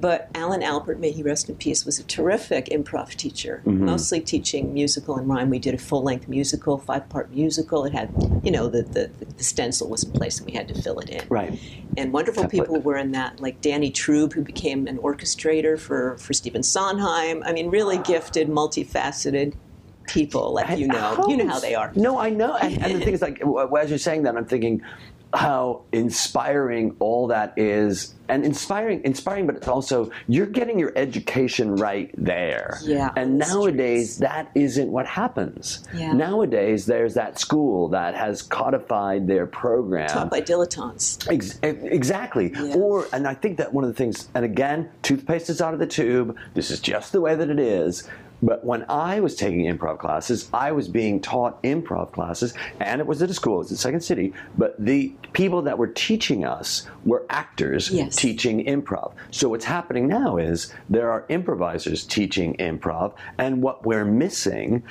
But 0.00 0.28
Allan 0.32 0.62
Albert, 0.62 1.00
may 1.00 1.10
he 1.10 1.24
rest 1.24 1.48
in 1.48 1.56
peace, 1.56 1.84
was 1.84 1.98
a 1.98 2.04
terrific 2.04 2.66
improv 2.66 3.14
teacher, 3.16 3.62
Mm-hmm. 3.66 3.84
mostly 3.86 4.20
teaching 4.20 4.72
musical 4.72 5.16
and 5.16 5.28
rhyme. 5.28 5.50
We 5.50 5.58
did 5.58 5.74
a 5.74 5.78
full 5.78 6.04
length 6.04 6.28
musical, 6.28 6.78
five 6.78 7.08
part 7.08 7.32
musical. 7.32 7.84
It 7.84 7.92
had, 7.92 8.10
you 8.44 8.52
know, 8.52 8.68
the, 8.68 8.82
the, 8.82 9.10
the 9.36 9.42
stencil 9.42 9.88
was 9.88 10.04
in 10.04 10.12
place 10.12 10.38
and 10.38 10.46
we 10.46 10.52
had 10.52 10.68
to 10.68 10.80
fill 10.80 11.00
it 11.00 11.08
in 11.08 11.26
Right. 11.28 11.58
and 11.96 12.12
wonderful 12.12 12.44
Template. 12.44 12.50
people 12.50 12.80
were 12.80 12.96
in 12.96 13.10
that, 13.12 13.40
like 13.40 13.60
Danny 13.60 13.90
Troob, 13.90 14.34
who 14.34 14.42
became 14.42 14.86
an 14.86 14.98
orchestrator 14.98 15.76
for, 15.76 16.16
for 16.18 16.32
Stephen 16.32 16.62
Sondheim. 16.62 17.42
I 17.44 17.52
mean, 17.52 17.68
really 17.68 17.98
gifted, 17.98 18.46
multifaceted 18.48 19.54
people, 20.08 20.54
like 20.54 20.78
you 20.78 20.88
know. 20.88 21.24
You 21.28 21.36
know 21.36 21.48
how 21.48 21.60
they 21.60 21.74
are. 21.74 21.92
No, 21.94 22.18
I 22.18 22.30
know. 22.30 22.56
And, 22.56 22.82
and 22.82 22.94
the 22.96 23.04
thing 23.04 23.14
is, 23.14 23.22
like, 23.22 23.40
as 23.80 23.90
you're 23.90 23.98
saying 23.98 24.22
that, 24.24 24.36
I'm 24.36 24.46
thinking 24.46 24.82
how 25.34 25.82
inspiring 25.92 26.96
all 27.00 27.26
that 27.26 27.52
is, 27.58 28.14
and 28.30 28.46
inspiring, 28.46 29.02
inspiring, 29.04 29.46
but 29.46 29.56
it's 29.56 29.68
also 29.68 30.10
you're 30.26 30.46
getting 30.46 30.78
your 30.78 30.90
education 30.96 31.76
right 31.76 32.10
there. 32.16 32.78
Yeah, 32.82 33.10
And 33.14 33.36
nowadays, 33.36 34.14
streets. 34.14 34.32
that 34.32 34.50
isn't 34.54 34.90
what 34.90 35.06
happens. 35.06 35.86
Yeah. 35.94 36.14
Nowadays, 36.14 36.86
there's 36.86 37.12
that 37.14 37.38
school 37.38 37.88
that 37.88 38.14
has 38.14 38.40
codified 38.40 39.26
their 39.26 39.46
program. 39.46 40.08
Taught 40.08 40.30
by 40.30 40.40
dilettantes. 40.40 41.30
Ex- 41.30 41.58
exactly. 41.62 42.50
Yeah. 42.54 42.76
Or, 42.76 43.06
and 43.12 43.28
I 43.28 43.34
think 43.34 43.58
that 43.58 43.70
one 43.74 43.84
of 43.84 43.88
the 43.90 43.94
things, 43.96 44.30
and 44.34 44.46
again, 44.46 44.88
toothpaste 45.02 45.50
is 45.50 45.60
out 45.60 45.74
of 45.74 45.78
the 45.78 45.86
tube. 45.86 46.38
This 46.54 46.70
is 46.70 46.80
just 46.80 47.12
the 47.12 47.20
way 47.20 47.34
that 47.34 47.50
it 47.50 47.60
is. 47.60 48.08
But 48.42 48.64
when 48.64 48.84
I 48.88 49.20
was 49.20 49.34
taking 49.34 49.64
improv 49.66 49.98
classes, 49.98 50.48
I 50.52 50.72
was 50.72 50.88
being 50.88 51.20
taught 51.20 51.62
improv 51.62 52.12
classes, 52.12 52.54
and 52.80 53.00
it 53.00 53.06
was 53.06 53.20
at 53.22 53.30
a 53.30 53.34
school, 53.34 53.56
it 53.56 53.58
was 53.64 53.72
at 53.72 53.78
Second 53.78 54.00
City. 54.02 54.32
But 54.56 54.76
the 54.78 55.12
people 55.32 55.62
that 55.62 55.76
were 55.78 55.88
teaching 55.88 56.44
us 56.44 56.86
were 57.04 57.24
actors 57.30 57.90
Yes. 57.90 58.16
teaching 58.16 58.64
improv. 58.64 59.12
So 59.30 59.48
what's 59.48 59.64
happening 59.64 60.06
now 60.06 60.36
is 60.36 60.72
there 60.88 61.10
are 61.10 61.24
improvisers 61.28 62.04
teaching 62.04 62.54
improv, 62.58 63.14
and 63.38 63.62
what 63.62 63.84
we're 63.84 64.04
missing 64.04 64.82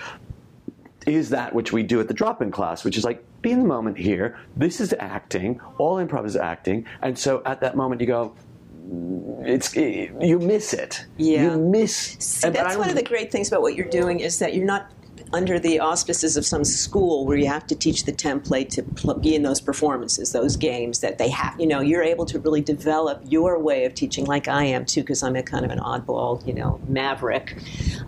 is 1.05 1.29
that 1.29 1.55
which 1.55 1.71
we 1.71 1.83
do 1.83 2.01
at 2.01 2.09
the 2.09 2.13
drop-in 2.13 2.51
class, 2.51 2.83
which 2.83 2.97
is 2.97 3.05
like 3.05 3.23
be 3.41 3.51
in 3.51 3.59
the 3.59 3.65
moment 3.65 3.97
here. 3.97 4.35
This 4.57 4.81
is 4.81 4.93
acting. 4.99 5.61
All 5.77 5.97
improv 5.97 6.25
is 6.25 6.35
acting, 6.35 6.85
and 7.01 7.17
so 7.17 7.41
at 7.45 7.61
that 7.61 7.77
moment 7.77 8.01
you 8.01 8.07
go. 8.07 8.33
"Mm, 8.87 9.47
It's 9.47 9.75
you 9.75 10.39
miss 10.39 10.73
it. 10.73 11.05
Yeah. 11.17 11.51
You 11.53 11.57
miss. 11.59 12.15
See, 12.19 12.49
that's 12.49 12.77
one 12.77 12.89
of 12.89 12.95
the 12.95 13.03
great 13.03 13.31
things 13.31 13.47
about 13.47 13.61
what 13.61 13.75
you're 13.75 13.89
doing 13.89 14.19
is 14.19 14.39
that 14.39 14.53
you're 14.55 14.65
not 14.65 14.91
under 15.33 15.59
the 15.59 15.79
auspices 15.79 16.37
of 16.37 16.45
some 16.45 16.63
school 16.63 17.25
where 17.25 17.37
you 17.37 17.47
have 17.47 17.65
to 17.67 17.75
teach 17.75 18.05
the 18.05 18.11
template 18.11 18.69
to 18.69 18.83
pl- 18.83 19.15
be 19.15 19.35
in 19.35 19.43
those 19.43 19.61
performances, 19.61 20.31
those 20.31 20.55
games 20.55 20.99
that 20.99 21.17
they 21.17 21.29
have. 21.29 21.59
You 21.59 21.67
know, 21.67 21.81
you're 21.81 22.03
able 22.03 22.25
to 22.27 22.39
really 22.39 22.61
develop 22.61 23.21
your 23.25 23.59
way 23.59 23.85
of 23.85 23.93
teaching, 23.93 24.25
like 24.25 24.47
I 24.47 24.63
am 24.65 24.85
too, 24.85 25.01
because 25.01 25.23
I'm 25.23 25.35
a 25.35 25.43
kind 25.43 25.65
of 25.65 25.71
an 25.71 25.79
oddball, 25.79 26.45
you 26.47 26.53
know, 26.53 26.79
maverick. 26.87 27.57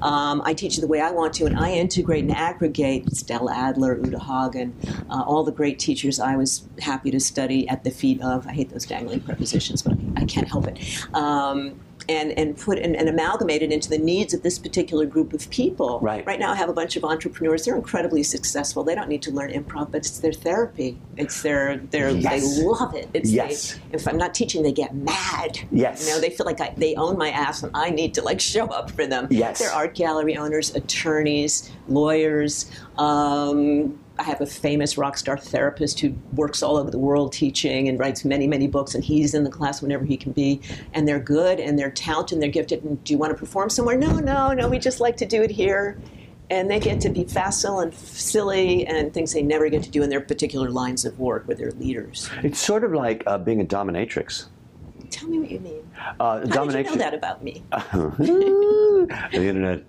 Um, 0.01 0.41
I 0.45 0.53
teach 0.53 0.77
the 0.77 0.87
way 0.87 1.01
I 1.01 1.11
want 1.11 1.33
to, 1.35 1.45
and 1.45 1.57
I 1.57 1.71
integrate 1.71 2.23
and 2.23 2.35
aggregate 2.35 3.15
Stella 3.15 3.53
Adler, 3.53 3.97
Uta 3.97 4.19
Hagen, 4.19 4.75
uh, 5.09 5.23
all 5.25 5.43
the 5.43 5.51
great 5.51 5.79
teachers 5.79 6.19
I 6.19 6.35
was 6.35 6.67
happy 6.79 7.11
to 7.11 7.19
study 7.19 7.67
at 7.67 7.83
the 7.83 7.91
feet 7.91 8.21
of. 8.21 8.47
I 8.47 8.53
hate 8.53 8.69
those 8.69 8.85
dangling 8.85 9.21
prepositions, 9.21 9.81
but 9.81 9.97
I 10.15 10.25
can't 10.25 10.47
help 10.47 10.67
it. 10.67 10.79
Um, 11.13 11.79
and, 12.09 12.37
and 12.37 12.57
put 12.57 12.79
and, 12.79 12.95
and 12.95 13.07
amalgamate 13.07 13.61
it 13.61 13.71
into 13.71 13.89
the 13.89 13.97
needs 13.97 14.33
of 14.33 14.41
this 14.41 14.57
particular 14.57 15.05
group 15.05 15.31
of 15.31 15.49
people. 15.51 15.99
Right. 16.01 16.25
Right 16.25 16.39
now, 16.39 16.51
I 16.51 16.55
have 16.55 16.69
a 16.69 16.73
bunch 16.73 16.95
of 16.95 17.03
entrepreneurs. 17.03 17.65
They're 17.65 17.75
incredibly 17.75 18.23
successful. 18.23 18.83
They 18.83 18.95
don't 18.95 19.07
need 19.07 19.21
to 19.23 19.31
learn 19.31 19.51
improv, 19.51 19.91
but 19.91 19.97
it's 19.99 20.19
their 20.19 20.33
therapy. 20.33 20.97
It's 21.17 21.41
their 21.43 21.77
their 21.77 22.09
Yes. 22.09 22.57
they 22.57 22.63
love 22.63 22.95
it. 22.95 23.07
It's 23.13 23.31
Yes. 23.31 23.73
they, 23.73 23.79
if 23.93 24.07
I'm 24.07 24.17
not 24.17 24.33
teaching, 24.33 24.63
they 24.63 24.71
get 24.71 24.95
mad. 24.95 25.59
Yes. 25.71 26.07
You 26.07 26.13
know, 26.15 26.19
they 26.19 26.31
feel 26.31 26.45
like 26.47 26.59
I, 26.59 26.73
they 26.75 26.95
own 26.95 27.17
my 27.17 27.29
ass, 27.29 27.61
and 27.63 27.71
I 27.75 27.91
need 27.91 28.13
to 28.15 28.21
like 28.23 28.39
show 28.39 28.65
up 28.67 28.89
for 28.91 29.05
them. 29.05 29.27
Yes. 29.29 29.59
They're 29.59 29.71
art 29.71 29.93
gallery 29.93 30.35
owners, 30.35 30.73
attorneys, 30.75 31.71
lawyers. 31.87 32.69
Um, 32.97 33.99
I 34.19 34.23
have 34.23 34.41
a 34.41 34.45
famous 34.45 34.97
rock 34.97 35.17
star 35.17 35.37
therapist 35.37 36.01
who 36.01 36.13
works 36.33 36.61
all 36.61 36.75
over 36.75 36.91
the 36.91 36.99
world 36.99 37.31
teaching 37.31 37.87
and 37.87 37.97
writes 37.97 38.25
many, 38.25 38.47
many 38.47 38.67
books, 38.67 38.93
and 38.93 39.03
he's 39.03 39.33
in 39.33 39.45
the 39.45 39.49
class 39.49 39.81
whenever 39.81 40.03
he 40.03 40.17
can 40.17 40.33
be. 40.33 40.59
And 40.93 41.07
they're 41.07 41.19
good 41.19 41.59
and 41.59 41.79
they're 41.79 41.91
talented 41.91 42.35
and 42.35 42.43
they're 42.43 42.51
gifted. 42.51 42.83
And 42.83 43.01
do 43.05 43.13
you 43.13 43.17
want 43.17 43.31
to 43.31 43.37
perform 43.37 43.69
somewhere? 43.69 43.97
No, 43.97 44.19
no, 44.19 44.51
no. 44.51 44.67
We 44.67 44.77
just 44.77 44.99
like 44.99 45.15
to 45.17 45.25
do 45.25 45.41
it 45.41 45.49
here. 45.49 45.99
And 46.49 46.69
they 46.69 46.79
get 46.79 46.99
to 47.01 47.09
be 47.09 47.23
facile 47.23 47.79
and 47.79 47.93
silly 47.93 48.85
and 48.87 49.13
things 49.13 49.33
they 49.33 49.43
never 49.43 49.69
get 49.69 49.83
to 49.83 49.89
do 49.91 50.01
in 50.03 50.09
their 50.09 50.21
particular 50.21 50.69
lines 50.69 51.05
of 51.05 51.17
work 51.19 51.47
where 51.47 51.55
they're 51.55 51.71
leaders. 51.73 52.29
It's 52.43 52.59
sort 52.59 52.83
of 52.83 52.91
like 52.91 53.23
uh, 53.25 53.37
being 53.37 53.61
a 53.61 53.65
dominatrix. 53.65 54.47
Tell 55.11 55.29
me 55.29 55.39
what 55.39 55.51
you 55.51 55.59
mean. 55.59 55.89
Uh, 56.19 56.45
How 56.47 56.65
did 56.65 56.75
you 56.75 56.83
know 56.83 56.95
that 56.95 57.13
about 57.13 57.43
me? 57.43 57.63
the 57.71 59.07
internet. 59.33 59.83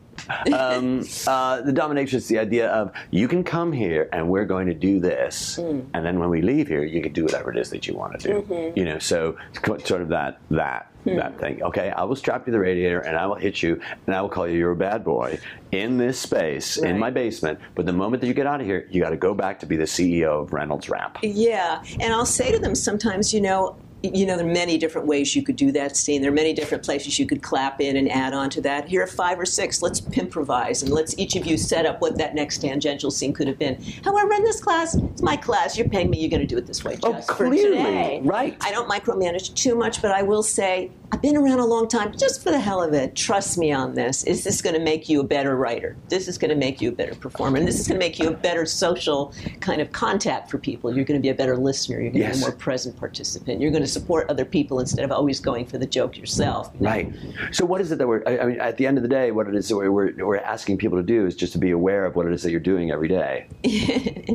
Um, 0.52 1.00
uh, 1.26 1.60
the 1.62 1.72
dominatrix 1.72 2.14
is 2.14 2.28
the 2.28 2.38
idea 2.38 2.68
of 2.70 2.92
you 3.10 3.28
can 3.28 3.44
come 3.44 3.72
here 3.72 4.08
and 4.12 4.28
we're 4.28 4.44
going 4.44 4.66
to 4.66 4.74
do 4.74 5.00
this, 5.00 5.56
Hmm. 5.56 5.80
and 5.94 6.04
then 6.04 6.18
when 6.18 6.30
we 6.30 6.42
leave 6.42 6.68
here, 6.68 6.84
you 6.84 7.02
can 7.02 7.12
do 7.12 7.24
whatever 7.24 7.50
it 7.50 7.56
is 7.56 7.70
that 7.70 7.86
you 7.86 7.94
want 7.94 8.18
to 8.20 8.28
do. 8.28 8.34
Mm-hmm. 8.42 8.78
You 8.78 8.84
know, 8.84 8.98
so 8.98 9.36
sort 9.84 10.02
of 10.02 10.08
that 10.08 10.38
that 10.50 10.86
Hmm. 11.04 11.16
that 11.16 11.38
thing. 11.40 11.62
Okay, 11.62 11.90
I 11.90 12.04
will 12.04 12.14
strap 12.16 12.42
you 12.42 12.46
to 12.46 12.50
the 12.52 12.58
radiator 12.58 13.00
and 13.00 13.16
I 13.16 13.26
will 13.26 13.36
hit 13.36 13.62
you 13.62 13.80
and 14.06 14.14
I 14.14 14.20
will 14.20 14.28
call 14.28 14.46
you 14.46 14.58
you're 14.58 14.72
a 14.72 14.76
bad 14.76 15.02
boy 15.02 15.38
in 15.72 15.96
this 15.96 16.18
space 16.18 16.76
in 16.76 16.98
my 16.98 17.08
basement. 17.10 17.58
But 17.74 17.86
the 17.86 17.92
moment 17.94 18.20
that 18.20 18.26
you 18.26 18.34
get 18.34 18.46
out 18.46 18.60
of 18.60 18.66
here, 18.66 18.86
you 18.90 19.00
got 19.00 19.10
to 19.10 19.16
go 19.16 19.32
back 19.32 19.60
to 19.60 19.66
be 19.66 19.76
the 19.76 19.84
CEO 19.86 20.42
of 20.42 20.52
Reynolds 20.52 20.90
Wrap. 20.90 21.16
Yeah, 21.22 21.82
and 22.00 22.12
I'll 22.12 22.26
say 22.26 22.52
to 22.52 22.58
them 22.58 22.74
sometimes, 22.74 23.32
you 23.32 23.40
know, 23.40 23.76
you 24.02 24.24
know, 24.26 24.36
there 24.36 24.46
are 24.46 24.50
many 24.52 24.78
different 24.78 25.06
ways 25.06 25.36
you 25.36 25.42
could 25.42 25.56
do 25.56 25.70
that 25.72 25.96
scene. 25.96 26.22
There 26.22 26.30
are 26.30 26.34
many 26.34 26.52
different 26.52 26.84
places 26.84 27.18
you 27.18 27.26
could 27.26 27.42
clap 27.42 27.80
in 27.80 27.96
and 27.96 28.10
add 28.10 28.32
on 28.32 28.48
to 28.50 28.60
that. 28.62 28.88
Here 28.88 29.02
are 29.02 29.06
five 29.06 29.38
or 29.38 29.44
six. 29.46 29.82
Let's 29.82 30.00
improvise 30.12 30.82
and 30.82 30.90
let's 30.92 31.16
each 31.18 31.36
of 31.36 31.46
you 31.46 31.56
set 31.56 31.84
up 31.86 32.00
what 32.00 32.16
that 32.18 32.34
next 32.34 32.58
tangential 32.58 33.10
scene 33.10 33.32
could 33.32 33.46
have 33.46 33.58
been. 33.58 33.82
However, 34.04 34.32
in 34.32 34.42
this 34.44 34.60
class, 34.60 34.94
it's 34.94 35.22
my 35.22 35.36
class. 35.36 35.76
You're 35.76 35.88
paying 35.88 36.10
me. 36.10 36.18
You're 36.20 36.30
going 36.30 36.40
to 36.40 36.46
do 36.46 36.56
it 36.56 36.66
this 36.66 36.82
way. 36.84 36.98
Oh, 37.02 37.12
just 37.12 37.28
for 37.28 37.46
clearly. 37.48 38.20
Right. 38.22 38.56
I 38.60 38.70
don't 38.70 38.88
micromanage 38.88 39.54
too 39.54 39.74
much, 39.74 40.00
but 40.00 40.12
I 40.12 40.22
will 40.22 40.42
say 40.42 40.90
I've 41.12 41.20
been 41.22 41.36
around 41.36 41.58
a 41.58 41.66
long 41.66 41.88
time. 41.88 42.16
Just 42.16 42.42
for 42.42 42.50
the 42.50 42.60
hell 42.60 42.82
of 42.82 42.94
it, 42.94 43.16
trust 43.16 43.58
me 43.58 43.72
on 43.72 43.94
this. 43.94 44.22
Is 44.24 44.44
this 44.44 44.62
going 44.62 44.74
to 44.76 44.80
make 44.80 45.08
you 45.08 45.20
a 45.20 45.24
better 45.24 45.56
writer? 45.56 45.96
This 46.08 46.28
is 46.28 46.38
going 46.38 46.50
to 46.50 46.56
make 46.56 46.80
you 46.80 46.90
a 46.90 46.92
better 46.92 47.14
performer, 47.16 47.58
and 47.58 47.66
this 47.66 47.80
is 47.80 47.88
going 47.88 47.98
to 48.00 48.06
make 48.06 48.18
you 48.18 48.28
a 48.28 48.32
better 48.32 48.64
social 48.64 49.34
kind 49.60 49.80
of 49.80 49.90
contact 49.92 50.50
for 50.50 50.58
people. 50.58 50.94
You're 50.94 51.04
going 51.04 51.18
to 51.18 51.22
be 51.22 51.30
a 51.30 51.34
better 51.34 51.56
listener. 51.56 52.00
You're 52.00 52.12
going 52.12 52.22
to 52.22 52.28
Yes. 52.28 52.36
be 52.38 52.44
a 52.44 52.48
more 52.48 52.56
present 52.56 52.96
participant. 52.96 53.60
You're 53.60 53.72
going 53.72 53.82
to 53.82 53.88
support 53.90 54.28
other 54.30 54.44
people 54.44 54.80
instead 54.80 55.04
of 55.04 55.12
always 55.12 55.40
going 55.40 55.66
for 55.66 55.76
the 55.78 55.86
joke 55.86 56.16
yourself. 56.16 56.70
you 56.74 56.80
know? 56.84 56.90
Right. 56.90 57.12
So, 57.52 57.64
what 57.66 57.80
is 57.80 57.92
it 57.92 57.98
that 57.98 58.06
we're? 58.08 58.22
I 58.26 58.44
mean, 58.46 58.60
at 58.60 58.76
the 58.76 58.86
end 58.86 58.96
of 58.98 59.02
the 59.02 59.08
day, 59.08 59.30
what 59.32 59.46
it 59.48 59.54
is 59.54 59.68
that 59.68 59.76
we're, 59.76 59.90
we're, 59.90 60.36
asking 60.38 60.78
people 60.78 60.96
to 60.98 61.02
do 61.04 61.26
is 61.26 61.34
just 61.36 61.52
to 61.52 61.58
be 61.58 61.70
aware 61.70 62.04
of 62.06 62.16
what 62.16 62.26
it 62.26 62.32
is 62.32 62.42
that 62.44 62.50
you're 62.50 62.60
doing 62.60 62.90
every 62.90 63.08
day. 63.08 63.46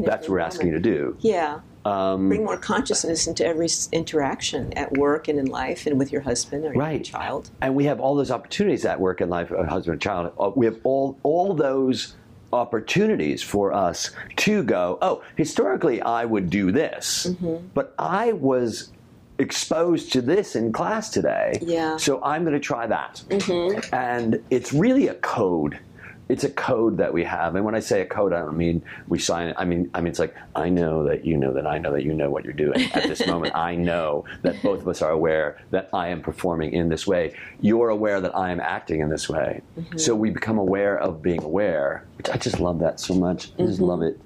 That's 0.06 0.28
what 0.28 0.30
we're 0.30 0.40
asking 0.40 0.68
you 0.68 0.74
to 0.74 0.80
do. 0.80 1.18
Yeah. 1.20 1.60
Um, 1.86 2.30
Bring 2.30 2.44
more 2.44 2.58
consciousness 2.58 3.28
into 3.28 3.46
every 3.46 3.68
interaction 3.92 4.74
at 4.74 4.92
work 4.98 5.28
and 5.28 5.38
in 5.38 5.46
life 5.46 5.86
and 5.86 6.00
with 6.00 6.12
your 6.12 6.22
husband 6.22 6.64
or 6.66 6.74
your 6.74 6.82
Right. 6.82 7.04
child. 7.04 7.52
and 7.62 7.76
we 7.76 7.86
have 7.86 8.00
all 8.00 8.16
those 8.16 8.32
opportunities 8.32 8.86
at 8.86 9.00
work 9.00 9.22
and 9.22 9.30
life, 9.30 9.52
uh, 9.52 9.64
husband 9.66 9.94
and 9.94 10.02
child. 10.02 10.32
Uh, 10.40 10.52
We 10.56 10.66
have 10.66 10.78
all 10.84 11.18
all 11.24 11.54
those 11.54 12.16
opportunities 12.54 13.44
for 13.44 13.72
us 13.74 14.12
to 14.38 14.64
go. 14.64 14.98
Oh, 15.02 15.22
historically, 15.36 16.02
I 16.02 16.26
would 16.26 16.50
do 16.50 16.72
this, 16.72 17.28
Mm-hmm. 17.30 17.68
but 17.74 17.94
I 18.00 18.32
was 18.32 18.92
exposed 19.38 20.14
to 20.14 20.22
this 20.22 20.56
in 20.56 20.72
class 20.72 21.10
today. 21.10 21.60
Yeah. 21.62 21.98
So 21.98 22.22
I'm 22.24 22.44
going 22.44 22.54
to 22.54 22.60
try 22.60 22.88
that, 22.88 23.24
mm-hmm. 23.30 23.94
and 23.94 24.44
it's 24.50 24.74
really 24.74 25.08
a 25.08 25.16
code. 25.16 25.80
It's 26.28 26.44
a 26.44 26.50
code 26.50 26.98
that 26.98 27.14
we 27.14 27.24
have, 27.24 27.56
and 27.56 27.64
when 27.64 27.76
I 27.76 27.80
say 27.80 28.02
a 28.02 28.06
code, 28.06 28.34
I 28.34 28.40
don't 28.40 28.58
mean 28.58 28.82
we 29.08 29.20
sign 29.20 29.50
it. 29.50 29.56
I 29.60 29.66
mean, 29.66 29.92
I 29.94 30.02
mean 30.02 30.08
it's 30.08 30.18
like 30.18 30.36
I 30.56 30.70
know 30.70 31.04
that 31.04 31.24
you 31.24 31.38
know 31.38 31.54
that 31.54 31.68
I 31.68 31.78
know 31.78 31.92
that 31.92 32.04
you 32.04 32.16
know 32.16 32.32
what 32.32 32.44
you're 32.44 32.54
doing 32.54 32.82
at 32.94 33.04
this 33.04 33.28
moment. 33.28 33.56
I 33.56 33.76
know 33.76 34.26
that 34.42 34.60
both 34.64 34.82
of 34.82 34.88
us 34.88 35.04
are 35.04 35.12
aware 35.12 35.62
that 35.70 35.88
I 35.94 36.08
am 36.08 36.24
performing 36.24 36.74
in 36.74 36.90
this 36.90 37.06
way. 37.06 37.36
You're 37.62 37.90
aware 37.90 38.22
that 38.22 38.36
I 38.36 38.50
am 38.50 38.60
acting 38.60 39.02
in 39.02 39.10
this 39.10 39.30
way. 39.30 39.62
So 39.98 40.16
we 40.16 40.32
become 40.32 40.58
aware 40.58 40.98
of 40.98 41.22
being 41.22 41.44
aware. 41.44 42.06
Which 42.18 42.30
I 42.30 42.38
just 42.38 42.60
love 42.60 42.80
that 42.80 43.00
so 43.00 43.14
much. 43.14 43.52
I 43.60 43.64
just 43.64 43.80
love 43.80 44.02
it. 44.02 44.20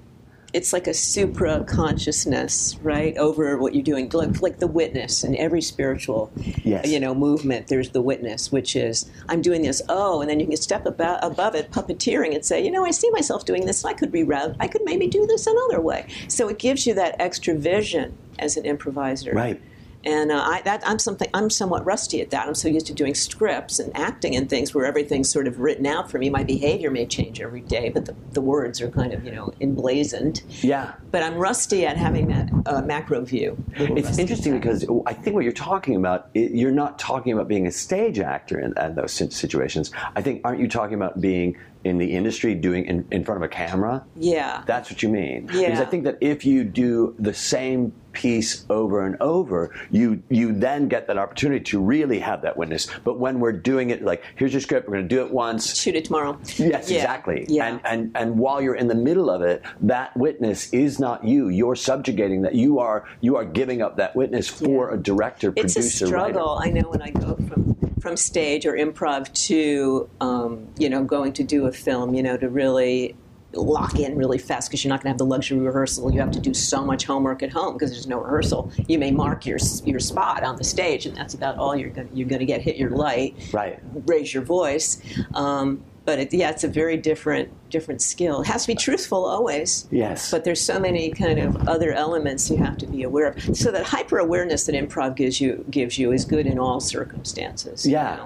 It's 0.52 0.72
like 0.72 0.86
a 0.86 0.94
supra 0.94 1.64
consciousness, 1.64 2.76
right, 2.82 3.16
over 3.16 3.56
what 3.58 3.74
you're 3.74 3.84
doing. 3.84 4.08
Like, 4.10 4.40
like 4.42 4.58
the 4.58 4.66
witness 4.66 5.22
in 5.24 5.36
every 5.36 5.62
spiritual, 5.62 6.32
Yes. 6.64 6.88
you 6.88 6.98
know, 6.98 7.14
movement. 7.14 7.68
There's 7.68 7.90
the 7.90 8.02
witness, 8.02 8.50
which 8.50 8.74
is 8.76 9.10
I'm 9.28 9.42
doing 9.42 9.62
this. 9.62 9.80
Oh, 9.88 10.20
and 10.20 10.30
then 10.30 10.40
you 10.40 10.46
can 10.46 10.56
step 10.56 10.86
about, 10.86 11.22
above 11.22 11.54
it, 11.54 11.70
puppeteering, 11.70 12.34
and 12.34 12.44
say, 12.44 12.64
you 12.64 12.70
know, 12.70 12.84
I 12.84 12.90
see 12.90 13.10
myself 13.10 13.44
doing 13.44 13.66
this. 13.66 13.84
I 13.84 13.92
could 13.92 14.12
reroute. 14.12 14.56
I 14.60 14.66
could 14.68 14.82
maybe 14.84 15.06
do 15.06 15.26
this 15.26 15.46
another 15.46 15.80
way. 15.80 16.06
So 16.28 16.48
it 16.48 16.58
gives 16.58 16.86
you 16.86 16.94
that 16.94 17.16
extra 17.20 17.54
vision 17.54 18.16
as 18.38 18.56
an 18.56 18.64
improviser. 18.64 19.32
Right. 19.32 19.60
And 20.04 20.32
uh, 20.32 20.42
I, 20.42 20.62
that, 20.62 20.82
I'm 20.86 20.98
something. 20.98 21.28
I'm 21.34 21.50
somewhat 21.50 21.84
rusty 21.84 22.20
at 22.20 22.30
that. 22.30 22.48
I'm 22.48 22.54
so 22.54 22.68
used 22.68 22.86
to 22.86 22.94
doing 22.94 23.14
scripts 23.14 23.78
and 23.78 23.94
acting 23.96 24.34
and 24.34 24.48
things 24.48 24.74
where 24.74 24.86
everything's 24.86 25.28
sort 25.28 25.46
of 25.46 25.60
written 25.60 25.86
out 25.86 26.10
for 26.10 26.18
me. 26.18 26.30
My 26.30 26.42
behavior 26.42 26.90
may 26.90 27.06
change 27.06 27.40
every 27.40 27.60
day, 27.60 27.90
but 27.90 28.06
the, 28.06 28.14
the 28.32 28.40
words 28.40 28.80
are 28.80 28.90
kind 28.90 29.12
of 29.12 29.24
you 29.24 29.32
know 29.32 29.52
emblazoned. 29.60 30.42
Yeah. 30.62 30.94
But 31.10 31.22
I'm 31.22 31.34
rusty 31.34 31.84
at 31.84 31.96
having 31.96 32.28
that 32.28 32.50
uh, 32.66 32.82
macro 32.82 33.20
view. 33.22 33.62
It's 33.74 34.18
interesting 34.18 34.54
because 34.54 34.86
I 35.06 35.12
think 35.12 35.34
what 35.34 35.44
you're 35.44 35.52
talking 35.52 35.96
about, 35.96 36.30
you're 36.34 36.70
not 36.70 36.98
talking 36.98 37.32
about 37.32 37.48
being 37.48 37.66
a 37.66 37.72
stage 37.72 38.18
actor 38.20 38.58
in, 38.58 38.72
in 38.78 38.94
those 38.94 39.12
situations. 39.12 39.90
I 40.16 40.22
think, 40.22 40.42
aren't 40.44 40.60
you 40.60 40.68
talking 40.68 40.94
about 40.94 41.20
being 41.20 41.56
in 41.84 41.98
the 41.98 42.12
industry, 42.14 42.54
doing 42.54 42.84
in, 42.86 43.06
in 43.10 43.24
front 43.24 43.42
of 43.42 43.42
a 43.42 43.48
camera? 43.48 44.04
yeah, 44.16 44.62
That's 44.66 44.90
what 44.90 45.02
you 45.02 45.08
mean. 45.08 45.48
Yeah. 45.52 45.66
Because 45.70 45.80
I 45.80 45.84
think 45.86 46.04
that 46.04 46.18
if 46.20 46.44
you 46.44 46.64
do 46.64 47.14
the 47.18 47.32
same 47.34 47.92
piece 48.12 48.66
over 48.68 49.06
and 49.06 49.16
over, 49.20 49.72
you 49.90 50.20
you 50.28 50.52
then 50.52 50.88
get 50.88 51.06
that 51.06 51.16
opportunity 51.16 51.62
to 51.64 51.80
really 51.80 52.18
have 52.18 52.42
that 52.42 52.56
witness. 52.56 52.88
But 53.04 53.18
when 53.20 53.38
we're 53.38 53.52
doing 53.52 53.90
it, 53.90 54.02
like 54.02 54.24
here's 54.34 54.52
your 54.52 54.60
script, 54.60 54.88
we're 54.88 54.96
going 54.96 55.08
to 55.08 55.14
do 55.14 55.24
it 55.24 55.30
once. 55.30 55.76
shoot 55.80 55.94
it 55.94 56.04
tomorrow. 56.06 56.36
Yes, 56.56 56.90
Yeah, 56.90 56.96
exactly. 56.98 57.46
Yeah. 57.48 57.66
And, 57.68 57.80
and 57.84 58.10
and 58.16 58.38
while 58.38 58.60
you're 58.60 58.74
in 58.74 58.88
the 58.88 58.94
middle 58.96 59.30
of 59.30 59.42
it, 59.42 59.62
that 59.82 60.16
witness 60.16 60.72
is 60.72 60.98
not 60.98 61.24
you. 61.24 61.48
You're 61.48 61.76
subjugating 61.76 62.42
that. 62.42 62.54
You 62.56 62.80
are 62.80 63.06
you 63.20 63.36
are 63.36 63.44
giving 63.44 63.80
up 63.80 63.96
that 63.98 64.16
witness 64.16 64.48
for 64.48 64.88
Yeah. 64.88 64.94
a 64.94 64.98
director, 64.98 65.52
it's 65.56 65.74
producer, 65.74 66.04
a 66.04 66.08
struggle. 66.08 66.56
writer. 66.58 66.68
I 66.68 66.80
know 66.80 66.88
when 66.90 67.02
I 67.02 67.10
go 67.10 67.36
from 67.36 67.76
from 68.00 68.16
stage 68.16 68.64
or 68.66 68.72
improv 68.72 69.30
to 69.46 70.08
um, 70.20 70.66
you 70.78 70.88
know 70.88 71.04
going 71.04 71.32
to 71.34 71.44
do 71.44 71.66
a 71.66 71.69
film, 71.72 72.14
you 72.14 72.22
know, 72.22 72.36
to 72.36 72.48
really 72.48 73.14
lock 73.52 73.98
in 73.98 74.16
really 74.16 74.38
fast 74.38 74.70
because 74.70 74.84
you're 74.84 74.88
not 74.90 74.98
going 75.02 75.06
to 75.06 75.10
have 75.10 75.18
the 75.18 75.24
luxury 75.24 75.58
rehearsal. 75.58 76.12
You 76.12 76.20
have 76.20 76.30
to 76.30 76.38
do 76.40 76.54
so 76.54 76.84
much 76.84 77.04
homework 77.04 77.42
at 77.42 77.50
home 77.50 77.72
because 77.72 77.90
there's 77.90 78.06
no 78.06 78.20
rehearsal. 78.20 78.70
You 78.86 78.98
may 78.98 79.10
mark 79.10 79.44
your 79.44 79.58
your 79.84 79.98
spot 79.98 80.44
on 80.44 80.56
the 80.56 80.62
stage, 80.64 81.04
and 81.06 81.16
that's 81.16 81.34
about 81.34 81.58
all 81.58 81.74
you're 81.74 81.90
going 81.90 82.08
you're 82.14 82.28
going 82.28 82.38
to 82.40 82.46
get. 82.46 82.60
Hit 82.60 82.76
your 82.76 82.90
light, 82.90 83.34
Right. 83.52 83.80
raise 84.06 84.32
your 84.32 84.44
voice. 84.44 85.00
Um, 85.34 85.82
but 86.04 86.18
it, 86.18 86.32
yeah, 86.32 86.50
it's 86.50 86.64
a 86.64 86.68
very 86.68 86.96
different 86.96 87.50
different 87.70 88.02
skill. 88.02 88.40
It 88.40 88.46
has 88.48 88.62
to 88.62 88.68
be 88.68 88.74
truthful 88.74 89.24
always. 89.24 89.86
Yes. 89.90 90.30
But 90.30 90.44
there's 90.44 90.60
so 90.60 90.80
many 90.80 91.10
kind 91.10 91.38
of 91.38 91.68
other 91.68 91.92
elements 91.92 92.50
you 92.50 92.56
have 92.56 92.76
to 92.78 92.86
be 92.86 93.02
aware 93.04 93.28
of. 93.28 93.56
So 93.56 93.70
that 93.70 93.84
hyper 93.86 94.18
awareness 94.18 94.64
that 94.66 94.74
improv 94.74 95.14
gives 95.14 95.40
you 95.40 95.64
gives 95.70 95.98
you 95.98 96.10
is 96.12 96.24
good 96.24 96.46
in 96.46 96.58
all 96.58 96.80
circumstances. 96.80 97.86
you 97.86 97.92
Yeah. 97.92 98.16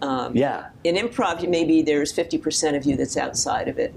know. 0.00 0.08
Um, 0.08 0.36
yeah. 0.36 0.68
in 0.84 0.94
improv, 0.94 1.46
maybe 1.48 1.82
there's 1.82 2.12
50% 2.12 2.76
of 2.76 2.84
you 2.86 2.96
that's 2.96 3.16
outside 3.16 3.66
of 3.68 3.78
it. 3.78 3.92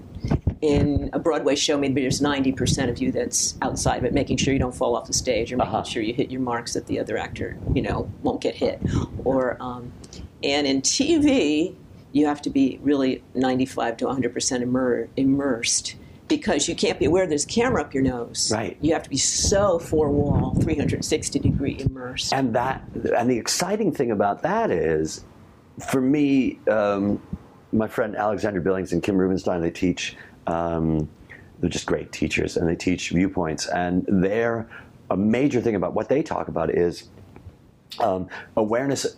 In 0.60 1.10
a 1.12 1.18
Broadway 1.18 1.54
show, 1.56 1.78
maybe 1.78 2.00
there's 2.02 2.20
90% 2.20 2.88
of 2.88 2.98
you 2.98 3.10
that's 3.12 3.56
outside 3.62 3.98
of 3.98 4.04
it, 4.04 4.12
making 4.12 4.36
sure 4.36 4.52
you 4.52 4.58
don't 4.60 4.74
fall 4.74 4.94
off 4.96 5.06
the 5.06 5.12
stage 5.12 5.52
or 5.52 5.56
making 5.56 5.72
Uh-huh. 5.74 5.82
sure 5.84 6.02
you 6.02 6.12
hit 6.14 6.30
your 6.30 6.40
marks 6.40 6.74
that 6.74 6.86
the 6.86 6.98
other 7.00 7.16
actor, 7.16 7.56
you 7.74 7.82
know, 7.82 8.08
won't 8.22 8.40
get 8.40 8.54
hit. 8.56 8.80
Or, 9.24 9.56
um, 9.60 9.92
and 10.44 10.66
in 10.66 10.82
TV, 10.82 11.74
you 12.12 12.26
have 12.26 12.42
to 12.42 12.50
be 12.50 12.78
really 12.82 13.22
95 13.34 13.96
to 13.98 14.04
100% 14.06 14.62
immer- 14.62 15.08
immersed 15.16 15.96
because 16.28 16.68
you 16.68 16.74
can't 16.74 16.98
be 16.98 17.04
aware 17.04 17.26
there's 17.26 17.44
a 17.44 17.48
camera 17.48 17.82
up 17.82 17.92
your 17.92 18.02
nose. 18.02 18.50
Right. 18.50 18.78
You 18.80 18.92
have 18.94 19.02
to 19.02 19.10
be 19.10 19.16
so 19.18 19.78
four 19.78 20.10
wall, 20.10 20.54
360 20.54 21.38
degree 21.38 21.78
immersed. 21.80 22.32
and 22.32 22.54
that 22.54 22.82
and 23.16 23.30
the 23.30 23.36
exciting 23.36 23.92
thing 23.92 24.10
about 24.10 24.42
that 24.42 24.70
is 24.70 25.24
for 25.90 26.00
me 26.00 26.58
um, 26.70 27.20
my 27.72 27.88
friend 27.88 28.14
alexander 28.16 28.60
billings 28.60 28.92
and 28.92 29.02
kim 29.02 29.16
rubinstein 29.16 29.60
they 29.62 29.70
teach 29.70 30.16
um, 30.46 31.08
they're 31.60 31.70
just 31.70 31.86
great 31.86 32.12
teachers 32.12 32.56
and 32.56 32.68
they 32.68 32.76
teach 32.76 33.10
viewpoints 33.10 33.66
and 33.68 34.04
they're 34.08 34.68
a 35.10 35.16
major 35.16 35.60
thing 35.60 35.74
about 35.74 35.94
what 35.94 36.08
they 36.08 36.22
talk 36.22 36.48
about 36.48 36.70
is 36.70 37.08
um, 38.00 38.28
awareness 38.56 39.16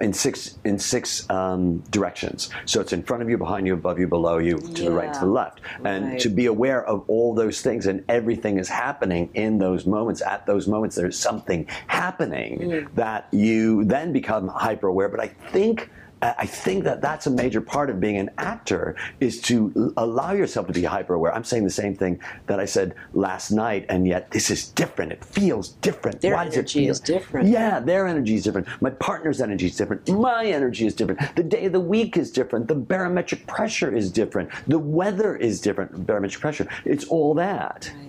in 0.00 0.12
six 0.12 0.58
in 0.64 0.78
six 0.78 1.28
um, 1.30 1.78
directions. 1.90 2.50
So 2.66 2.80
it's 2.80 2.92
in 2.92 3.02
front 3.02 3.22
of 3.22 3.30
you, 3.30 3.38
behind 3.38 3.66
you, 3.66 3.74
above 3.74 3.98
you, 3.98 4.08
below 4.08 4.38
you, 4.38 4.58
to 4.58 4.84
the 4.84 4.90
right, 4.90 5.12
to 5.14 5.20
the 5.20 5.26
left, 5.26 5.60
and 5.84 6.04
Right. 6.06 6.20
to 6.20 6.28
be 6.28 6.46
aware 6.46 6.84
of 6.84 7.04
all 7.08 7.34
those 7.34 7.60
things 7.60 7.86
and 7.86 8.04
everything 8.08 8.58
is 8.58 8.68
happening 8.68 9.30
in 9.34 9.58
those 9.58 9.86
moments. 9.86 10.20
At 10.22 10.46
those 10.46 10.66
moments, 10.66 10.96
there's 10.96 11.18
something 11.18 11.66
happening 11.86 12.58
Mm. 12.58 12.94
that 12.94 13.28
you 13.30 13.84
then 13.84 14.12
become 14.12 14.48
hyper 14.48 14.88
aware. 14.88 15.08
But 15.08 15.20
I 15.20 15.28
think. 15.52 15.90
I 16.20 16.46
think 16.46 16.84
that 16.84 17.00
that's 17.00 17.26
a 17.26 17.30
major 17.30 17.60
part 17.60 17.90
of 17.90 18.00
being 18.00 18.16
an 18.16 18.30
actor 18.38 18.96
is 19.20 19.40
to 19.42 19.92
allow 19.96 20.32
yourself 20.32 20.66
to 20.66 20.72
be 20.72 20.82
hyper 20.82 21.14
aware. 21.14 21.32
I'm 21.34 21.44
saying 21.44 21.64
the 21.64 21.70
same 21.70 21.94
thing 21.94 22.20
that 22.46 22.58
I 22.58 22.64
said 22.64 22.94
last 23.12 23.50
night, 23.50 23.86
and 23.88 24.06
yet 24.06 24.30
this 24.32 24.50
is 24.50 24.68
different. 24.70 25.12
It 25.12 25.24
feels 25.24 25.68
different. 25.68 26.20
Their 26.20 26.34
Why 26.34 26.46
energy 26.46 26.80
feel- 26.80 26.90
is 26.90 27.00
different. 27.00 27.48
Yeah, 27.48 27.78
their 27.80 28.06
energy 28.08 28.34
is 28.34 28.42
different. 28.44 28.66
My 28.82 28.90
partner's 28.90 29.40
energy 29.40 29.66
is 29.66 29.76
different. 29.76 30.04
Mm-hmm. 30.06 30.20
My 30.20 30.46
energy 30.46 30.86
is 30.86 30.94
different. 30.94 31.20
The 31.36 31.42
day 31.44 31.66
of 31.66 31.72
the 31.72 31.80
week 31.80 32.16
is 32.16 32.30
different. 32.32 32.66
The 32.68 32.74
barometric 32.74 33.46
pressure 33.46 33.94
is 33.94 34.10
different. 34.10 34.50
The 34.66 34.78
weather 34.78 35.36
is 35.36 35.60
different. 35.60 36.06
Barometric 36.06 36.40
pressure. 36.40 36.68
It's 36.84 37.04
all 37.06 37.34
that. 37.34 37.92
Right. 37.96 38.07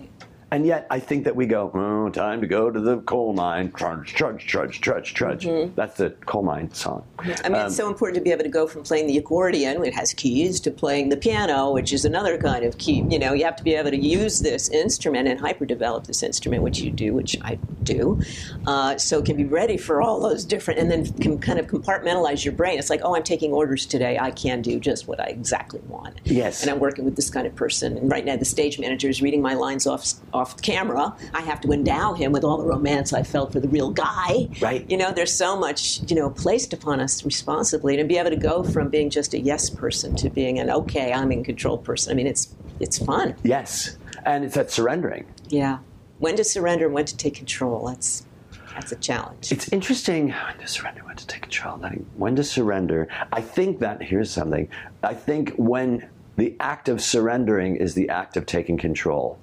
And 0.52 0.66
yet, 0.66 0.88
I 0.90 1.00
think 1.00 1.26
that 1.26 1.36
we 1.36 1.46
go, 1.46 1.70
oh, 1.74 2.10
time 2.10 2.42
to 2.42 2.48
go 2.48 2.72
to 2.72 2.80
the 2.80 2.98
coal 3.02 3.34
mine. 3.34 3.72
Trudge, 3.72 4.14
trudge, 4.16 4.48
trudge, 4.48 4.82
trudge, 4.82 5.14
trudge. 5.14 5.48
That's 5.76 5.98
the 5.98 6.10
coal 6.26 6.42
mine 6.42 6.74
song. 6.74 7.04
Mm-hmm. 7.20 7.46
I 7.46 7.50
mean, 7.50 7.66
it's 7.68 7.76
so 7.76 7.88
important 7.88 8.16
to 8.16 8.22
be 8.22 8.32
able 8.32 8.44
to 8.44 8.50
go 8.50 8.66
from 8.66 8.84
playing 8.84 9.08
the 9.08 9.18
accordion, 9.18 9.80
which 9.80 9.94
has 9.94 10.14
keys, 10.14 10.60
to 10.62 10.72
playing 10.72 11.10
the 11.10 11.18
piano, 11.18 11.72
which 11.72 11.94
is 11.94 12.04
another 12.04 12.38
kind 12.38 12.66
of 12.66 12.78
key. 12.80 13.06
You 13.10 13.20
know, 13.20 13.34
you 13.34 13.46
have 13.46 13.58
to 13.58 13.64
be 13.64 13.76
able 13.76 13.92
to 13.92 13.98
use 13.98 14.40
this 14.40 14.70
instrument 14.70 15.28
and 15.28 15.40
hyper 15.40 15.66
develop 15.66 16.08
this 16.08 16.24
instrument, 16.24 16.64
which 16.64 16.80
you 16.80 16.90
do, 16.90 17.14
which 17.14 17.38
I 17.44 17.60
do. 17.84 18.20
Uh, 18.66 18.98
so 18.98 19.22
can 19.22 19.38
be 19.38 19.46
ready 19.46 19.78
for 19.78 20.02
all 20.02 20.20
those 20.20 20.46
different, 20.46 20.80
and 20.80 20.90
then 20.90 21.06
can 21.20 21.38
kind 21.40 21.60
of 21.60 21.68
compartmentalize 21.68 22.44
your 22.44 22.54
brain. 22.54 22.80
It's 22.80 22.90
like, 22.90 23.02
oh, 23.04 23.16
I'm 23.16 23.24
taking 23.24 23.52
orders 23.52 23.86
today. 23.86 24.18
I 24.18 24.32
can 24.32 24.64
do 24.64 24.80
just 24.80 25.08
what 25.08 25.20
I 25.20 25.26
exactly 25.26 25.82
want. 25.88 26.22
Yes. 26.24 26.64
And 26.64 26.72
I'm 26.72 26.80
working 26.80 27.06
with 27.06 27.16
this 27.16 27.30
kind 27.30 27.46
of 27.46 27.56
person. 27.56 27.98
And 27.98 28.12
right 28.12 28.26
now, 28.26 28.36
the 28.36 28.46
stage 28.46 28.80
manager 28.80 29.10
is 29.10 29.22
reading 29.22 29.44
my 29.44 29.54
lines 29.54 29.86
off 29.86 30.06
off 30.40 30.62
camera. 30.62 31.16
I 31.34 31.42
have 31.42 31.60
to 31.62 31.72
endow 31.72 32.14
him 32.14 32.32
with 32.32 32.44
all 32.44 32.58
the 32.58 32.66
romance 32.66 33.14
I 33.14 33.24
felt 33.24 33.52
for 33.52 33.60
the 33.60 33.68
real 33.68 33.92
guy. 33.92 34.48
Right. 34.62 34.90
You 34.90 34.98
know, 34.98 35.12
there's 35.12 35.34
so 35.34 35.58
much, 35.60 36.00
you 36.10 36.16
know, 36.16 36.30
placed 36.30 36.74
upon 36.74 37.00
us 37.00 37.26
responsibly 37.26 37.98
to 37.98 38.04
be 38.04 38.18
able 38.18 38.30
to 38.30 38.38
go 38.38 38.64
from 38.64 38.90
being 38.90 39.10
just 39.10 39.34
a 39.34 39.40
yes 39.40 39.70
person 39.70 40.16
to 40.16 40.30
being 40.30 40.60
an 40.60 40.70
okay, 40.70 41.12
I'm 41.12 41.32
in 41.32 41.44
control 41.44 41.78
person. 41.78 42.12
I 42.12 42.16
mean, 42.16 42.28
it's 42.28 42.56
it's 42.80 42.98
fun. 42.98 43.36
Yes. 43.44 43.98
And 44.26 44.46
it's 44.46 44.56
that 44.56 44.72
surrendering. 44.72 45.26
Yeah. 45.50 45.80
When 46.20 46.36
to 46.38 46.44
surrender 46.44 46.86
and 46.86 46.94
when 46.94 47.06
to 47.06 47.18
take 47.18 47.36
control. 47.36 47.88
That's 47.88 48.26
that's 48.74 48.92
a 48.94 48.96
challenge. 48.96 49.52
It's 49.52 49.68
interesting 49.74 50.30
when 50.30 50.58
to 50.60 50.68
surrender, 50.68 51.04
when 51.04 51.18
to 51.18 51.28
take 51.28 51.42
control, 51.42 51.78
when 52.16 52.36
to 52.38 52.44
surrender. 52.44 53.10
I 53.34 53.42
think 53.42 53.80
that 53.80 54.02
here's 54.02 54.32
something. 54.32 54.70
I 55.04 55.14
think 55.16 55.54
when 55.58 56.08
the 56.38 56.56
act 56.62 56.88
of 56.88 57.02
surrendering 57.02 57.76
is 57.76 57.94
the 57.96 58.08
act 58.10 58.38
of 58.38 58.46
taking 58.46 58.78
control. 58.78 59.38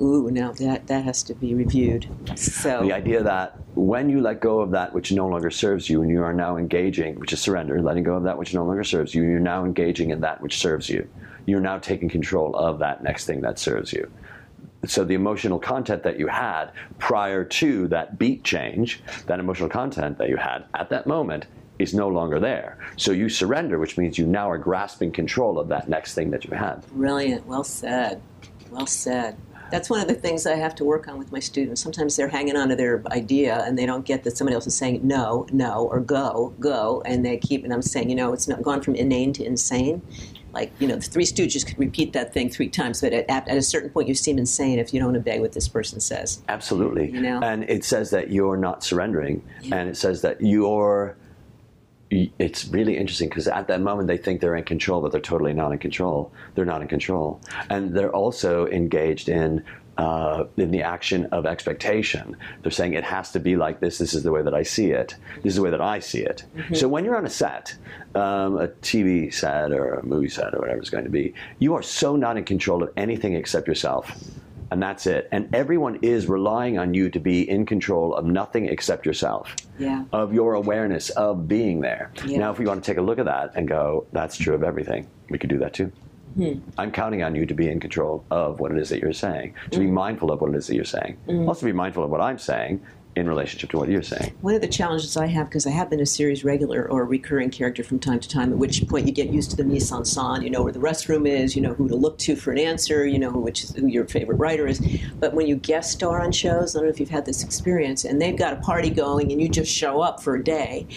Ooh, 0.02 0.32
now 0.32 0.52
that 0.54 0.88
that 0.88 1.04
has 1.04 1.22
to 1.24 1.36
be 1.36 1.54
reviewed. 1.54 2.08
So 2.36 2.82
The 2.82 2.94
idea 2.94 3.22
that 3.22 3.58
when 3.76 4.10
you 4.10 4.20
let 4.20 4.42
go 4.42 4.60
of 4.60 4.72
that 4.72 4.94
which 4.94 5.12
no 5.12 5.28
longer 5.28 5.52
serves 5.52 5.90
you, 5.90 6.02
and 6.02 6.10
you 6.10 6.24
are 6.24 6.34
now 6.34 6.58
engaging, 6.58 7.20
which 7.20 7.34
is 7.34 7.40
surrender, 7.40 7.82
letting 7.82 8.04
go 8.04 8.16
of 8.16 8.24
that 8.24 8.38
which 8.38 8.54
no 8.54 8.66
longer 8.66 8.84
serves 8.84 9.14
you, 9.14 9.22
you're 9.24 9.40
now 9.40 9.64
engaging 9.64 10.10
in 10.10 10.22
that 10.22 10.42
which 10.42 10.58
serves 10.58 10.90
you. 10.90 11.08
You're 11.46 11.60
now 11.60 11.78
taking 11.78 12.10
control 12.10 12.56
of 12.56 12.80
that 12.80 13.04
next 13.04 13.26
thing 13.26 13.42
that 13.42 13.60
serves 13.60 13.94
you. 13.94 14.10
So 14.86 15.04
the 15.04 15.14
emotional 15.14 15.60
content 15.60 16.02
that 16.04 16.18
you 16.18 16.28
had 16.28 16.72
prior 16.98 17.44
to 17.44 17.88
that 17.90 18.18
beat 18.18 18.44
change, 18.44 19.04
that 19.28 19.40
emotional 19.40 19.70
content 19.70 20.18
that 20.18 20.30
you 20.30 20.38
had 20.38 20.66
at 20.74 20.90
that 20.90 21.06
moment 21.06 21.46
is 21.78 21.94
no 21.94 22.08
longer 22.08 22.40
there. 22.40 22.78
So 22.98 23.12
you 23.12 23.30
surrender, 23.30 23.78
which 23.78 23.98
means 23.98 24.18
you 24.18 24.26
now 24.26 24.50
are 24.50 24.58
grasping 24.58 25.12
control 25.12 25.60
of 25.60 25.68
that 25.68 25.88
next 25.88 26.16
thing 26.16 26.32
that 26.32 26.46
you 26.46 26.56
had. 26.56 26.86
Brilliant. 26.88 27.46
Well 27.46 27.64
said. 27.64 28.22
Well 28.72 28.88
said. 28.88 29.38
That's 29.70 29.90
one 29.90 30.02
of 30.02 30.10
the 30.10 30.16
things 30.16 30.46
I 30.46 30.56
have 30.56 30.76
to 30.76 30.84
work 30.84 31.08
on 31.08 31.18
with 31.18 31.32
my 31.32 31.40
students. 31.40 31.82
Sometimes 31.82 32.18
they're 32.18 32.28
hanging 32.28 32.58
on 32.58 32.70
to 32.70 32.76
their 32.76 33.02
idea 33.08 33.64
and 33.66 33.78
they 33.78 33.86
don't 33.86 34.06
get 34.06 34.26
that 34.26 34.36
somebody 34.36 34.56
else 34.56 34.68
is 34.68 34.76
saying 34.76 35.00
no, 35.02 35.48
no, 35.54 35.88
or 35.90 36.02
go, 36.02 36.54
go, 36.60 37.02
and 37.06 37.26
they 37.26 37.38
keep. 37.38 37.64
And 37.64 37.72
I'm 37.74 37.82
saying, 37.82 38.10
you 38.10 38.16
know, 38.16 38.34
it's 38.34 38.50
not 38.50 38.62
gone 38.62 38.82
from 38.82 38.96
inane 38.96 39.32
to 39.34 39.46
insane. 39.46 40.02
Like, 40.54 40.74
you 40.80 40.88
know, 40.90 40.96
the 40.96 41.02
Three 41.02 41.24
Stooges 41.24 41.66
could 41.66 41.80
repeat 41.80 42.12
that 42.12 42.34
thing 42.34 42.50
three 42.50 42.68
times, 42.68 43.00
but 43.00 43.14
at, 43.14 43.30
at 43.30 43.56
a 43.56 43.62
certain 43.62 43.90
point, 43.90 44.10
you 44.10 44.14
seem 44.14 44.38
insane 44.38 44.80
if 44.80 44.94
you 44.94 45.00
don't 45.00 45.16
obey 45.16 45.40
what 45.40 45.54
this 45.54 45.70
person 45.70 46.02
says. 46.02 46.44
Absolutely. 46.50 47.10
You 47.10 47.22
know? 47.22 47.40
And 47.42 47.64
it 47.70 47.86
says 47.86 48.10
that 48.10 48.32
you're 48.32 48.58
not 48.58 48.84
surrendering. 48.84 49.42
Yeah. 49.62 49.78
And 49.78 49.90
it 49.90 49.96
says 49.96 50.22
that 50.24 50.42
you're. 50.42 51.16
It's 52.12 52.68
really 52.68 52.98
interesting 52.98 53.30
because 53.30 53.48
at 53.48 53.68
that 53.68 53.80
moment 53.80 54.08
they 54.10 54.18
think 54.18 54.42
they're 54.42 54.56
in 54.56 54.66
control, 54.66 55.02
but 55.02 55.14
they're 55.14 55.22
totally 55.22 55.54
not 55.54 55.72
in 55.72 55.80
control. 55.80 56.32
They're 56.56 56.66
not 56.66 56.82
in 56.82 56.90
control. 56.90 57.40
And 57.70 57.94
they're 57.96 58.14
also 58.16 58.68
engaged 58.68 59.30
in. 59.30 59.64
Uh, 59.98 60.46
in 60.58 60.72
the 60.72 60.82
action 60.82 61.26
of 61.28 61.46
expectation, 61.46 62.36
they're 62.64 62.72
saying 62.72 62.94
it 62.94 63.04
has 63.04 63.34
to 63.34 63.40
be 63.40 63.56
like 63.56 63.82
this. 63.82 63.98
This 64.00 64.14
is 64.16 64.24
the 64.24 64.32
way 64.32 64.42
that 64.42 64.54
I 64.54 64.64
see 64.64 64.90
it. 64.90 65.16
This 65.44 65.52
is 65.52 65.56
the 65.58 65.62
way 65.62 65.70
that 65.70 65.82
I 65.82 66.00
see 66.00 66.22
it. 66.22 66.44
So 66.74 66.88
when 66.88 67.04
you're 67.06 67.18
on 67.18 67.26
a 67.26 67.30
set, 67.30 67.76
um, 68.16 68.58
a 68.58 68.70
TV 68.70 69.32
set 69.32 69.72
or 69.74 69.96
a 69.96 70.04
movie 70.04 70.30
set 70.30 70.56
or 70.56 70.60
whatever 70.60 70.80
it's 70.80 70.90
going 70.90 71.04
to 71.04 71.10
be, 71.12 71.34
you 71.60 71.76
are 71.76 71.84
so 71.84 72.16
not 72.16 72.38
in 72.38 72.46
control 72.46 72.82
of 72.82 72.92
anything 72.98 73.36
except 73.36 73.68
yourself 73.68 74.10
and 74.72 74.82
that's 74.82 75.06
it. 75.06 75.28
And 75.32 75.54
everyone 75.54 76.00
is 76.02 76.28
relying 76.28 76.80
on 76.80 76.94
you 76.94 77.10
to 77.10 77.20
be 77.20 77.48
in 77.48 77.66
control 77.66 78.16
of 78.16 78.26
nothing 78.26 78.66
except 78.66 79.06
yourself. 79.06 79.56
Yeah. 79.78 80.06
Of 80.14 80.34
your 80.34 80.54
awareness 80.54 81.10
of 81.12 81.48
being 81.48 81.82
there. 81.82 82.12
Yeah. 82.26 82.40
Now, 82.40 82.52
if 82.52 82.58
we 82.58 82.66
want 82.66 82.84
to 82.84 82.90
take 82.90 82.98
a 82.98 83.02
look 83.02 83.20
at 83.20 83.26
that 83.26 83.52
and 83.56 83.68
go, 83.68 84.08
that's 84.14 84.38
true 84.38 84.56
of 84.56 84.64
everything, 84.64 85.08
we 85.30 85.38
could 85.38 85.50
do 85.50 85.60
that 85.60 85.74
too. 85.74 85.92
Hmm. 86.36 86.60
I'm 86.78 86.92
counting 86.94 87.24
on 87.24 87.36
you 87.36 87.46
to 87.46 87.54
be 87.54 87.70
in 87.70 87.82
control 87.82 88.24
of 88.32 88.62
what 88.62 88.72
it 88.72 88.78
is 88.78 88.88
that 88.90 89.02
you're 89.02 89.12
saying, 89.12 89.54
to 89.72 89.80
be 89.80 89.88
mindful 89.88 90.32
of 90.32 90.40
what 90.40 90.52
it 90.52 90.56
is 90.56 90.68
that 90.68 90.76
you're 90.76 90.86
saying, 90.86 91.18
also 91.46 91.66
be 91.66 91.74
mindful 91.74 92.06
of 92.06 92.10
what 92.10 92.22
I'm 92.22 92.38
saying 92.38 92.82
in 93.16 93.28
relationship 93.28 93.70
to 93.72 93.78
what 93.78 93.90
you're 93.90 94.02
saying. 94.02 94.34
One 94.42 94.56
of 94.56 94.62
the 94.62 94.68
challenges 94.68 95.18
I 95.18 95.28
have, 95.28 95.50
because 95.50 95.68
I 95.68 95.72
have 95.72 95.90
been 95.90 96.00
a 96.00 96.06
series 96.06 96.44
regular 96.44 96.90
or 96.90 97.02
a 97.02 97.06
recurring 97.06 97.50
character 97.50 97.84
from 97.84 98.00
time 98.00 98.20
to 98.20 98.30
time, 98.30 98.52
at 98.52 98.58
which 98.58 98.88
point 98.88 99.06
you 99.06 99.12
get 99.12 99.30
used 99.30 99.52
to 99.52 99.58
the 99.58 99.64
mise 99.64 99.92
en 99.92 100.04
scène. 100.04 100.44
You 100.44 100.50
know 100.50 100.64
where 100.64 100.72
the 100.72 100.80
restroom 100.80 101.28
is, 101.28 101.56
you 101.56 101.62
know 101.62 101.74
who 101.74 101.88
to 101.90 101.96
look 101.96 102.18
to 102.20 102.36
for 102.36 102.52
an 102.52 102.58
answer, 102.58 103.06
you 103.06 103.20
know 103.20 103.30
who, 103.30 103.40
which 103.40 103.64
is, 103.64 103.76
who 103.76 103.88
your 103.88 104.06
favorite 104.06 104.38
writer 104.38 104.66
is. 104.68 104.80
But 105.20 105.34
when 105.34 105.48
you 105.48 105.56
guest 105.58 105.92
star 105.92 106.22
on 106.22 106.32
shows, 106.32 106.76
I 106.76 106.80
don't 106.80 106.88
know 106.88 106.92
if 106.92 107.00
you've 107.00 107.10
had 107.10 107.26
this 107.26 107.44
experience, 107.44 108.06
and 108.06 108.22
they've 108.22 108.38
got 108.38 108.54
a 108.54 108.58
party 108.58 108.90
going, 108.90 109.32
and 109.32 109.42
you 109.42 109.50
just 109.50 109.72
show 109.72 110.02
up 110.02 110.24
for 110.24 110.36
a 110.36 110.44
day, 110.44 110.88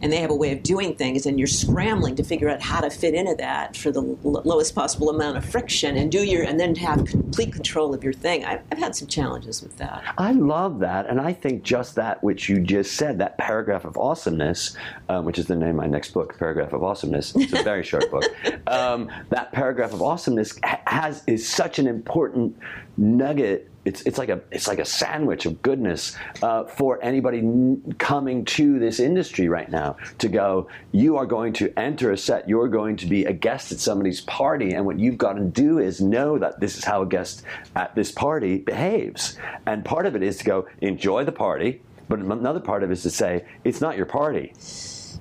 and 0.00 0.12
they 0.12 0.16
have 0.16 0.30
a 0.30 0.34
way 0.34 0.52
of 0.52 0.62
doing 0.62 0.94
things, 0.96 1.26
and 1.26 1.38
you're 1.38 1.46
scrambling 1.46 2.16
to 2.16 2.24
figure 2.24 2.48
out 2.48 2.60
how 2.60 2.80
to 2.80 2.90
fit 2.90 3.14
into 3.14 3.34
that 3.36 3.76
for 3.76 3.90
the 3.92 4.02
l- 4.02 4.42
lowest 4.44 4.74
possible 4.74 5.10
amount 5.10 5.36
of 5.36 5.44
friction, 5.44 5.96
and 5.96 6.10
do 6.10 6.24
your, 6.24 6.42
and 6.42 6.58
then 6.58 6.74
have 6.74 7.04
complete 7.04 7.52
control 7.52 7.94
of 7.94 8.02
your 8.02 8.12
thing. 8.12 8.44
I've, 8.44 8.60
I've 8.72 8.78
had 8.78 8.96
some 8.96 9.06
challenges 9.06 9.62
with 9.62 9.76
that. 9.78 10.02
I 10.18 10.32
love 10.32 10.80
that, 10.80 11.08
and 11.08 11.20
I 11.20 11.32
think 11.32 11.59
just 11.62 11.94
that 11.96 12.22
which 12.22 12.48
you 12.48 12.60
just 12.60 12.96
said, 12.96 13.18
that 13.18 13.38
paragraph 13.38 13.84
of 13.84 13.96
awesomeness, 13.96 14.76
um, 15.08 15.24
which 15.24 15.38
is 15.38 15.46
the 15.46 15.56
name 15.56 15.70
of 15.70 15.76
my 15.76 15.86
next 15.86 16.12
book, 16.12 16.38
Paragraph 16.38 16.72
of 16.72 16.82
Awesomeness. 16.82 17.34
It's 17.36 17.52
a 17.52 17.62
very 17.62 17.82
short 17.82 18.10
book. 18.10 18.24
Um, 18.66 19.10
that 19.30 19.52
paragraph 19.52 19.92
of 19.92 20.02
awesomeness 20.02 20.58
has 20.62 21.22
is 21.26 21.46
such 21.46 21.78
an 21.78 21.86
important 21.86 22.56
nugget 23.00 23.70
it's 23.84 24.02
it's 24.02 24.18
like 24.18 24.28
a 24.28 24.40
it's 24.50 24.68
like 24.68 24.78
a 24.78 24.84
sandwich 24.84 25.46
of 25.46 25.62
goodness 25.62 26.16
uh, 26.42 26.64
for 26.64 27.02
anybody 27.02 27.38
n- 27.38 27.94
coming 27.98 28.44
to 28.44 28.78
this 28.78 29.00
industry 29.00 29.48
right 29.48 29.70
now 29.70 29.96
to 30.18 30.28
go. 30.28 30.68
You 30.92 31.16
are 31.16 31.24
going 31.24 31.54
to 31.54 31.72
enter 31.78 32.12
a 32.12 32.18
set. 32.18 32.48
You're 32.48 32.68
going 32.68 32.96
to 32.96 33.06
be 33.06 33.24
a 33.24 33.32
guest 33.32 33.72
at 33.72 33.80
somebody's 33.80 34.20
party, 34.20 34.74
and 34.74 34.84
what 34.84 34.98
you've 34.98 35.16
got 35.16 35.34
to 35.34 35.44
do 35.44 35.78
is 35.78 36.00
know 36.00 36.38
that 36.38 36.60
this 36.60 36.76
is 36.76 36.84
how 36.84 37.02
a 37.02 37.06
guest 37.06 37.42
at 37.74 37.94
this 37.94 38.12
party 38.12 38.58
behaves. 38.58 39.38
And 39.66 39.82
part 39.84 40.04
of 40.04 40.14
it 40.14 40.22
is 40.22 40.36
to 40.38 40.44
go 40.44 40.68
enjoy 40.82 41.24
the 41.24 41.32
party, 41.32 41.80
but 42.08 42.18
another 42.18 42.60
part 42.60 42.82
of 42.82 42.90
it 42.90 42.94
is 42.94 43.02
to 43.04 43.10
say 43.10 43.46
it's 43.64 43.80
not 43.80 43.96
your 43.96 44.06
party. 44.06 44.52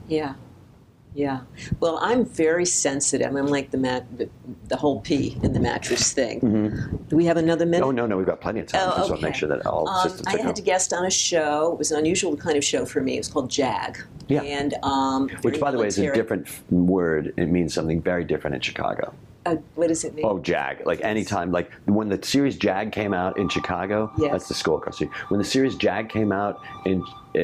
Yeah. 0.09 0.33
Yeah. 1.15 1.41
Well, 1.79 1.97
I'm 2.01 2.23
very 2.23 2.65
sensitive. 2.65 3.35
I'm 3.35 3.47
like 3.47 3.71
the 3.71 3.77
mat, 3.77 4.05
the, 4.17 4.29
the 4.67 4.77
whole 4.77 5.01
pee 5.01 5.37
in 5.41 5.53
the 5.53 5.59
mattress 5.59 6.13
thing. 6.13 6.39
Do 7.09 7.15
we 7.15 7.25
have 7.25 7.37
another 7.37 7.65
minute? 7.65 7.85
Oh 7.85 7.91
no, 7.91 8.05
no, 8.05 8.15
we've 8.15 8.27
got 8.27 8.41
plenty 8.41 8.59
of 8.59 8.67
time. 8.67 8.81
Oh, 8.83 8.97
just 8.97 8.97
want 8.97 9.07
to 9.07 9.13
okay. 9.15 9.25
make 9.27 9.35
sure 9.35 9.49
that 9.49 9.65
all 9.65 9.89
Um, 9.89 10.07
systems 10.09 10.27
I 10.27 10.41
had 10.41 10.55
to 10.55 10.61
guest 10.61 10.93
on 10.93 11.05
a 11.05 11.09
show. 11.11 11.73
It 11.73 11.79
was 11.79 11.91
an 11.91 11.97
unusual 11.99 12.37
kind 12.37 12.57
of 12.57 12.63
show 12.63 12.85
for 12.85 13.01
me. 13.01 13.15
It 13.15 13.19
was 13.21 13.27
called 13.27 13.49
JAG. 13.49 14.03
Yeah. 14.27 14.43
And 14.43 14.75
um, 14.83 15.29
Which, 15.41 15.59
by 15.59 15.71
the 15.71 15.79
way, 15.79 15.87
is 15.87 15.97
a 15.97 16.11
different 16.13 16.47
word. 16.71 17.33
It 17.37 17.47
means 17.47 17.73
something 17.73 18.01
very 18.01 18.23
different 18.23 18.55
in 18.55 18.61
Chicago. 18.61 19.13
Uh, 19.45 19.55
what 19.75 19.87
does 19.87 20.03
it 20.03 20.13
mean? 20.13 20.25
Oh, 20.25 20.37
JAG. 20.37 20.85
Like 20.85 21.01
anytime, 21.01 21.51
like 21.51 21.71
when 21.85 22.09
the 22.09 22.23
series 22.23 22.55
JAG 22.55 22.91
came 22.91 23.13
out 23.13 23.39
in 23.39 23.49
Chicago, 23.49 24.11
Yes. 24.17 24.31
that's 24.31 24.47
the 24.49 24.53
school 24.53 24.77
across 24.77 24.99
the 24.99 25.05
street. 25.07 25.11
When 25.29 25.39
the 25.39 25.45
series 25.45 25.75
JAG 25.75 26.09
came 26.09 26.31
out 26.31 26.61
in, 26.85 27.03
uh, 27.35 27.39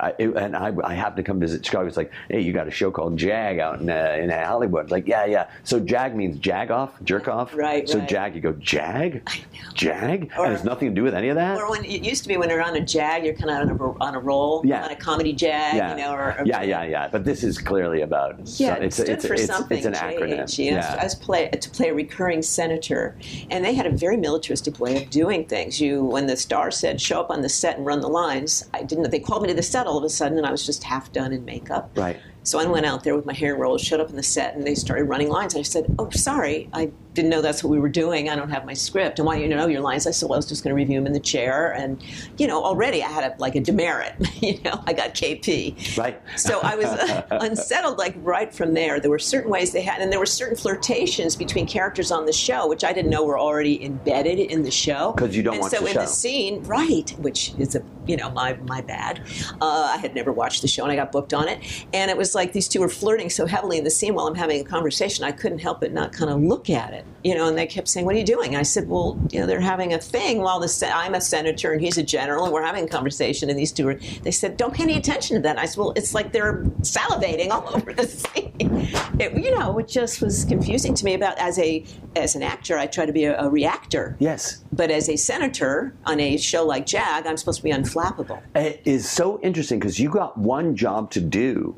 I, 0.00 0.14
it- 0.18 0.36
and 0.36 0.56
I, 0.56 0.72
I 0.84 0.94
happened 0.94 1.16
to 1.18 1.22
come 1.22 1.38
visit 1.40 1.64
Chicago. 1.64 1.86
It's 1.86 1.96
like, 1.96 2.10
hey, 2.28 2.40
you 2.40 2.52
got 2.52 2.66
a 2.66 2.70
show 2.70 2.90
called 2.90 3.16
JAG 3.16 3.58
out 3.58 3.80
in, 3.80 3.88
uh, 3.90 4.16
in 4.20 4.30
Hollywood. 4.30 4.90
Like, 4.90 5.06
yeah, 5.06 5.24
yeah. 5.26 5.48
So 5.64 5.78
JAG 5.78 6.16
means 6.16 6.38
jag 6.38 6.70
off, 6.70 6.90
jerk 7.04 7.28
off. 7.28 7.54
Right, 7.54 7.88
So 7.88 7.98
right. 8.00 8.08
JAG, 8.08 8.34
you 8.34 8.40
go 8.40 8.52
JAG, 8.52 9.28
JAG, 9.74 10.30
Or- 10.38 10.46
and 10.46 10.54
it's 10.54 10.64
nothing 10.64 10.88
to 10.88 10.94
do 10.94 11.02
with 11.02 11.14
any 11.14 11.28
of 11.28 11.36
that. 11.36 11.58
Or 11.58 11.70
when 11.70 11.84
it 11.84 12.02
used 12.02 12.22
to 12.24 12.28
be 12.28 12.36
when 12.36 12.50
you're 12.50 12.62
on 12.62 12.74
a 12.76 12.80
jag, 12.80 13.24
you're 13.24 13.34
kind 13.34 13.50
of 13.70 13.80
on 13.80 13.88
a, 14.00 14.04
on 14.04 14.14
a 14.14 14.18
roll, 14.20 14.62
Yeah. 14.64 14.84
on 14.84 14.90
a 14.90 14.96
comedy 14.96 15.32
jag, 15.32 15.76
yeah, 15.76 15.90
you 15.96 16.02
know, 16.02 16.12
or, 16.12 16.38
or 16.40 16.42
yeah, 16.44 16.62
yeah, 16.62 16.82
yeah. 16.84 17.08
But 17.08 17.24
this 17.24 17.44
is 17.44 17.58
clearly 17.58 18.00
about. 18.02 18.38
Yeah, 18.58 18.76
so- 18.76 18.82
it 18.82 18.92
stood 18.92 19.08
it's, 19.10 19.26
for 19.26 19.34
it's, 19.34 19.46
something. 19.46 19.78
It's 19.78 19.86
an 19.86 19.94
acronym. 19.94 20.40
JH, 20.42 20.58
you 20.58 20.70
know, 20.72 20.76
yeah. 20.78 20.96
I 21.00 21.04
was 21.04 21.14
play 21.14 21.48
to 21.48 21.70
play 21.70 21.88
a 21.90 21.94
recurring 21.94 22.42
senator, 22.42 23.16
and 23.50 23.64
they 23.64 23.74
had 23.74 23.86
a 23.86 23.90
very 23.90 24.16
militaristic 24.16 24.80
way 24.80 25.02
of 25.02 25.10
doing 25.10 25.44
things. 25.44 25.80
You, 25.80 26.02
when 26.04 26.26
the 26.26 26.36
star 26.36 26.70
said 26.70 27.00
show 27.00 27.20
up 27.20 27.30
on 27.30 27.42
the 27.42 27.48
set 27.48 27.76
and 27.76 27.86
run 27.86 28.00
the 28.00 28.08
lines, 28.08 28.64
I 28.74 28.82
didn't. 28.82 29.11
They 29.12 29.20
called 29.20 29.42
me 29.42 29.48
to 29.48 29.54
the 29.54 29.62
set 29.62 29.86
all 29.86 29.98
of 29.98 30.04
a 30.04 30.08
sudden, 30.08 30.38
and 30.38 30.46
I 30.46 30.50
was 30.50 30.64
just 30.64 30.82
half 30.82 31.12
done 31.12 31.32
in 31.32 31.44
makeup. 31.44 31.90
Right. 31.94 32.18
So 32.44 32.58
I 32.58 32.64
went 32.64 32.86
out 32.86 33.04
there 33.04 33.14
with 33.14 33.26
my 33.26 33.34
hair 33.34 33.54
rolled, 33.54 33.80
showed 33.80 34.00
up 34.00 34.08
on 34.08 34.16
the 34.16 34.22
set, 34.22 34.56
and 34.56 34.66
they 34.66 34.74
started 34.74 35.04
running 35.04 35.28
lines. 35.28 35.54
I 35.54 35.62
said, 35.62 35.94
"Oh, 35.98 36.08
sorry, 36.10 36.68
I 36.72 36.90
didn't 37.14 37.30
know 37.30 37.42
that's 37.42 37.62
what 37.62 37.70
we 37.70 37.78
were 37.78 37.88
doing. 37.88 38.28
I 38.28 38.36
don't 38.36 38.50
have 38.50 38.64
my 38.64 38.74
script. 38.74 39.18
And 39.18 39.26
why 39.26 39.36
do 39.36 39.42
you 39.42 39.48
know 39.48 39.66
your 39.66 39.80
lines?" 39.80 40.06
I 40.06 40.10
said, 40.10 40.28
"Well, 40.28 40.36
I 40.36 40.38
was 40.38 40.46
just 40.46 40.64
going 40.64 40.70
to 40.70 40.76
review 40.76 40.98
them 40.98 41.06
in 41.06 41.12
the 41.12 41.20
chair, 41.20 41.72
and 41.72 42.02
you 42.38 42.46
know, 42.46 42.62
already 42.62 43.02
I 43.02 43.08
had 43.08 43.32
a, 43.32 43.34
like 43.38 43.54
a 43.54 43.60
demerit. 43.60 44.14
you 44.42 44.60
know, 44.62 44.82
I 44.86 44.92
got 44.92 45.14
KP. 45.14 45.96
Right. 45.96 46.20
So 46.36 46.60
I 46.60 46.76
was 46.76 46.86
uh, 46.86 47.26
unsettled, 47.40 47.98
like 47.98 48.14
right 48.18 48.52
from 48.52 48.74
there. 48.74 49.00
There 49.00 49.10
were 49.10 49.18
certain 49.18 49.50
ways 49.50 49.72
they 49.72 49.82
had, 49.82 50.00
and 50.00 50.10
there 50.12 50.20
were 50.20 50.26
certain 50.26 50.56
flirtations 50.56 51.36
between 51.36 51.66
characters 51.66 52.10
on 52.10 52.26
the 52.26 52.32
show, 52.32 52.68
which 52.68 52.84
I 52.84 52.92
didn't 52.92 53.10
know 53.10 53.24
were 53.24 53.38
already 53.38 53.84
embedded 53.84 54.38
in 54.38 54.62
the 54.62 54.70
show. 54.70 55.12
Because 55.12 55.36
you 55.36 55.42
don't 55.42 55.54
and 55.54 55.62
watch 55.62 55.72
so 55.72 55.80
the 55.80 55.90
in 55.90 55.94
the 55.96 56.06
scene, 56.06 56.62
right, 56.64 57.10
which 57.18 57.54
is 57.58 57.74
a 57.74 57.82
you 58.06 58.16
know 58.16 58.30
my 58.30 58.54
my 58.66 58.80
bad. 58.80 59.22
Uh, 59.60 59.92
I 59.94 59.98
had 59.98 60.14
never 60.14 60.32
watched 60.32 60.62
the 60.62 60.68
show, 60.68 60.82
and 60.82 60.92
I 60.92 60.96
got 60.96 61.12
booked 61.12 61.34
on 61.34 61.48
it, 61.48 61.60
and 61.92 62.10
it 62.10 62.16
was 62.16 62.34
like 62.34 62.52
these 62.52 62.68
two 62.68 62.80
were 62.80 62.88
flirting 62.88 63.30
so 63.30 63.46
heavily 63.46 63.78
in 63.78 63.84
the 63.84 63.90
scene 63.90 64.14
while 64.14 64.26
I'm 64.26 64.34
having 64.34 64.60
a 64.60 64.64
conversation. 64.64 65.24
I 65.24 65.32
couldn't 65.32 65.58
help 65.58 65.80
but 65.80 65.92
not 65.92 66.12
kind 66.12 66.30
of 66.30 66.40
look 66.40 66.70
at 66.70 66.92
it, 66.92 67.01
you 67.24 67.34
know. 67.34 67.48
And 67.48 67.56
they 67.56 67.66
kept 67.66 67.88
saying, 67.88 68.06
"What 68.06 68.14
are 68.14 68.18
you 68.18 68.24
doing?" 68.24 68.48
And 68.48 68.58
I 68.58 68.62
said, 68.62 68.88
"Well, 68.88 69.18
you 69.30 69.40
know, 69.40 69.46
they're 69.46 69.60
having 69.60 69.94
a 69.94 69.98
thing 69.98 70.40
while 70.40 70.60
the 70.60 70.92
I'm 70.94 71.14
a 71.14 71.20
senator 71.20 71.72
and 71.72 71.80
he's 71.80 71.98
a 71.98 72.02
general, 72.02 72.44
and 72.44 72.52
we're 72.52 72.62
having 72.62 72.84
a 72.84 72.88
conversation." 72.88 73.50
And 73.50 73.58
these 73.58 73.72
two 73.72 73.88
are. 73.88 73.94
They 74.22 74.30
said, 74.30 74.56
"Don't 74.56 74.74
pay 74.74 74.82
any 74.84 74.96
attention 74.96 75.36
to 75.36 75.42
that." 75.42 75.50
And 75.50 75.60
I 75.60 75.66
said, 75.66 75.78
"Well, 75.78 75.92
it's 75.96 76.14
like 76.14 76.32
they're 76.32 76.62
salivating 76.80 77.50
all 77.50 77.68
over 77.74 77.92
the 77.92 78.06
scene." 78.06 78.88
It, 79.18 79.36
you 79.36 79.56
know, 79.58 79.78
it 79.78 79.88
just 79.88 80.20
was 80.20 80.44
confusing 80.44 80.94
to 80.94 81.04
me. 81.04 81.14
About 81.14 81.38
as 81.38 81.58
a 81.58 81.84
as 82.16 82.34
an 82.34 82.42
actor, 82.42 82.78
I 82.78 82.86
try 82.86 83.06
to 83.06 83.12
be 83.12 83.24
a, 83.24 83.40
a 83.40 83.48
reactor. 83.48 84.16
Yes. 84.18 84.64
But 84.72 84.90
as 84.90 85.08
a 85.08 85.16
senator 85.16 85.94
on 86.06 86.20
a 86.20 86.36
show 86.36 86.64
like 86.64 86.86
JAG, 86.86 87.26
I'm 87.26 87.36
supposed 87.36 87.58
to 87.58 87.64
be 87.64 87.72
unflappable. 87.72 88.42
It 88.54 88.82
is 88.84 89.08
so 89.08 89.40
interesting 89.42 89.78
because 89.78 89.98
you 89.98 90.08
got 90.08 90.38
one 90.38 90.76
job 90.76 91.10
to 91.12 91.20
do. 91.20 91.76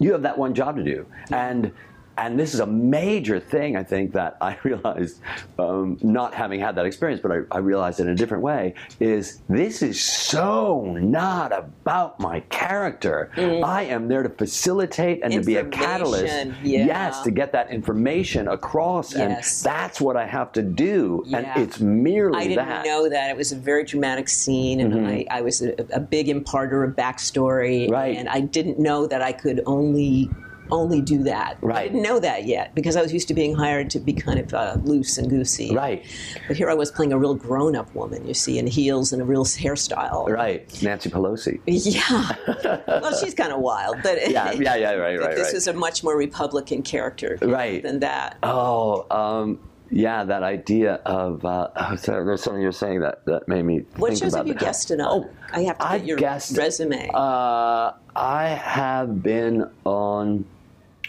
You 0.00 0.12
have 0.12 0.22
that 0.22 0.38
one 0.38 0.54
job 0.54 0.76
to 0.76 0.84
do, 0.84 1.06
and 1.32 1.72
and 2.18 2.38
this 2.38 2.52
is 2.52 2.60
a 2.60 2.66
major 2.66 3.38
thing. 3.38 3.76
I 3.76 3.84
think 3.84 4.12
that 4.12 4.36
I 4.40 4.58
realized, 4.64 5.20
um, 5.58 5.98
not 6.02 6.34
having 6.34 6.60
had 6.60 6.74
that 6.74 6.84
experience, 6.84 7.20
but 7.22 7.30
I, 7.30 7.40
I 7.52 7.58
realized 7.58 8.00
it 8.00 8.04
in 8.04 8.10
a 8.10 8.14
different 8.14 8.42
way. 8.42 8.74
Is 9.00 9.40
this 9.48 9.82
is 9.82 10.02
so 10.02 10.96
not 11.00 11.52
about 11.52 12.18
my 12.18 12.40
character? 12.40 13.30
I 13.36 13.84
am 13.84 14.08
there 14.08 14.22
to 14.22 14.28
facilitate 14.28 15.20
and 15.22 15.32
to 15.32 15.42
be 15.42 15.56
a 15.56 15.64
catalyst. 15.64 16.34
Mm. 16.34 16.54
Yeah. 16.62 16.86
Yes, 16.86 17.22
to 17.22 17.30
get 17.30 17.52
that 17.52 17.70
information 17.70 18.48
across, 18.48 19.14
Yes. 19.14 19.64
and 19.64 19.72
that's 19.72 20.00
what 20.00 20.16
I 20.16 20.26
have 20.26 20.52
to 20.52 20.62
do. 20.62 21.22
Yeah. 21.26 21.38
And 21.38 21.62
it's 21.62 21.80
merely 21.80 22.38
I 22.38 22.48
didn't 22.48 22.68
that. 22.68 22.84
know 22.84 23.08
that. 23.08 23.30
It 23.30 23.36
was 23.36 23.52
a 23.52 23.56
very 23.56 23.84
dramatic 23.84 24.28
scene, 24.28 24.80
and 24.80 25.06
I, 25.06 25.24
I 25.30 25.40
was 25.40 25.62
a, 25.62 25.74
a 25.92 26.00
big 26.00 26.28
imparter 26.28 26.82
of 26.82 26.96
backstory. 26.96 27.88
Right. 27.90 28.16
And 28.16 28.28
I 28.28 28.40
didn't 28.40 28.78
know 28.78 29.06
that 29.06 29.22
I 29.22 29.32
could 29.32 29.62
only 29.66 30.28
only 30.70 31.00
do 31.00 31.22
that. 31.24 31.58
I 31.72 31.84
didn't 31.84 32.02
know 32.02 32.18
that 32.20 32.44
yet 32.46 32.74
because 32.74 32.96
I 32.96 33.02
was 33.02 33.12
used 33.12 33.28
to 33.28 33.34
being 33.34 33.54
hired 33.54 33.90
to 33.90 34.00
be 34.00 34.12
kind 34.12 34.38
of 34.38 34.52
uh, 34.54 34.76
loose 34.84 35.18
and 35.18 35.28
goosey. 35.28 35.74
Right. 35.74 36.04
But 36.46 36.56
here 36.56 36.70
I 36.70 36.74
was 36.74 36.90
playing 36.90 37.12
a 37.12 37.18
real 37.18 37.34
grown 37.34 37.76
up 37.76 37.94
woman, 37.94 38.26
you 38.26 38.34
see, 38.34 38.58
in 38.58 38.66
heels 38.66 39.12
and 39.12 39.20
a 39.22 39.24
real 39.24 39.44
hairstyle. 39.44 40.28
Right, 40.28 40.82
Nancy 40.82 41.10
Pelosi. 41.10 41.60
Yeah. 41.66 42.80
well, 43.00 43.16
she's 43.18 43.34
kind 43.34 43.52
of 43.52 43.60
wild, 43.60 43.96
but 44.02 44.30
Yeah, 44.30 44.52
yeah, 44.52 44.74
yeah, 44.76 44.92
right, 44.92 45.18
right, 45.20 45.34
this 45.36 45.46
right. 45.48 45.54
is 45.54 45.66
a 45.66 45.72
much 45.72 46.02
more 46.04 46.16
Republican 46.16 46.82
character 46.82 47.38
Right. 47.42 47.82
than 47.82 48.00
that. 48.00 48.38
Oh, 48.42 49.06
um, 49.10 49.60
yeah, 49.90 50.22
that 50.24 50.42
idea 50.42 50.94
of 51.06 51.44
uh, 51.46 51.68
oh, 51.74 51.96
sorry, 51.96 52.24
there's 52.26 52.42
something 52.42 52.60
you're 52.60 52.72
saying 52.72 53.00
that, 53.00 53.24
that 53.24 53.48
made 53.48 53.62
me. 53.64 53.86
What 53.96 54.08
think 54.10 54.20
shows 54.22 54.34
about 54.34 54.40
have 54.40 54.46
you 54.48 54.52
that. 54.54 54.60
guested 54.60 55.00
on? 55.00 55.06
Oh, 55.24 55.30
I 55.52 55.62
have 55.62 55.78
to 55.78 55.84
get 55.84 55.90
I've 55.92 56.06
your 56.06 56.18
guessed- 56.18 56.56
resume. 56.58 57.08
Uh, 57.14 57.92
I 58.14 58.48
have 58.48 59.22
been 59.22 59.70
on 59.84 60.44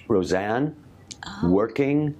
Roseanne, 0.10 0.76
Oh. 1.26 1.49
working. 1.49 2.16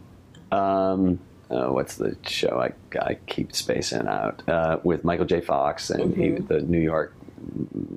Um, 0.52 1.20
uh, 1.50 1.68
what's 1.68 1.96
the 1.96 2.16
show 2.28 2.60
I, 2.62 2.98
I 3.00 3.16
keep 3.28 3.56
spacing 3.56 4.08
out 4.08 4.48
uh, 4.48 4.80
with 4.84 5.04
Michael 5.04 5.26
J. 5.26 5.42
Fox 5.42 5.90
and 5.90 6.14
Mm-hmm. 6.14 6.46
the 6.48 6.62
New 6.62 6.80
York 6.80 7.16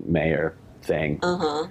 mayor 0.06 0.56
thing. 0.82 1.18
Uh 1.22 1.36
huh. 1.36 1.66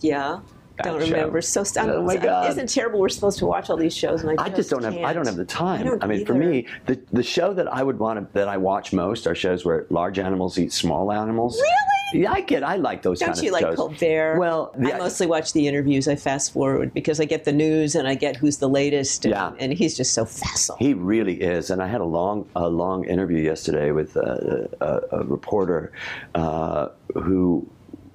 Yeah. 0.00 0.40
That 0.76 0.84
don't 0.84 1.00
show. 1.00 1.06
remember. 1.10 1.40
So 1.40 1.64
Oh 1.76 2.02
my 2.02 2.16
God. 2.18 2.50
Isn't 2.50 2.68
terrible? 2.68 3.00
We're 3.00 3.08
supposed 3.08 3.38
to 3.38 3.46
watch 3.46 3.70
all 3.70 3.78
these 3.78 3.96
shows, 3.96 4.22
and 4.22 4.38
I, 4.38 4.44
I 4.44 4.48
just 4.50 4.68
don't 4.68 4.84
have. 4.84 4.94
I 4.98 5.12
don't 5.14 5.26
have 5.26 5.36
the 5.36 5.44
time. 5.44 5.80
I 5.80 5.84
don't 5.84 6.06
mean, 6.06 6.26
for 6.26 6.34
me, 6.34 6.66
the 6.84 7.00
the 7.12 7.22
show 7.22 7.54
that 7.54 7.66
I 7.72 7.82
would 7.82 7.98
want 7.98 8.18
to 8.20 8.32
that 8.38 8.46
I 8.48 8.58
watch 8.58 8.92
most 8.92 9.26
are 9.26 9.34
shows 9.34 9.64
where 9.64 9.86
large 9.88 10.18
animals 10.18 10.58
eat 10.58 10.72
small 10.74 11.10
animals. 11.12 11.56
Really? 11.56 11.95
Yeah, 12.12 12.32
I 12.32 12.40
get. 12.40 12.62
I 12.62 12.76
like 12.76 13.02
those 13.02 13.18
kinds. 13.20 13.40
Don't 13.40 13.50
kind 13.50 13.60
you 13.62 13.66
of 13.66 13.76
like 13.76 13.76
shows. 13.76 13.98
Colbert? 13.98 14.38
Well, 14.38 14.72
the- 14.78 14.94
I 14.94 14.98
mostly 14.98 15.26
watch 15.26 15.52
the 15.52 15.66
interviews. 15.66 16.06
I 16.08 16.14
fast 16.16 16.52
forward 16.52 16.94
because 16.94 17.20
I 17.20 17.24
get 17.24 17.44
the 17.44 17.52
news 17.52 17.94
and 17.94 18.06
I 18.06 18.14
get 18.14 18.36
who's 18.36 18.58
the 18.58 18.68
latest. 18.68 19.24
And, 19.24 19.32
Yeah. 19.32 19.52
and 19.58 19.72
he's 19.72 19.96
just 19.96 20.14
so 20.14 20.24
facile. 20.24 20.76
He 20.78 20.94
really 20.94 21.40
is, 21.42 21.70
and 21.70 21.82
I 21.82 21.88
had 21.88 22.00
a 22.00 22.04
long, 22.04 22.48
a 22.54 22.68
long 22.68 23.04
interview 23.04 23.38
yesterday 23.42 23.90
with 23.90 24.14
a, 24.16 24.68
a, 24.80 25.18
a 25.20 25.24
reporter 25.24 25.92
uh, 26.34 26.88
who 27.14 27.68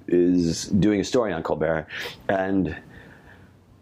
is 0.08 0.66
doing 0.68 1.00
a 1.00 1.04
story 1.04 1.32
on 1.32 1.42
Colbert, 1.42 1.86
and 2.28 2.76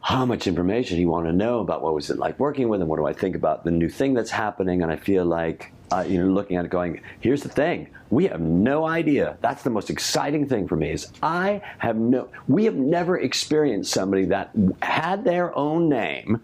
how 0.02 0.24
much 0.24 0.46
information 0.46 0.96
he 0.96 1.04
wanted 1.06 1.30
to 1.30 1.36
know 1.36 1.60
about 1.60 1.82
what 1.82 1.94
was 1.94 2.08
it 2.10 2.18
like 2.18 2.38
working 2.38 2.68
with 2.68 2.80
him. 2.80 2.88
What 2.88 2.96
do 2.96 3.06
I 3.06 3.12
think 3.12 3.36
about 3.36 3.64
the 3.64 3.70
new 3.70 3.88
thing 3.88 4.14
that's 4.14 4.30
happening? 4.30 4.82
And 4.82 4.90
I 4.90 4.96
feel 4.96 5.24
like 5.24 5.72
uh, 5.90 6.04
you 6.06 6.18
know, 6.18 6.32
looking 6.32 6.56
at 6.56 6.64
it, 6.64 6.70
going, 6.70 7.00
here's 7.20 7.42
the 7.42 7.48
thing: 7.48 7.88
we 8.10 8.26
have 8.26 8.40
no 8.40 8.86
idea. 8.86 9.36
That's 9.40 9.62
the 9.62 9.70
most 9.70 9.90
exciting 9.90 10.48
thing 10.48 10.68
for 10.68 10.76
me 10.76 10.90
is 10.90 11.08
I 11.22 11.62
have 11.78 11.96
no. 11.96 12.28
We 12.48 12.64
have 12.64 12.76
never 12.76 13.18
experienced 13.18 13.92
somebody 13.92 14.24
that 14.26 14.50
had 14.82 15.24
their 15.24 15.56
own 15.56 15.88
name 15.88 16.40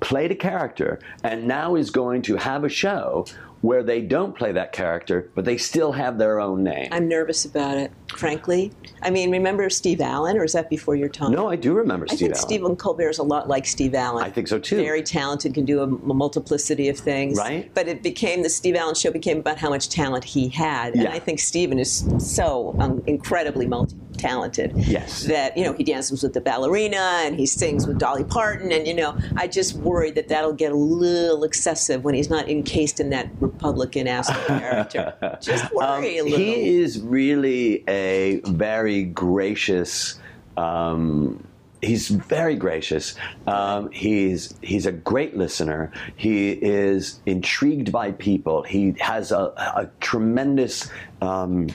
played 0.00 0.30
a 0.30 0.34
character 0.34 0.98
and 1.22 1.46
now 1.46 1.74
is 1.74 1.90
going 1.90 2.22
to 2.22 2.36
have 2.36 2.64
a 2.64 2.68
show 2.68 3.26
where 3.62 3.82
they 3.82 4.00
don't 4.00 4.34
play 4.36 4.52
that 4.52 4.72
character, 4.72 5.30
but 5.34 5.44
they 5.44 5.58
still 5.58 5.92
have 5.92 6.18
their 6.18 6.40
own 6.40 6.62
name. 6.62 6.88
I'm 6.92 7.08
nervous 7.08 7.44
about 7.44 7.76
it, 7.76 7.92
frankly. 8.08 8.72
I 9.02 9.10
mean, 9.10 9.30
remember 9.30 9.68
Steve 9.68 10.00
Allen, 10.00 10.38
or 10.38 10.44
is 10.44 10.52
that 10.54 10.70
before 10.70 10.96
your 10.96 11.08
time? 11.08 11.32
no, 11.32 11.48
I 11.48 11.56
do 11.56 11.74
remember 11.74 12.06
I 12.08 12.14
Steve 12.14 12.18
think 12.18 12.32
Allen. 12.34 12.48
Stephen 12.48 12.76
Colbert 12.76 13.10
is 13.10 13.18
a 13.18 13.22
lot 13.22 13.48
like 13.48 13.66
Steve 13.66 13.94
Allen. 13.94 14.24
I 14.24 14.30
think 14.30 14.48
so 14.48 14.58
too. 14.58 14.76
Very 14.76 15.02
talented, 15.02 15.52
can 15.54 15.64
do 15.64 15.82
a, 15.82 15.86
multiplicity 15.86 16.88
of 16.88 16.98
things. 16.98 17.38
Right. 17.38 17.72
But 17.74 17.88
it 17.88 18.02
became 18.02 18.42
the 18.42 18.48
Steve 18.48 18.76
Allen 18.76 18.94
show 18.94 19.10
became 19.10 19.38
about 19.38 19.58
how 19.58 19.70
much 19.70 19.88
talent 19.88 20.24
he 20.24 20.48
had, 20.48 20.94
and 20.94 21.08
I 21.08 21.18
think 21.18 21.38
Stephen 21.38 21.78
is 21.78 22.04
so 22.18 22.74
um, 22.78 23.02
incredibly 23.06 23.66
multi 23.66 23.96
talented. 24.20 24.72
Yes. 24.76 25.24
That 25.24 25.56
you 25.56 25.64
know 25.64 25.72
he 25.72 25.84
dances 25.84 26.22
with 26.22 26.34
the 26.34 26.40
ballerina 26.40 27.22
and 27.24 27.34
he 27.36 27.46
sings 27.46 27.86
with 27.86 27.98
Dolly 27.98 28.24
Parton, 28.24 28.70
and 28.72 28.86
you 28.86 28.94
know 28.94 29.16
I 29.36 29.46
just 29.46 29.74
worry 29.76 30.10
that 30.12 30.28
that'll 30.28 30.52
get 30.52 30.72
a 30.72 30.76
little 30.76 31.44
excessive 31.44 32.04
when 32.04 32.14
he's 32.14 32.30
not 32.30 32.48
encased 32.48 33.00
in 33.00 33.10
that 33.10 33.30
Republican 33.40 34.06
asshole 34.06 34.58
character. 34.58 35.38
Just 35.40 35.72
worry 35.72 36.18
a 36.18 36.24
little. 36.24 36.38
Um, 36.38 36.44
He 36.44 36.78
is 36.78 37.00
really 37.00 37.84
a 37.88 38.40
very 38.46 39.04
gracious. 39.04 40.18
Um, 40.56 41.46
he's 41.82 42.08
very 42.08 42.56
gracious. 42.56 43.14
Um, 43.46 43.90
he's 43.90 44.54
he's 44.62 44.86
a 44.86 44.92
great 44.92 45.36
listener. 45.36 45.92
He 46.16 46.50
is 46.50 47.20
intrigued 47.26 47.90
by 47.92 48.12
people. 48.12 48.62
He 48.62 48.94
has 49.00 49.32
a, 49.32 49.52
a 49.56 49.90
tremendous. 50.00 50.90
Um, 51.20 51.68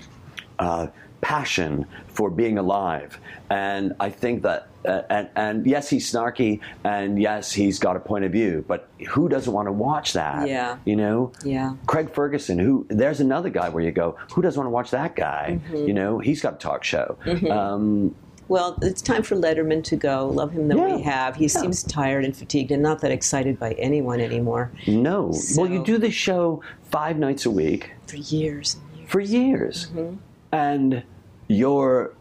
uh, 0.59 0.87
passion 1.29 1.85
for 2.07 2.29
being 2.29 2.57
alive, 2.59 3.19
and 3.49 3.93
I 3.99 4.09
think 4.11 4.43
that. 4.43 4.67
Uh, 4.85 5.01
and, 5.09 5.27
and 5.35 5.65
yes, 5.65 5.89
he's 5.89 6.11
snarky, 6.13 6.59
and 6.83 7.19
yes, 7.19 7.51
he's 7.51 7.79
got 7.79 7.95
a 7.95 7.99
point 7.99 8.23
of 8.23 8.31
view. 8.31 8.63
But 8.67 8.87
who 9.09 9.27
doesn't 9.27 9.51
want 9.51 9.67
to 9.67 9.71
watch 9.71 10.13
that? 10.13 10.47
Yeah. 10.47 10.77
you 10.85 10.95
know. 10.95 11.31
Yeah. 11.43 11.73
Craig 11.87 12.13
Ferguson, 12.13 12.59
who 12.59 12.85
there's 12.89 13.19
another 13.19 13.49
guy 13.49 13.67
where 13.69 13.83
you 13.83 13.91
go, 13.91 14.15
who 14.31 14.43
doesn't 14.43 14.59
want 14.59 14.67
to 14.67 14.71
watch 14.79 14.91
that 14.91 15.15
guy? 15.15 15.59
Mm-hmm. 15.59 15.87
You 15.87 15.93
know, 15.95 16.19
he's 16.19 16.39
got 16.39 16.53
a 16.53 16.57
talk 16.57 16.83
show. 16.83 17.17
Um, 17.49 18.13
Well, 18.47 18.77
it's 18.83 19.01
time 19.01 19.23
for 19.23 19.35
Letterman 19.35 19.83
to 19.85 19.95
go. 19.95 20.27
Love 20.27 20.51
him 20.51 20.67
that 20.67 20.77
Yeah. 20.77 20.95
we 20.97 21.01
have. 21.01 21.35
He 21.35 21.45
Yeah. 21.45 21.61
seems 21.61 21.81
tired 21.81 22.23
and 22.23 22.37
fatigued 22.37 22.69
and 22.69 22.83
not 22.83 23.01
that 23.01 23.09
excited 23.09 23.57
by 23.59 23.71
anyone 23.89 24.19
anymore 24.21 24.69
no, 24.85 25.33
well, 25.57 25.67
you 25.67 25.83
do 25.83 25.97
this 25.97 26.13
show 26.13 26.61
five 26.91 27.17
nights 27.17 27.47
a 27.47 27.49
week 27.49 27.89
for 28.05 28.17
years 28.17 28.77
years. 28.77 28.77
for 29.07 29.19
years, 29.19 29.87
Mm-hmm. 29.95 30.15
and 30.51 31.01
you're. 31.47 32.13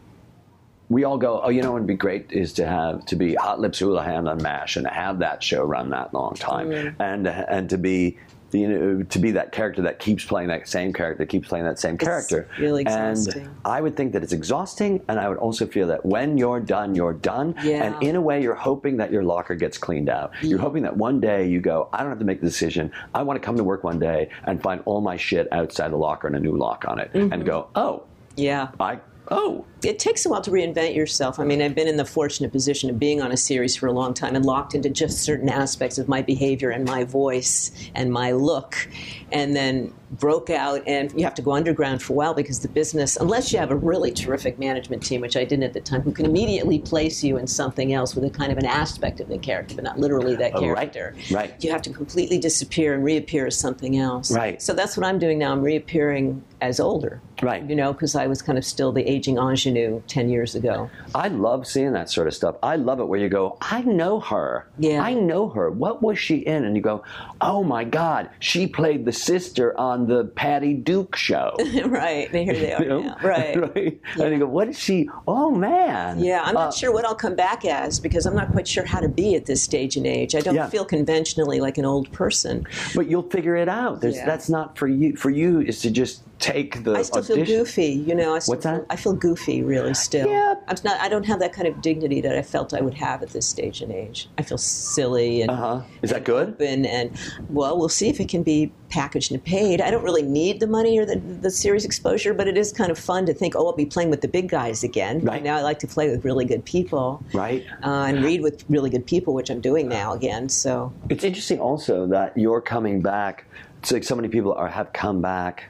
We 0.87 1.03
all 1.03 1.17
go, 1.17 1.41
oh, 1.43 1.49
you 1.49 1.63
know, 1.63 1.71
what 1.71 1.79
would 1.81 1.87
be 1.87 1.95
great 1.95 2.31
is 2.31 2.53
to 2.53 2.67
have 2.67 3.05
to 3.07 3.15
be 3.15 3.33
Hot 3.33 3.59
Lips 3.59 3.79
Houlihan 3.79 4.27
on 4.27 4.41
Mash 4.43 4.75
and 4.77 4.85
have 4.85 5.17
that 5.19 5.41
show 5.41 5.63
run 5.63 5.89
that 5.89 6.13
long 6.13 6.35
time, 6.35 6.69
Mm. 6.69 6.95
and 6.99 7.27
and 7.27 7.69
to 7.69 7.77
be. 7.77 8.17
You 8.51 8.67
know, 8.69 9.03
to 9.03 9.19
be 9.19 9.31
that 9.31 9.51
character 9.51 9.81
that 9.81 9.99
keeps 9.99 10.23
playing 10.23 10.47
that 10.47 10.65
same 10.69 10.93
character, 10.93 11.25
keeps 11.25 11.49
playing 11.49 11.65
that 11.65 11.77
same 11.77 11.97
character. 11.97 12.47
really 12.57 12.83
exhausting. 12.83 13.41
and. 13.41 13.55
I 13.65 13.81
would 13.81 13.97
think 13.97 14.13
that 14.13 14.23
it's 14.23 14.31
exhausting, 14.31 15.01
and 15.09 15.19
I 15.19 15.27
would 15.27 15.39
also 15.39 15.65
feel 15.65 15.87
that 15.87 16.05
when 16.05 16.37
you're 16.37 16.61
done, 16.61 16.95
you're 16.95 17.15
done. 17.15 17.55
Yeah. 17.63 17.83
And 17.83 18.01
in 18.03 18.15
a 18.15 18.21
way, 18.21 18.41
you're 18.41 18.55
hoping 18.55 18.95
that 18.97 19.11
your 19.11 19.23
locker 19.23 19.55
gets 19.55 19.77
cleaned 19.77 20.07
out. 20.07 20.31
You're 20.41 20.59
hoping 20.59 20.83
that 20.83 20.95
one 20.95 21.19
day 21.19 21.49
you 21.49 21.59
go, 21.59 21.89
I 21.91 21.97
don't 21.99 22.09
have 22.09 22.19
to 22.19 22.23
make 22.25 22.39
the 22.39 22.47
decision. 22.47 22.91
I 23.13 23.23
want 23.23 23.41
to 23.41 23.45
come 23.45 23.57
to 23.57 23.63
work 23.63 23.83
one 23.83 23.99
day 23.99 24.29
and 24.45 24.61
find 24.61 24.81
all 24.85 25.01
my 25.01 25.17
shit 25.17 25.51
outside 25.51 25.91
the 25.91 25.97
locker 25.97 26.27
and 26.27 26.35
a 26.37 26.39
new 26.39 26.55
lock 26.55 26.85
on 26.87 26.99
it, 26.99 27.11
Mm-hmm. 27.11 27.33
and 27.33 27.45
go, 27.45 27.67
oh, 27.75 28.03
Yeah. 28.37 28.69
I, 28.79 28.99
oh, 29.29 29.65
It 29.83 29.99
takes 29.99 30.25
a 30.25 30.29
while 30.29 30.41
to 30.41 30.49
reinvent 30.51 30.95
yourself. 30.95 31.39
I 31.39 31.43
mean, 31.43 31.61
I've 31.61 31.75
been 31.75 31.87
in 31.87 31.97
the 31.97 32.05
fortunate 32.05 32.51
position 32.51 32.89
of 32.89 32.97
being 32.97 33.21
on 33.21 33.31
a 33.31 33.37
series 33.37 33.75
for 33.75 33.85
a 33.87 33.91
long 33.91 34.13
time 34.13 34.35
and 34.35 34.43
locked 34.45 34.73
into 34.73 34.89
just 34.89 35.19
certain 35.19 35.47
aspects 35.49 35.97
of 35.99 36.07
my 36.07 36.21
behavior 36.23 36.69
and 36.71 36.85
my 36.85 37.03
voice 37.03 37.71
and 37.93 38.11
my 38.11 38.31
look, 38.31 38.89
and 39.31 39.55
then 39.55 39.93
broke 40.11 40.49
out. 40.49 40.81
And 40.87 41.11
you 41.17 41.23
have 41.23 41.35
to 41.35 41.41
go 41.43 41.51
underground 41.51 42.01
for 42.01 42.13
a 42.13 42.15
while 42.15 42.33
because 42.33 42.59
the 42.61 42.67
business, 42.67 43.15
unless 43.17 43.51
you 43.53 43.59
have 43.59 43.69
a 43.71 43.75
really 43.75 44.11
terrific 44.11 44.57
management 44.57 45.03
team, 45.03 45.21
which 45.21 45.37
I 45.37 45.43
didn't 45.43 45.63
at 45.63 45.73
the 45.73 45.81
time, 45.81 46.01
who 46.01 46.11
can 46.11 46.25
immediately 46.25 46.79
place 46.79 47.23
you 47.23 47.37
in 47.37 47.45
something 47.45 47.93
else 47.93 48.15
with 48.15 48.23
a 48.23 48.29
kind 48.29 48.51
of 48.51 48.57
an 48.57 48.65
aspect 48.65 49.19
of 49.19 49.27
the 49.27 49.37
character, 49.37 49.75
but 49.75 49.83
not 49.83 49.99
literally 49.99 50.35
that 50.37 50.53
Oh, 50.55 50.67
right, 50.69 50.91
character. 50.91 51.15
right. 51.35 51.53
You 51.63 51.71
have 51.71 51.81
to 51.83 51.89
completely 51.91 52.37
disappear 52.39 52.93
and 52.95 53.03
reappear 53.03 53.45
as 53.47 53.57
something 53.57 53.97
else. 53.97 54.31
Right. 54.31 54.61
So 54.61 54.73
that's 54.73 54.97
what 54.97 55.05
I'm 55.05 55.19
doing 55.19 55.37
now. 55.37 55.51
I'm 55.51 55.61
reappearing 55.61 56.43
as 56.61 56.79
older. 56.79 57.21
Right. 57.41 57.67
You 57.69 57.75
know, 57.75 57.91
because 57.93 58.15
I 58.15 58.27
was 58.27 58.41
kind 58.41 58.57
of 58.57 58.63
still 58.65 58.91
the 58.91 59.03
aging 59.09 59.37
ingenue 59.37 60.01
10 60.07 60.29
years 60.29 60.55
ago. 60.55 60.89
I 61.13 61.27
love 61.27 61.67
seeing 61.67 61.91
that 61.93 62.09
sort 62.09 62.27
of 62.27 62.33
stuff. 62.33 62.55
I 62.63 62.75
love 62.77 62.99
it 62.99 63.05
where 63.05 63.19
you 63.19 63.29
go, 63.29 63.57
I 63.61 63.81
know 63.81 64.19
her. 64.21 64.67
Yeah. 64.79 65.01
I 65.01 65.13
know 65.13 65.49
her. 65.49 65.69
What 65.69 66.01
was 66.01 66.17
she 66.17 66.37
in? 66.37 66.63
And 66.63 66.75
you 66.75 66.81
go, 66.81 67.03
oh 67.41 67.63
my 67.63 67.83
God, 67.83 68.29
she 68.39 68.67
played 68.67 69.05
the 69.05 69.11
sister 69.11 69.77
on 69.79 70.07
the 70.07 70.25
Patty 70.25 70.73
Duke 70.73 71.15
show. 71.15 71.55
right. 71.85 72.31
And 72.33 72.43
here 72.49 72.53
they 72.53 72.73
are 72.75 72.81
You 72.83 72.89
know? 72.89 73.01
now. 73.01 73.17
Right. 73.21 73.59
right. 73.75 74.01
And 74.19 74.31
you 74.33 74.39
go, 74.39 74.45
what 74.47 74.69
is 74.69 74.79
she? 74.79 75.09
Oh 75.27 75.51
man. 75.51 76.19
Yeah, 76.19 76.41
I'm 76.43 76.53
not 76.53 76.69
Uh, 76.69 76.71
sure 76.71 76.91
what 76.93 77.05
I'll 77.05 77.15
come 77.15 77.35
back 77.35 77.65
as 77.65 77.99
because 77.99 78.25
I'm 78.25 78.35
not 78.35 78.51
quite 78.51 78.67
sure 78.67 78.85
how 78.85 78.99
to 78.99 79.09
be 79.09 79.35
at 79.35 79.45
this 79.45 79.61
stage 79.61 79.97
in 79.97 80.05
age. 80.05 80.35
I 80.35 80.39
don't 80.39 80.55
Yeah. 80.55 80.67
feel 80.69 80.85
conventionally 80.85 81.59
like 81.59 81.77
an 81.77 81.85
old 81.85 82.11
person. 82.11 82.65
But 82.95 83.09
you'll 83.09 83.29
figure 83.29 83.55
it 83.55 83.67
out. 83.69 84.01
There's, 84.01 84.15
Yeah. 84.15 84.25
That's 84.25 84.49
not 84.49 84.77
for 84.77 84.87
you. 84.87 85.15
For 85.15 85.29
you 85.29 85.59
is 85.61 85.81
to 85.81 85.91
just 85.91 86.21
take 86.39 86.83
the 86.83 86.91
feel 87.27 87.37
audition. 87.37 87.57
goofy, 87.57 87.85
you 88.07 88.15
know. 88.15 88.35
I 88.35 88.39
still 88.39 88.53
What's 88.53 88.63
that? 88.63 88.75
Feel, 88.77 88.85
I 88.89 88.95
feel 88.95 89.13
goofy, 89.13 89.63
really. 89.63 89.93
Still, 89.93 90.27
Yeah. 90.29 90.55
I'm 90.67 90.75
not. 90.83 90.99
I 90.99 91.09
don't 91.09 91.25
have 91.25 91.39
that 91.39 91.53
kind 91.53 91.67
of 91.67 91.81
dignity 91.81 92.21
that 92.21 92.37
I 92.37 92.41
felt 92.41 92.73
I 92.73 92.81
would 92.81 92.93
have 92.95 93.21
at 93.23 93.29
this 93.29 93.45
stage 93.47 93.81
in 93.81 93.91
age. 93.91 94.29
I 94.37 94.41
feel 94.43 94.57
silly 94.57 95.41
and 95.41 95.51
Uh-huh. 95.51 95.81
Is 96.01 96.09
that 96.11 96.23
good? 96.23 96.49
open, 96.49 96.85
and 96.85 97.11
well, 97.49 97.77
we'll 97.77 97.89
see 97.89 98.09
if 98.09 98.19
it 98.19 98.29
can 98.29 98.43
be 98.43 98.71
packaged 98.89 99.31
and 99.31 99.43
paid. 99.43 99.81
I 99.81 99.91
don't 99.91 100.03
really 100.03 100.21
need 100.21 100.59
the 100.59 100.67
money 100.67 100.97
or 100.99 101.05
the, 101.05 101.17
the 101.17 101.49
series 101.49 101.83
exposure, 101.85 102.33
but 102.33 102.47
it 102.47 102.57
is 102.57 102.71
kind 102.71 102.91
of 102.91 102.97
fun 102.99 103.25
to 103.25 103.33
think, 103.33 103.55
oh, 103.55 103.65
I'll 103.67 103.73
be 103.75 103.85
playing 103.85 104.09
with 104.09 104.21
the 104.21 104.27
big 104.27 104.47
guys 104.49 104.83
again. 104.83 105.19
Right. 105.21 105.43
Now 105.43 105.57
I 105.57 105.61
like 105.61 105.79
to 105.79 105.87
play 105.87 106.09
with 106.09 106.23
really 106.23 106.45
good 106.45 106.63
people, 106.65 107.21
Right. 107.33 107.65
Uh, 107.83 108.05
and 108.07 108.23
read 108.23 108.41
with 108.41 108.63
really 108.69 108.89
good 108.89 109.05
people, 109.05 109.33
which 109.33 109.49
I'm 109.49 109.59
doing 109.59 109.89
now 109.89 110.13
again. 110.13 110.47
So 110.49 110.93
It's 111.09 111.23
interesting 111.23 111.59
also 111.59 112.05
that 112.07 112.37
you're 112.37 112.61
coming 112.61 113.01
back. 113.01 113.45
It's 113.79 113.91
like 113.91 114.03
so 114.03 114.15
many 114.15 114.29
people 114.29 114.53
are 114.53 114.67
have 114.69 114.93
come 114.93 115.21
back, 115.21 115.65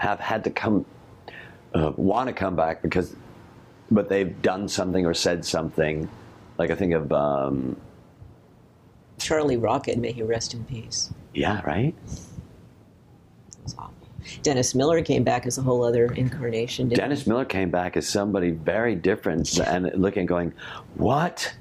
have 0.00 0.18
had 0.18 0.42
to 0.44 0.50
come, 0.50 0.86
uh, 1.74 1.92
want 1.96 2.26
to 2.26 2.32
come 2.32 2.56
back 2.56 2.80
because, 2.80 3.14
but 3.90 4.08
they've 4.08 4.40
done 4.40 4.66
something 4.66 5.04
or 5.04 5.12
said 5.12 5.44
something. 5.44 6.08
Like 6.56 6.70
I 6.70 6.74
think 6.74 6.94
of, 6.94 7.12
um, 7.12 7.76
Charlie 9.18 9.58
Rocket, 9.58 9.98
may 9.98 10.12
he 10.12 10.22
rest 10.22 10.54
in 10.54 10.64
peace. 10.64 11.12
yeah, 11.34 11.60
right. 11.66 11.94
It's 13.62 13.74
awful. 13.76 13.92
Dennis 14.40 14.74
Miller 14.74 15.02
came 15.02 15.22
back 15.22 15.44
as 15.44 15.58
a 15.58 15.62
whole 15.62 15.84
other 15.84 16.06
incarnation. 16.14 16.88
Dennis 16.88 17.26
Miller 17.26 17.44
came 17.44 17.70
back 17.70 17.94
as 17.98 18.08
somebody 18.08 18.52
very 18.52 18.94
different 18.94 19.58
and 19.66 19.92
looking, 19.94 20.24
going, 20.24 20.54
what 20.94 21.52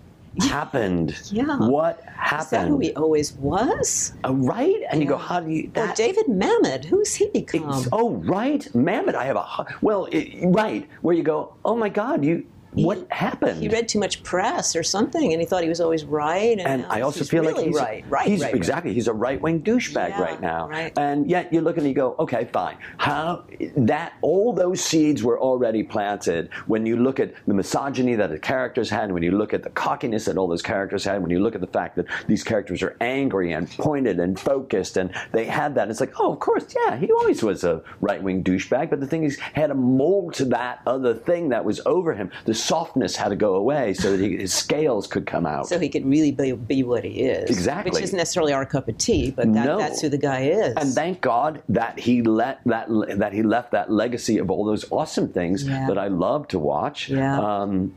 happened? 0.42 1.16
Yeah. 1.32 1.58
What 1.58 2.02
happened? 2.04 2.42
Is 2.42 2.50
that 2.52 2.68
who 2.68 2.80
he 2.80 2.94
always 2.94 3.34
was? 3.34 4.14
Uh, 4.26 4.34
right? 4.34 4.82
And 4.90 5.02
you 5.02 5.08
go, 5.08 5.18
how 5.18 5.40
do 5.40 5.52
you? 5.52 5.72
Or 5.76 5.88
David 5.96 6.26
Mamet, 6.28 6.86
who's 6.86 7.16
he 7.16 7.28
become? 7.30 7.86
Oh, 7.92 8.12
right, 8.26 8.68
Mammoth. 8.76 9.16
I 9.16 9.26
have 9.26 9.36
a 9.36 9.66
well, 9.82 10.06
it, 10.12 10.40
right 10.46 10.88
where 11.02 11.16
you 11.16 11.24
go. 11.24 11.54
Oh 11.66 11.76
my 11.76 11.90
God, 11.90 12.26
you. 12.26 12.46
What 12.74 13.08
happened? 13.12 13.62
He 13.62 13.68
read 13.70 13.88
too 13.88 14.00
much 14.00 14.22
press 14.24 14.76
or 14.76 14.84
something, 14.84 15.32
and 15.34 15.42
he 15.42 15.46
thought 15.48 15.64
he 15.64 15.70
was 15.70 15.82
always 15.82 16.06
right. 16.06 16.58
And, 16.58 16.62
and 16.68 16.86
I 16.86 17.02
also 17.02 17.24
feel 17.24 17.42
really 17.42 17.54
like 17.54 17.66
he's 17.66 17.76
right, 17.76 18.06
right, 18.10 18.28
He's 18.28 18.42
right, 18.42 18.48
right. 18.48 18.56
exactly. 18.56 18.94
He's 18.94 19.08
a 19.08 19.14
right 19.14 19.42
wing 19.42 19.62
douchebag 19.62 20.10
Yeah, 20.10 20.22
right 20.22 20.40
now. 20.42 20.68
right. 20.68 20.94
And 20.98 21.30
yet 21.30 21.52
you 21.52 21.62
look 21.62 21.78
and 21.78 21.88
you 21.88 21.94
go, 21.94 22.16
okay, 22.20 22.48
fine. 22.54 22.78
How 22.98 23.46
that 23.78 24.14
all 24.22 24.54
those 24.54 24.82
seeds 24.84 25.24
were 25.24 25.40
already 25.40 25.84
planted 25.84 26.50
when 26.68 26.86
you 26.86 26.98
look 26.98 27.20
at 27.20 27.34
the 27.48 27.54
misogyny 27.54 28.16
that 28.16 28.30
the 28.30 28.40
characters 28.40 28.90
had, 28.90 29.12
when 29.12 29.24
you 29.24 29.32
look 29.32 29.54
at 29.54 29.64
the 29.64 29.70
cockiness 29.72 30.26
that 30.26 30.38
all 30.38 30.48
those 30.48 30.62
characters 30.62 31.04
had, 31.04 31.22
when 31.22 31.32
you 31.32 31.40
look 31.40 31.56
at 31.56 31.62
the 31.62 31.68
fact 31.68 31.96
that 31.96 32.06
these 32.28 32.44
characters 32.44 32.84
are 32.84 32.96
angry 33.02 33.52
and 33.54 33.70
pointed 33.72 34.20
and 34.20 34.40
focused, 34.40 34.98
and 34.98 35.12
they 35.32 35.46
had 35.46 35.76
that. 35.76 35.90
It's 35.90 36.00
like, 36.00 36.14
oh, 36.20 36.34
of 36.34 36.40
course, 36.40 36.66
yeah, 36.86 36.98
he 36.98 37.12
always 37.12 37.42
was 37.44 37.64
a 37.64 37.82
right 38.02 38.22
wing 38.22 38.44
douchebag. 38.44 38.90
But 38.90 39.00
the 39.00 39.08
thing 39.08 39.24
is, 39.24 39.40
had 39.40 39.72
a 39.72 39.76
mold 39.76 40.34
to 40.36 40.46
that 40.46 40.82
other 40.86 41.14
thing 41.16 41.50
that 41.50 41.66
was 41.66 41.82
over 41.86 42.14
him. 42.14 42.32
The 42.46 42.54
softness 42.64 43.16
had 43.16 43.30
to 43.30 43.36
go 43.36 43.56
away 43.56 43.94
so 43.94 44.16
that 44.16 44.20
he, 44.24 44.38
his 44.38 44.54
scales 44.54 45.08
could 45.08 45.26
come 45.26 45.46
out. 45.46 45.68
So 45.68 45.80
he 45.80 45.90
could 45.90 46.06
really 46.06 46.32
be, 46.32 46.52
be 46.54 46.84
what 46.84 47.04
he 47.04 47.22
is. 47.22 47.50
Exactly. 47.50 47.92
Which 47.92 48.04
isn't 48.04 48.18
necessarily 48.18 48.54
our 48.54 48.66
cup 48.66 48.88
of 48.88 48.98
tea, 48.98 49.32
but 49.32 49.52
that, 49.54 49.66
No. 49.66 49.78
that's 49.78 50.02
who 50.02 50.10
the 50.10 50.18
guy 50.18 50.42
is. 50.44 50.74
And 50.76 50.94
thank 50.94 51.22
God 51.22 51.62
that 51.70 52.00
he 52.00 52.22
let 52.22 52.60
that 52.66 52.88
that 53.18 53.34
he 53.34 53.44
left 53.44 53.72
that 53.72 53.92
legacy 53.92 54.38
of 54.38 54.50
all 54.52 54.66
those 54.66 54.86
awesome 54.92 55.30
things 55.30 55.64
Yeah. 55.68 55.88
that 55.88 55.98
I 55.98 56.08
love 56.08 56.48
to 56.50 56.60
watch. 56.60 57.10
Yeah. 57.10 57.40
Um, 57.40 57.94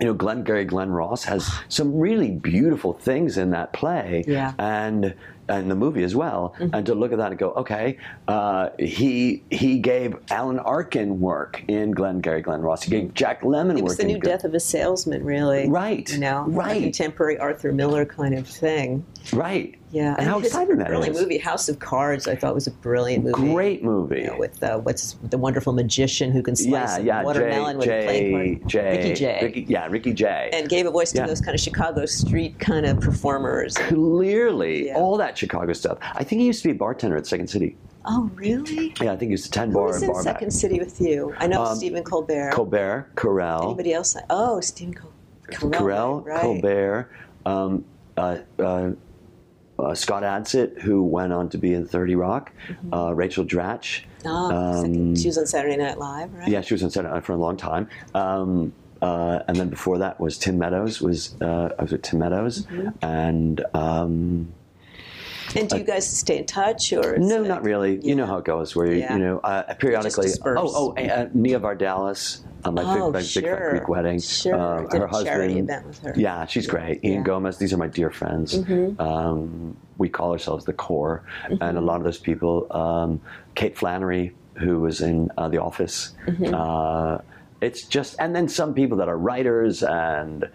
you 0.00 0.06
know, 0.06 0.14
Glengarry 0.14 0.64
Glen 0.64 0.90
Ross 0.90 1.24
has 1.24 1.50
some 1.68 1.98
really 1.98 2.30
beautiful 2.30 2.92
things 2.94 3.36
in 3.38 3.50
that 3.50 3.72
play, 3.72 4.24
Yeah. 4.26 4.54
and 4.58 5.14
and 5.48 5.68
the 5.68 5.74
movie 5.74 6.04
as 6.04 6.14
well. 6.14 6.54
Mm-hmm. 6.60 6.74
And 6.76 6.86
to 6.86 6.94
look 6.94 7.10
at 7.10 7.18
that 7.18 7.32
and 7.32 7.38
go, 7.38 7.50
okay, 7.54 7.98
uh, 8.28 8.68
he 8.78 9.42
he 9.50 9.80
gave 9.80 10.16
Alan 10.30 10.60
Arkin 10.60 11.18
work 11.20 11.64
in 11.66 11.90
Glengarry 11.90 12.40
Glen 12.40 12.60
Ross. 12.60 12.84
He 12.84 12.90
gave 12.92 13.12
Jack 13.14 13.42
Lemmon 13.42 13.70
it 13.72 13.74
work 13.82 13.84
was 13.84 13.96
the 13.96 14.04
new 14.04 14.20
death 14.20 14.44
of 14.44 14.54
a 14.54 14.60
salesman, 14.60 15.24
really. 15.24 15.68
Right, 15.68 16.08
You 16.12 16.20
know, 16.20 16.44
right. 16.46 16.76
A 16.78 16.82
contemporary 16.84 17.36
Arthur 17.38 17.72
Miller 17.72 18.04
kind 18.04 18.34
of 18.34 18.46
thing. 18.46 19.04
Right. 19.32 19.74
Yeah. 19.92 20.14
And 20.18 20.26
how 20.26 20.38
his 20.38 20.48
exciting 20.48 20.76
that 20.78 20.86
brilliant 20.86 21.16
is. 21.16 21.20
movie, 21.22 21.38
House 21.38 21.68
of 21.68 21.80
Cards, 21.80 22.28
I 22.28 22.36
thought 22.36 22.54
was 22.54 22.66
a 22.68 22.70
brilliant 22.70 23.24
movie. 23.24 23.34
Great 23.52 23.82
movie. 23.82 24.20
You 24.20 24.26
know, 24.28 24.38
with 24.38 24.62
uh, 24.62 24.78
what's 24.78 25.14
the 25.14 25.36
wonderful 25.38 25.72
magician 25.72 26.30
who 26.30 26.42
can 26.42 26.54
slice 26.54 26.96
yeah, 26.96 26.98
a 26.98 27.02
yeah, 27.02 27.22
watermelon 27.24 27.78
with 27.78 27.88
a 27.88 27.90
Jay. 27.90 28.60
Jay, 28.66 28.90
Ricky 28.96 29.14
Jay. 29.14 29.38
Ricky, 29.42 29.66
yeah, 29.68 29.86
Ricky 29.88 30.12
Jay. 30.14 30.50
and 30.52 30.68
gave 30.68 30.86
a 30.86 30.90
voice 30.92 31.10
to 31.12 31.22
those 31.26 31.40
kind 31.40 31.54
of 31.54 31.60
Chicago 31.60 32.06
street 32.06 32.58
kind 32.60 32.86
of 32.86 33.00
performers. 33.00 33.74
clearly 33.76 34.86
Yeah. 34.86 34.96
all 34.96 35.16
that 35.16 35.36
Chicago 35.36 35.72
stuff. 35.72 35.98
I 36.02 36.22
think 36.24 36.40
he 36.40 36.46
used 36.46 36.62
to 36.62 36.68
be 36.68 36.72
a 36.72 36.78
bartender 36.78 37.16
at 37.16 37.26
Second 37.26 37.48
City. 37.48 37.76
Oh, 38.06 38.30
really? 38.34 38.94
Yeah, 39.00 39.12
I 39.12 39.16
think 39.16 39.30
he 39.30 39.34
a 39.34 39.38
10 39.38 39.68
Who 39.68 39.74
bar 39.74 39.86
was 39.88 40.02
in 40.02 40.10
bar 40.10 40.22
Second 40.22 40.48
back. 40.48 40.52
City 40.52 40.78
with 40.78 41.00
you? 41.00 41.34
I 41.38 41.46
know 41.46 41.64
Um, 41.64 41.76
Stephen 41.76 42.02
Colbert. 42.02 42.52
Colbert, 42.52 43.08
Carell, 43.16 43.64
Anybody 43.64 43.92
else? 43.92 44.16
Oh, 44.30 44.60
Stephen 44.60 44.94
Col- 44.94 45.10
Carell. 45.50 45.72
Carell, 45.72 46.24
right. 46.26 46.40
Colbert, 46.40 47.10
um, 47.44 47.84
uh, 48.16 48.38
uh, 48.58 48.90
uh, 49.80 49.94
Scott 49.94 50.22
Adsit, 50.22 50.80
who 50.80 51.02
went 51.02 51.32
on 51.32 51.48
to 51.50 51.58
be 51.58 51.72
in 51.74 51.86
30 51.86 52.14
Rock, 52.16 52.52
Mm-hmm. 52.68 52.94
uh, 52.94 53.10
Rachel 53.12 53.44
Dratch. 53.44 54.02
Oh, 54.24 54.50
Um, 54.84 55.16
she 55.16 55.26
was 55.28 55.38
on 55.38 55.46
Saturday 55.46 55.76
Night 55.76 55.98
Live, 55.98 56.32
right? 56.34 56.48
Yeah, 56.48 56.60
she 56.60 56.74
was 56.74 56.82
on 56.82 56.90
Saturday 56.90 57.14
Night 57.14 57.24
for 57.24 57.32
a 57.32 57.36
long 57.36 57.56
time. 57.56 57.88
Um, 58.14 58.72
uh, 59.02 59.40
and 59.48 59.56
then 59.56 59.70
before 59.70 59.96
that 59.98 60.20
was 60.20 60.36
Tim 60.36 60.58
Meadows. 60.58 61.00
Was 61.00 61.34
uh, 61.40 61.70
I 61.78 61.82
was 61.82 61.92
with 61.92 62.02
Tim 62.02 62.18
Meadows, 62.18 62.66
Mm-hmm. 62.66 62.88
and 63.04 63.64
um, 63.72 64.52
And 65.56 65.68
do 65.68 65.78
you 65.78 65.84
guys 65.84 66.08
stay 66.08 66.38
in 66.38 66.46
touch, 66.46 66.92
or 66.92 67.18
no, 67.18 67.42
it- 67.42 67.48
not 67.48 67.62
really. 67.64 67.98
You 68.02 68.14
know 68.14 68.26
how 68.26 68.38
it 68.38 68.44
goes. 68.44 68.76
Where 68.76 68.92
Yeah. 68.92 69.14
you 69.14 69.18
know 69.18 69.38
uh, 69.40 69.74
periodically. 69.74 70.28
Oh, 70.44 70.54
oh, 70.56 70.94
uh, 70.96 71.28
Nia 71.34 71.58
Vardalos, 71.58 72.40
uh, 72.64 72.70
my, 72.70 72.82
Oh, 72.84 73.06
big, 73.06 73.14
my 73.14 73.18
big 73.20 73.26
sure. 73.28 73.70
Greek 73.70 73.88
wedding. 73.88 74.20
Sure. 74.20 74.86
Did 74.90 75.00
her 75.00 75.06
husband. 75.08 75.70
her. 75.70 76.14
Yeah, 76.16 76.46
she's 76.46 76.66
great. 76.66 77.02
Ian 77.04 77.12
Yeah. 77.12 77.18
Mm-hmm. 77.18 77.24
Gomez. 77.24 77.58
These 77.58 77.72
are 77.72 77.78
my 77.78 77.88
dear 77.88 78.10
friends. 78.10 78.54
Um, 78.98 79.76
we 79.98 80.08
call 80.08 80.32
ourselves 80.32 80.64
the 80.64 80.72
core, 80.72 81.24
Mm-hmm. 81.44 81.62
and 81.62 81.76
a 81.78 81.80
lot 81.80 81.96
of 81.96 82.04
those 82.04 82.18
people. 82.18 82.66
Um, 82.70 83.20
Kate 83.54 83.76
Flannery, 83.76 84.32
who 84.54 84.80
was 84.80 85.00
in 85.00 85.30
uh, 85.36 85.48
The 85.48 85.58
Office. 85.58 86.12
Mm-hmm. 86.26 86.54
Uh, 86.54 87.18
it's 87.60 87.82
just, 87.86 88.16
and 88.18 88.34
then 88.34 88.48
some 88.48 88.72
people 88.72 88.96
that 88.98 89.08
are 89.08 89.18
writers 89.18 89.82
and 89.82 90.44
uh, 90.44 90.48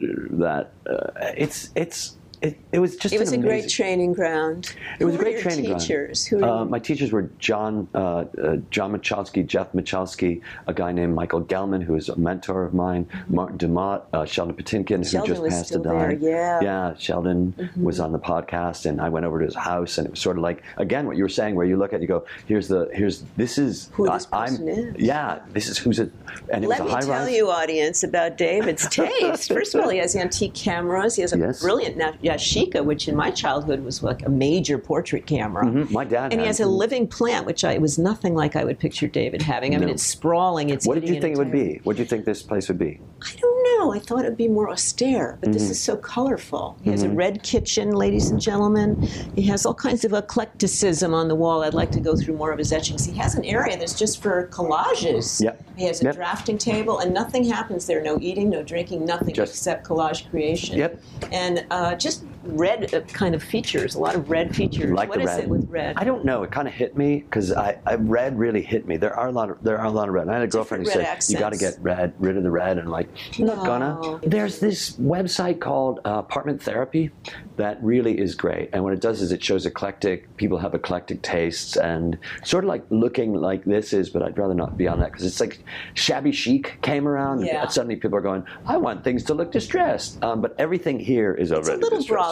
that 0.00 0.72
uh, 0.88 1.10
it's 1.36 1.70
it's. 1.74 2.14
It, 2.40 2.58
it 2.72 2.78
was 2.78 2.96
just 2.96 3.14
It 3.14 3.18
was 3.18 3.32
a 3.32 3.38
great 3.38 3.68
training 3.68 4.12
ground. 4.12 4.74
it 5.00 5.04
was 5.04 5.14
Who 5.14 5.20
a 5.20 5.24
great 5.24 5.40
training 5.40 5.64
ground. 5.66 5.80
teachers? 5.80 6.24
Who 6.26 6.38
were 6.38 6.44
Uh, 6.44 6.64
my 6.64 6.78
teachers 6.78 7.10
were 7.10 7.30
John 7.38 7.88
uh, 7.94 7.98
uh, 7.98 8.56
John 8.70 8.92
Michalski, 8.96 9.44
Jeff 9.46 9.72
Michalski, 9.72 10.40
a 10.66 10.72
guy 10.74 10.92
named 10.92 11.14
Michael 11.14 11.42
Gellman, 11.42 11.82
who 11.82 11.94
is 11.96 12.08
a 12.08 12.16
mentor 12.16 12.62
of 12.64 12.74
mine, 12.74 13.06
Martin 13.28 13.56
de 13.56 13.66
Maat, 13.68 14.06
uh, 14.12 14.24
Sheldon 14.24 14.54
Patinkin, 14.54 14.98
who 14.98 15.18
Mm-hmm. 15.18 15.26
Just 15.26 15.44
passed 15.48 15.72
to 15.72 15.78
die. 15.80 16.16
yeah. 16.20 16.60
Mm-hmm. 16.62 16.98
Sheldon 16.98 17.70
was 17.76 17.98
on 18.00 18.12
the 18.12 18.18
podcast, 18.18 18.86
and 18.86 19.00
I 19.00 19.08
went 19.08 19.26
over 19.26 19.40
to 19.40 19.44
his 19.44 19.54
house, 19.56 19.98
and 19.98 20.06
it 20.06 20.10
was 20.12 20.20
sort 20.20 20.36
of 20.36 20.42
like 20.42 20.62
again 20.76 21.06
what 21.06 21.16
you 21.16 21.24
were 21.24 21.28
saying, 21.28 21.54
where 21.56 21.66
you 21.66 21.76
look 21.76 21.92
at, 21.92 21.98
it, 22.00 22.02
you 22.02 22.08
go, 22.08 22.24
here's 22.46 22.68
the 22.68 22.88
here's 22.94 23.24
this 23.36 23.58
is 23.58 23.90
Who 23.94 24.08
this 24.08 24.26
person 24.26 24.68
is. 24.68 24.94
Yeah, 24.96 25.40
this 25.52 25.68
is 25.68 25.76
who's 25.78 25.98
it, 25.98 26.12
and 26.52 26.64
it 26.64 26.68
Let 26.68 26.80
was 26.80 26.86
me 26.88 26.92
a 26.92 26.94
high 26.96 27.00
tell 27.00 27.24
rise. 27.24 27.32
you, 27.36 27.50
audience, 27.50 28.04
about 28.04 28.36
David's 28.36 28.86
taste. 29.00 29.52
First 29.52 29.74
of 29.74 29.82
all, 29.82 29.88
he 29.90 29.98
has 29.98 30.14
antique 30.14 30.54
cameras. 30.54 31.16
He 31.16 31.22
has 31.22 31.32
a 31.32 31.38
Yes. 31.38 31.60
brilliant 31.60 31.96
Na- 31.96 32.12
Yashica, 32.28 32.84
which 32.84 33.08
in 33.08 33.16
my 33.16 33.30
childhood 33.30 33.84
was 33.84 34.02
like 34.02 34.24
a 34.26 34.28
major 34.30 34.78
portrait 34.78 35.26
camera. 35.26 35.64
Mhm, 35.64 35.90
My 35.90 36.04
dad. 36.04 36.32
And 36.32 36.40
he 36.40 36.46
has 36.46 36.60
a 36.60 36.66
living 36.66 37.06
plant, 37.06 37.46
which 37.46 37.64
I, 37.64 37.72
it 37.72 37.80
was 37.80 37.98
nothing 37.98 38.34
like 38.34 38.54
I 38.56 38.64
would 38.64 38.78
picture 38.78 39.06
David 39.08 39.42
having. 39.42 39.74
I 39.74 39.78
mean, 39.78 39.88
it's 39.88 40.02
sprawling. 40.02 40.70
It's 40.70 40.86
What 40.86 40.94
did 41.00 41.08
you 41.08 41.20
think 41.20 41.36
it 41.36 41.38
would 41.38 41.52
be? 41.52 41.80
What 41.84 41.96
did 41.96 42.02
you 42.02 42.08
think 42.08 42.24
this 42.24 42.42
place 42.42 42.68
would 42.68 42.78
be? 42.78 43.00
I 43.22 43.32
don't 43.40 43.58
know. 43.78 43.92
I 43.92 43.98
thought 43.98 44.20
it'd 44.24 44.36
be 44.36 44.48
more 44.48 44.68
austere, 44.70 45.38
but 45.40 45.48
Mm-hmm. 45.48 45.52
this 45.52 45.70
is 45.70 45.80
so 45.80 45.96
colorful. 45.96 46.76
He 46.82 46.90
has 46.90 47.02
a 47.04 47.08
red 47.08 47.42
kitchen, 47.42 47.92
ladies 47.92 48.30
and 48.30 48.40
gentlemen. 48.40 49.00
He 49.36 49.42
has 49.42 49.64
all 49.64 49.74
kinds 49.74 50.04
of 50.04 50.12
eclecticism 50.12 51.14
on 51.14 51.28
the 51.28 51.34
wall. 51.34 51.62
I'd 51.62 51.74
like 51.74 51.90
to 51.92 52.00
go 52.00 52.16
through 52.16 52.36
more 52.36 52.50
of 52.52 52.58
his 52.58 52.72
etchings. 52.72 53.04
He 53.06 53.16
has 53.18 53.34
an 53.36 53.44
area 53.44 53.76
that's 53.78 53.96
just 53.98 54.20
for 54.22 54.48
collages. 54.48 55.40
Yep. 55.42 55.62
He 55.76 55.84
has 55.86 56.00
a 56.00 56.04
Yep. 56.06 56.14
drafting 56.16 56.58
table, 56.58 56.98
and 56.98 57.14
nothing 57.14 57.44
happens 57.44 57.86
there. 57.86 58.02
No 58.02 58.18
eating, 58.20 58.50
no 58.50 58.62
drinking, 58.62 59.04
nothing 59.04 59.34
Just- 59.34 59.52
except 59.54 59.86
collage 59.86 60.28
creation. 60.30 60.76
Yep. 60.76 61.00
And 61.32 61.64
uh, 61.70 61.94
just 61.94 62.17
just 62.20 62.37
red 62.48 62.92
uh, 62.94 63.00
kind 63.02 63.34
of 63.34 63.42
features. 63.42 63.94
A 63.94 64.00
lot 64.00 64.14
of 64.14 64.30
red 64.30 64.54
features. 64.54 64.90
like 64.92 65.08
What 65.08 65.16
the 65.18 65.24
is 65.24 65.26
red. 65.28 65.40
it 65.44 65.48
with 65.48 65.68
red? 65.70 65.96
I 65.96 66.04
don't 66.04 66.24
know. 66.24 66.42
It 66.42 66.50
kind 66.50 66.66
of 66.68 66.74
hit 66.74 66.96
me 66.96 67.20
because 67.20 67.52
I, 67.52 67.78
I 67.86 67.94
red 67.96 68.38
really 68.38 68.62
hit 68.62 68.86
me. 68.86 68.96
There 68.96 69.14
are 69.14 69.28
a 69.28 69.32
lot 69.32 69.50
of 69.50 69.62
there 69.62 69.78
are 69.78 69.86
a 69.86 69.90
lot 69.90 70.08
of 70.08 70.14
red. 70.14 70.22
And 70.22 70.30
I 70.30 70.34
had 70.34 70.42
a 70.44 70.46
girlfriend 70.48 70.84
who 70.84 70.90
said 70.90 71.02
red 71.04 71.24
you 71.28 71.38
got 71.38 71.52
to 71.52 71.58
get 71.58 71.76
red, 71.80 72.14
rid 72.18 72.36
of 72.36 72.42
the 72.42 72.50
red, 72.50 72.78
and 72.78 72.90
like 72.90 73.08
I'm 73.38 73.46
not 73.46 73.56
No. 73.58 73.64
gonna. 73.64 74.20
There's 74.22 74.58
this 74.58 74.92
website 74.96 75.60
called 75.60 76.00
uh, 76.04 76.10
Apartment 76.18 76.62
Therapy 76.62 77.10
that 77.56 77.82
really 77.82 78.18
is 78.18 78.34
great, 78.34 78.70
and 78.72 78.82
what 78.84 78.92
it 78.92 79.00
does 79.00 79.20
is 79.20 79.32
it 79.32 79.42
shows 79.42 79.66
eclectic 79.66 80.36
people 80.36 80.58
have 80.58 80.74
eclectic 80.74 81.22
tastes 81.22 81.76
and 81.76 82.18
sort 82.44 82.64
of 82.64 82.68
like 82.68 82.84
looking 82.90 83.34
like 83.34 83.64
this 83.64 83.92
is, 83.92 84.10
but 84.10 84.22
I'd 84.22 84.38
rather 84.38 84.54
not 84.54 84.76
be 84.76 84.86
on 84.88 85.00
that 85.00 85.10
because 85.12 85.24
it's 85.26 85.40
like 85.40 85.58
shabby 85.94 86.32
chic 86.32 86.78
came 86.82 87.06
around. 87.08 87.44
Yeah. 87.44 87.62
And 87.62 87.70
suddenly 87.72 87.96
people 87.96 88.16
are 88.18 88.22
going, 88.22 88.44
I 88.66 88.76
want 88.76 89.02
things 89.04 89.24
to 89.24 89.34
look 89.34 89.50
distressed, 89.52 90.22
um, 90.22 90.40
but 90.40 90.54
everything 90.58 90.98
here 91.00 91.34
is 91.34 91.50
It's 91.50 91.58
a 91.68 91.70
already 91.70 91.82
little 91.82 91.98
distressed. 91.98 92.28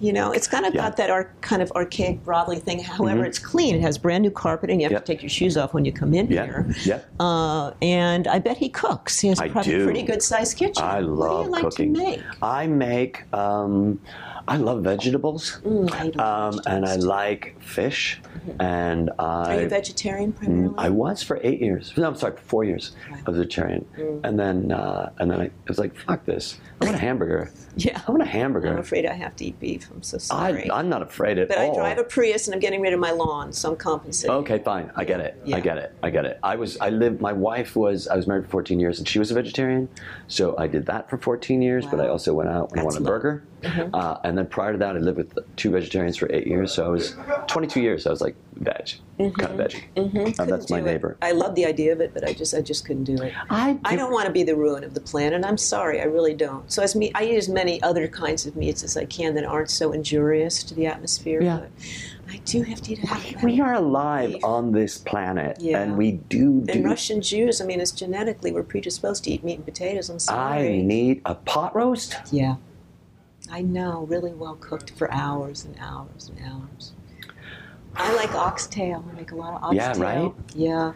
You 0.00 0.12
know. 0.12 0.32
It's 0.32 0.46
kind 0.48 0.64
of 0.66 0.74
Yeah. 0.74 0.80
Mm-hmm. 0.82 0.88
got 0.90 0.96
that 0.96 1.10
ar- 1.10 1.30
kind 1.40 1.62
of 1.62 1.70
archaic 1.72 2.24
brothely 2.24 2.58
thing. 2.58 2.78
However, 2.82 3.24
it's 3.24 3.38
clean. 3.38 3.74
It 3.74 3.80
has 3.82 3.98
brand 3.98 4.22
new 4.22 4.30
carpeting. 4.30 4.80
You 4.80 4.84
have 4.86 4.92
Yep. 4.92 5.04
to 5.04 5.12
take 5.12 5.22
your 5.22 5.28
shoes 5.28 5.56
off 5.56 5.74
when 5.74 5.84
you 5.84 5.92
come 5.92 6.14
in 6.14 6.26
Yeah, 6.28 6.44
here. 6.44 6.74
yeah. 6.84 7.00
Uh, 7.20 7.72
and 7.82 8.26
I 8.28 8.38
bet 8.38 8.56
he 8.56 8.68
cooks. 8.68 9.18
He 9.20 9.28
has 9.28 9.38
I 9.40 9.48
probably 9.48 9.72
do. 9.72 9.82
a 9.82 9.84
pretty 9.84 10.02
good 10.02 10.22
sized 10.22 10.56
kitchen. 10.56 10.82
I 10.82 11.00
love 11.00 11.20
what 11.20 11.42
do 11.42 11.44
you 11.44 11.50
like 11.50 11.62
cooking. 11.64 11.94
to 11.94 12.00
make? 12.00 12.20
I 12.42 12.66
make. 12.66 13.24
Um, 13.34 14.00
I 14.48 14.56
love 14.56 14.82
vegetables, 14.82 15.60
Mm, 15.64 15.88
I 15.92 16.48
um, 16.48 16.60
and 16.66 16.84
I 16.84 16.96
like 16.96 17.54
fish, 17.60 18.20
and 18.58 19.08
I, 19.16 19.54
Are 19.56 19.60
you 19.62 19.68
vegetarian 19.68 20.32
primarily? 20.32 20.74
I 20.76 20.88
was 20.88 21.22
for 21.22 21.38
eight 21.44 21.60
years. 21.60 21.92
No, 21.96 22.08
I'm 22.08 22.16
sorry, 22.16 22.34
for 22.36 22.42
four 22.42 22.64
years. 22.64 22.90
I 23.08 23.30
was 23.30 23.36
a 23.38 23.42
vegetarian, 23.42 23.84
Mm. 23.96 24.20
and 24.24 24.40
then 24.40 24.72
uh, 24.72 25.10
and 25.20 25.30
then 25.30 25.40
I 25.40 25.50
was 25.68 25.78
like, 25.78 25.94
"Fuck 25.94 26.24
this! 26.24 26.58
I 26.80 26.86
want 26.86 26.96
a 26.96 26.98
hamburger. 26.98 27.52
yeah. 27.76 28.00
I 28.06 28.10
want 28.10 28.22
a 28.22 28.26
hamburger." 28.26 28.68
I'm 28.72 28.78
afraid 28.78 29.06
I 29.06 29.12
have 29.14 29.31
eat 29.40 29.58
beef. 29.60 29.88
I'm 29.90 30.02
so 30.02 30.18
sorry. 30.18 30.68
I, 30.70 30.78
I'm 30.78 30.88
not 30.88 31.02
afraid 31.02 31.38
at 31.38 31.48
but 31.48 31.58
all. 31.58 31.72
I 31.72 31.74
drive 31.74 31.98
a 31.98 32.04
Prius 32.04 32.46
and 32.46 32.54
I'm 32.54 32.60
getting 32.60 32.80
rid 32.80 32.92
of 32.92 33.00
my 33.00 33.12
lawn, 33.12 33.52
so 33.52 33.70
I'm 33.70 33.76
compensating. 33.76 34.34
Okay, 34.36 34.58
fine. 34.58 34.90
I 34.96 35.04
get 35.04 35.20
it. 35.20 35.40
Yeah. 35.44 35.56
I 35.56 35.60
get 35.60 35.78
it. 35.78 35.94
I 36.02 36.10
get 36.10 36.24
it. 36.26 36.38
I 36.42 36.56
was. 36.56 36.76
I 36.80 36.90
lived. 36.90 37.20
My 37.20 37.32
wife 37.32 37.76
was. 37.76 38.08
I 38.08 38.16
was 38.16 38.26
married 38.26 38.44
for 38.44 38.50
14 38.50 38.80
years, 38.80 38.98
and 38.98 39.08
she 39.08 39.18
was 39.18 39.30
a 39.30 39.34
vegetarian. 39.34 39.88
So 40.28 40.56
I 40.58 40.66
did 40.66 40.86
that 40.86 41.08
for 41.08 41.18
14 41.18 41.62
years. 41.62 41.86
But 41.86 42.00
I 42.00 42.08
also 42.08 42.34
went 42.34 42.50
out 42.50 42.70
and 42.70 42.78
That's 42.78 42.84
wanted 42.84 43.02
a 43.02 43.04
burger. 43.04 43.44
Mm-hmm. 43.62 43.94
Uh, 43.94 44.16
and 44.24 44.36
then 44.36 44.46
prior 44.46 44.72
to 44.72 44.78
that, 44.78 44.96
I 44.96 44.98
lived 44.98 45.18
with 45.18 45.38
two 45.56 45.70
vegetarians 45.70 46.16
for 46.16 46.30
eight 46.32 46.46
years. 46.46 46.72
So 46.72 46.84
I 46.84 46.88
was 46.88 47.14
22 47.46 47.80
years. 47.80 48.06
I 48.06 48.10
was 48.10 48.20
like 48.20 48.34
veg, 48.56 48.90
kind 49.18 49.34
of 49.42 49.50
veggie. 49.50 49.54
Uh, 49.56 49.56
that's 49.56 49.74
Mm-hmm. 49.96 50.42
Couldn't 50.42 50.70
my 50.70 50.80
do 50.80 50.86
it. 50.86 50.90
neighbor. 50.92 51.16
I 51.22 51.32
love 51.32 51.54
the 51.54 51.64
idea 51.66 51.92
of 51.92 52.00
it, 52.00 52.12
but 52.14 52.26
I 52.28 52.32
just 52.32 52.54
I 52.54 52.60
just 52.60 52.84
couldn't 52.84 53.04
do 53.04 53.14
it. 53.22 53.32
I, 53.50 53.78
I 53.84 53.96
don't 53.96 54.12
want 54.12 54.26
to 54.26 54.32
be 54.32 54.42
the 54.42 54.56
ruin 54.56 54.84
of 54.84 54.94
the 54.94 55.00
planet. 55.00 55.44
I'm 55.44 55.56
sorry, 55.58 56.00
I 56.00 56.04
really 56.04 56.34
don't. 56.34 56.70
So 56.70 56.82
as 56.82 56.94
me, 56.96 57.10
I 57.14 57.24
eat 57.24 57.36
as 57.36 57.48
many 57.48 57.82
other 57.82 58.08
kinds 58.08 58.46
of 58.46 58.56
meats 58.56 58.82
as 58.82 58.96
I 58.96 59.04
can 59.04 59.34
that 59.36 59.44
aren't 59.44 59.70
so 59.70 59.92
injurious 59.92 60.62
to 60.64 60.74
the 60.74 60.86
atmosphere. 60.86 61.42
Yeah. 61.42 61.60
But 61.60 61.70
I 62.34 62.36
do 62.44 62.62
have 62.62 62.80
to 62.82 62.92
eat 62.92 63.02
a 63.04 63.06
half 63.06 63.42
We 63.42 63.60
are 63.60 63.74
alive 63.74 64.32
Beef. 64.32 64.44
on 64.44 64.72
this 64.72 64.96
planet, 64.98 65.58
Yeah. 65.60 65.80
and 65.82 65.96
we 65.98 66.12
do 66.12 66.60
do. 66.62 66.72
And 66.72 66.84
Russian 66.84 67.20
Jews, 67.20 67.60
I 67.60 67.64
mean, 67.66 67.80
it's 67.80 67.90
genetically 67.92 68.52
we're 68.52 68.62
predisposed 68.62 69.24
to 69.24 69.30
eat 69.30 69.44
meat 69.44 69.56
and 69.56 69.64
potatoes. 69.64 70.08
I'm 70.08 70.18
sorry. 70.18 70.78
I 70.78 70.82
need 70.82 71.20
a 71.26 71.34
pot 71.34 71.74
roast. 71.74 72.16
yeah, 72.30 72.56
I 73.52 73.60
know, 73.60 74.06
really 74.08 74.32
well 74.32 74.56
cooked 74.56 74.92
for 74.92 75.12
hours 75.12 75.66
and 75.66 75.76
hours 75.78 76.30
and 76.30 76.40
hours. 76.48 76.92
I 77.94 78.14
like 78.14 78.34
oxtail. 78.34 79.04
I 79.12 79.14
make 79.14 79.30
a 79.32 79.36
lot 79.36 79.54
of 79.54 79.62
oxtail. 79.62 79.98
Yeah, 79.98 80.02
right? 80.02 80.32
Yeah, 80.54 80.92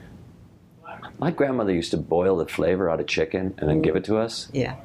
My 1.19 1.31
grandmother 1.31 1.75
used 1.75 1.91
to 1.91 1.99
boil 1.99 2.39
the 2.39 2.47
flavor 2.47 2.89
out 2.89 2.99
of 2.99 3.07
chicken 3.07 3.55
and 3.59 3.69
then 3.69 3.83
give 3.83 3.95
it 3.95 4.05
to 4.05 4.17
us. 4.17 4.49
yeah, 4.55 4.77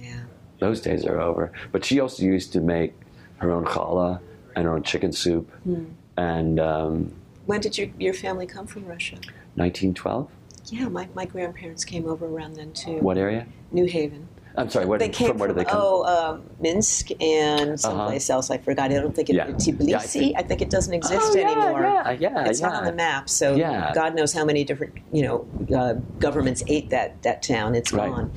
yeah. 0.00 0.20
Those 0.60 0.80
days 0.80 1.04
are 1.04 1.20
over. 1.20 1.50
But 1.72 1.84
she 1.84 1.98
also 1.98 2.22
used 2.22 2.52
to 2.52 2.60
make 2.60 2.94
her 3.38 3.50
own 3.50 3.64
challah 3.64 4.20
and 4.54 4.64
her 4.66 4.72
own 4.72 4.84
chicken 4.84 5.12
soup. 5.12 5.50
Hmm. 5.64 5.86
And 6.16 6.60
um, 6.60 7.12
When 7.46 7.60
did 7.60 7.76
your 7.76 7.88
your 7.98 8.14
family 8.14 8.46
come 8.46 8.68
from 8.68 8.86
Russia? 8.86 9.16
1912. 9.56 10.30
Yeah, 10.66 10.88
my, 10.88 11.08
my 11.14 11.24
grandparents 11.24 11.84
came 11.84 12.06
over 12.06 12.26
around 12.26 12.54
then 12.54 12.72
too. 12.72 12.98
What 12.98 13.18
area? 13.18 13.48
New 13.72 13.86
Haven. 13.86 14.28
I'm 14.56 14.68
sorry. 14.70 14.84
Where, 14.86 14.98
They 14.98 15.08
came 15.08 15.28
from 15.28 15.38
where 15.38 15.48
did 15.48 15.56
they 15.56 15.64
come? 15.64 15.78
Oh, 15.80 16.04
um, 16.04 16.42
Minsk 16.60 17.08
and 17.22 17.80
someplace 17.80 18.28
else. 18.28 18.50
I 18.50 18.58
forgot. 18.58 18.90
I 18.90 18.94
don't 18.94 19.14
think 19.14 19.30
it. 19.30 19.36
Yeah. 19.36 19.46
Tbilisi. 19.46 19.88
Yeah, 19.88 19.96
I 19.96 20.00
I, 20.00 20.06
think- 20.06 20.48
think, 20.48 20.62
it 20.62 20.70
doesn't 20.70 20.92
exist 20.92 21.22
Oh, 21.32 21.36
yeah, 21.36 21.50
anymore. 21.50 21.80
yeah, 21.82 22.10
yeah, 22.12 22.44
it's 22.48 22.60
not 22.60 22.74
on 22.74 22.84
the 22.84 22.92
map. 22.92 23.28
So. 23.30 23.56
God 23.94 24.14
knows 24.14 24.32
how 24.32 24.44
many 24.44 24.64
different 24.64 24.94
you 25.12 25.22
know 25.22 25.46
uh, 25.76 25.94
governments 26.18 26.62
ate 26.68 26.90
that 26.90 27.22
that 27.22 27.42
town. 27.42 27.74
It's 27.74 27.92
Right. 27.92 28.10
gone. 28.10 28.30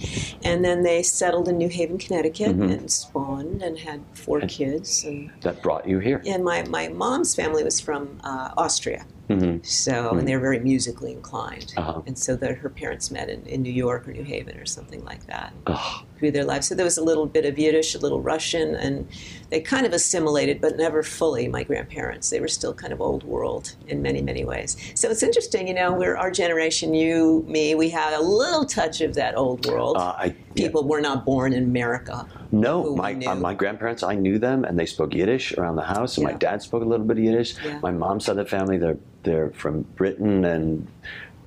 And 0.44 0.64
then 0.64 0.84
they 0.84 1.04
settled 1.04 1.48
in 1.50 1.58
New 1.58 1.70
Haven, 1.70 1.98
Connecticut, 1.98 2.58
Mhm. 2.58 2.72
and 2.72 2.92
spawned 2.92 3.62
and 3.62 3.78
had 3.80 4.02
four 4.14 4.40
kids. 4.42 5.04
And 5.04 5.32
That 5.42 5.62
brought 5.62 5.88
you 5.88 6.00
here. 6.00 6.22
and 6.26 6.44
my 6.44 6.64
my 6.64 6.88
mom's 6.88 7.36
family 7.36 7.64
was 7.64 7.80
from 7.80 8.20
uh, 8.24 8.52
Austria. 8.58 9.06
Hmm 9.28 9.58
So, 9.64 10.12
and 10.12 10.28
they're 10.28 10.40
very 10.40 10.60
musically 10.60 11.12
inclined. 11.12 11.74
Uh-huh. 11.78 12.02
And 12.06 12.18
so 12.18 12.36
that 12.36 12.58
her 12.58 12.70
parents 12.70 13.12
met 13.12 13.30
in, 13.30 13.46
in 13.46 13.62
New 13.62 13.72
York 13.72 14.08
or 14.08 14.14
New 14.14 14.24
Haven 14.24 14.58
or 14.58 14.66
something 14.66 15.04
like 15.04 15.26
that. 15.28 15.54
Oh, 15.68 16.04
through 16.18 16.32
their 16.32 16.46
lives. 16.46 16.68
So 16.68 16.76
there 16.76 16.86
was 16.86 16.98
a 16.98 17.04
little 17.04 17.26
bit 17.26 17.46
of 17.46 17.58
Yiddish, 17.58 17.96
a 17.96 18.00
little 18.00 18.22
Russian, 18.22 18.76
and 18.76 19.08
they 19.50 19.62
kind 19.62 19.86
of 19.86 19.94
assimilated, 19.94 20.62
but 20.62 20.78
never 20.78 21.04
fully. 21.04 21.48
My 21.48 21.64
grandparents, 21.64 22.30
they 22.30 22.40
were 22.40 22.48
still 22.48 22.74
kind 22.74 22.94
of 22.94 23.02
old 23.02 23.24
world 23.24 23.76
in 23.88 24.02
many, 24.02 24.22
many 24.22 24.46
ways. 24.46 24.78
So 24.96 25.10
it's 25.10 25.24
interesting, 25.24 25.68
you 25.68 25.74
know, 25.74 25.94
we're 25.94 26.16
our 26.16 26.32
generation, 26.32 26.94
you, 26.94 27.46
me, 27.48 27.76
we 27.76 27.90
had 27.90 28.14
a 28.14 28.22
little 28.22 28.66
touch 28.66 29.02
of 29.02 29.14
that 29.16 29.38
old 29.38 29.66
world. 29.66 29.98
Uh, 29.98 30.16
I, 30.18 30.26
yeah. 30.26 30.68
People 30.68 30.88
were 30.88 31.02
not 31.02 31.26
born 31.26 31.54
in 31.54 31.64
America. 31.64 32.28
No, 32.52 32.96
my 32.96 33.14
uh, 33.14 33.36
my 33.36 33.54
grandparents, 33.54 34.04
I 34.04 34.16
knew 34.16 34.40
them, 34.40 34.64
and 34.64 34.80
they 34.80 34.86
spoke 34.86 35.14
Yiddish 35.14 35.54
around 35.58 35.76
the 35.76 35.84
house. 35.84 36.18
And 36.18 36.26
my 36.26 36.34
dad 36.34 36.62
spoke 36.62 36.84
a 36.84 36.86
little 36.86 37.06
bit 37.06 37.18
of 37.18 37.24
Yiddish. 37.24 37.56
Yeah. 37.62 37.80
My 37.80 37.92
mom's 37.92 38.26
side 38.26 38.38
of 38.38 38.46
the 38.46 38.50
family, 38.50 38.78
they're 38.78 38.98
they're 39.24 39.50
from 39.50 39.82
Britain 39.82 40.46
and 40.46 40.88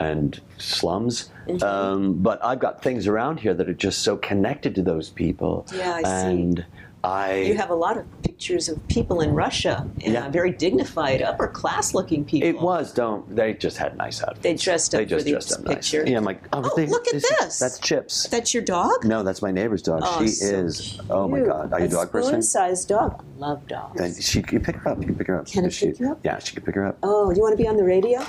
and 0.01 0.41
slums. 0.59 1.31
Mm-hmm. 1.47 1.63
Um, 1.65 2.15
but 2.15 2.45
I've 2.45 2.59
got 2.61 2.83
things 2.83 3.07
around 3.07 3.41
here 3.41 3.55
that 3.55 3.69
are 3.69 3.75
just 3.75 4.01
so 4.03 4.17
connected 4.17 4.75
to 4.77 4.83
those 4.83 5.11
people. 5.11 5.67
Yeah, 5.75 5.93
I 5.95 6.03
see. 6.03 6.09
and 6.43 6.65
I 7.05 7.35
You 7.43 7.57
have 7.57 7.71
a 7.71 7.75
lot 7.77 7.97
of 7.97 8.05
pictures 8.23 8.69
of 8.69 8.87
people 8.89 9.21
in 9.21 9.33
Russia, 9.33 9.87
and 10.05 10.15
Yeah. 10.15 10.29
very 10.31 10.51
dignified, 10.51 11.23
upper 11.23 11.47
class 11.47 11.95
looking 11.95 12.25
people. 12.25 12.49
It 12.49 12.61
was 12.61 12.93
don't 12.93 13.35
they 13.37 13.55
just 13.55 13.77
had 13.77 13.97
nice 13.97 14.21
outfits. 14.21 14.41
They 14.43 14.55
dressed 14.55 14.95
up 14.95 14.99
They 14.99 15.05
just 15.07 15.25
for 15.25 15.31
dressed 15.31 15.49
this 15.51 15.59
up 15.59 15.65
picture. 15.65 16.03
nice. 16.03 16.11
Yeah, 16.11 16.19
I'm 16.19 16.25
like, 16.25 16.43
oh, 16.53 16.63
Oh, 16.65 16.73
they- 16.77 16.87
look 16.87 17.07
at 17.07 17.15
is- 17.15 17.23
this. 17.39 17.59
That's 17.61 17.79
Chips. 17.79 18.27
That's 18.29 18.53
your 18.53 18.65
dog? 18.65 19.05
No, 19.05 19.23
that's 19.23 19.43
my 19.43 19.53
neighbor's 19.53 19.83
dog. 19.83 20.01
Oh, 20.05 20.21
she 20.23 20.29
so 20.29 20.47
is. 20.47 21.01
Oh 21.09 21.29
my 21.29 21.41
god, 21.41 21.73
are 21.73 21.79
you 21.81 21.87
a 21.87 21.89
dog 21.89 22.11
person? 22.11 22.43
sized 22.43 22.89
dog. 22.89 23.25
Love 23.39 23.65
dogs. 23.69 24.01
And 24.01 24.17
she 24.23 24.43
can 24.43 24.61
pick 24.61 24.75
her 24.77 24.91
up. 24.91 24.99
You 25.01 25.07
can 25.07 25.15
pick 25.15 25.29
her 25.29 25.39
up. 25.39 25.47
Can 25.47 25.67
I 25.67 25.69
She- 25.69 25.87
pick 25.87 26.01
you 26.01 26.11
up? 26.11 26.19
Yeah, 26.25 26.39
she 26.41 26.55
can 26.55 26.65
pick 26.65 26.75
her 26.75 26.85
up. 26.85 26.99
Oh, 27.05 27.31
do 27.31 27.37
you 27.37 27.43
want 27.43 27.57
to 27.57 27.63
be 27.63 27.69
on 27.69 27.77
the 27.77 27.85
radio? 27.85 28.21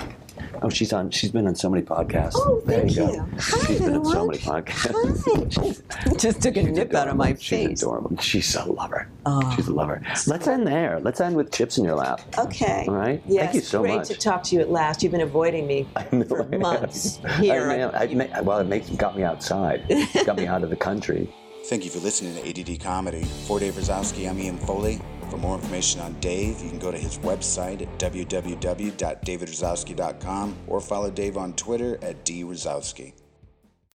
Oh, 0.62 0.68
she's 0.68 0.92
on. 0.92 1.10
She's 1.10 1.30
been 1.30 1.46
on 1.46 1.54
so 1.54 1.70
many 1.70 1.82
podcasts. 1.84 2.32
Oh, 2.34 2.60
there 2.66 2.80
thank 2.80 2.90
you 2.96 2.96
go. 3.06 3.12
you. 3.12 3.26
Hi, 3.38 3.66
she's 3.66 3.80
been 3.80 3.96
on 3.96 4.04
so 4.04 4.26
many 4.26 4.38
podcasts. 4.38 6.04
Hi. 6.06 6.12
Just 6.16 6.42
took 6.42 6.56
a 6.56 6.62
nip 6.62 6.92
out 6.94 7.08
of 7.08 7.16
my 7.16 7.34
She's 7.34 7.48
face. 7.48 7.82
adorable. 7.82 8.16
She's 8.18 8.54
a 8.56 8.64
lover. 8.70 9.08
Oh. 9.26 9.52
She's 9.56 9.68
a 9.68 9.72
lover. 9.74 10.02
Let's 10.26 10.46
end 10.46 10.66
there. 10.66 11.00
Let's 11.00 11.20
end 11.20 11.36
with 11.36 11.50
chips 11.52 11.78
in 11.78 11.84
your 11.84 11.94
lap. 11.94 12.20
Okay. 12.38 12.84
All 12.88 12.94
right. 12.94 13.22
Yes, 13.26 13.44
Thank 13.44 13.54
you 13.54 13.60
so 13.62 13.80
great 13.80 13.96
much. 13.96 14.08
to 14.08 14.14
talk 14.14 14.42
to 14.44 14.54
you 14.54 14.60
at 14.60 14.70
last. 14.70 15.02
You've 15.02 15.12
been 15.12 15.20
avoiding 15.22 15.66
me 15.66 15.88
for 16.28 16.44
months. 16.44 17.18
Here, 17.38 17.70
I, 17.70 17.76
know, 17.78 17.90
I, 17.92 18.06
ma- 18.14 18.42
well, 18.42 18.58
it 18.58 18.66
makes 18.66 18.90
got 18.90 19.16
me 19.16 19.22
outside. 19.22 19.82
got 20.26 20.36
me 20.36 20.46
out 20.46 20.62
of 20.62 20.70
the 20.70 20.76
country. 20.76 21.32
Thank 21.66 21.84
you 21.84 21.90
for 21.90 21.98
listening 22.00 22.34
to 22.34 22.60
ADD 22.74 22.80
Comedy. 22.80 23.22
For 23.46 23.60
Dave 23.60 23.74
Razowsky, 23.74 24.28
I'm 24.28 24.38
Ian 24.38 24.58
Foley. 24.58 25.00
For 25.30 25.36
more 25.36 25.54
information 25.54 26.00
on 26.00 26.14
Dave, 26.14 26.60
you 26.60 26.68
can 26.68 26.80
go 26.80 26.90
to 26.90 26.98
his 26.98 27.18
website 27.18 27.82
at 27.82 27.98
www.davidrazowsky.com 27.98 30.56
or 30.66 30.80
follow 30.80 31.10
Dave 31.10 31.36
on 31.36 31.52
Twitter 31.52 32.00
at 32.02 32.24
drozowski. 32.24 33.12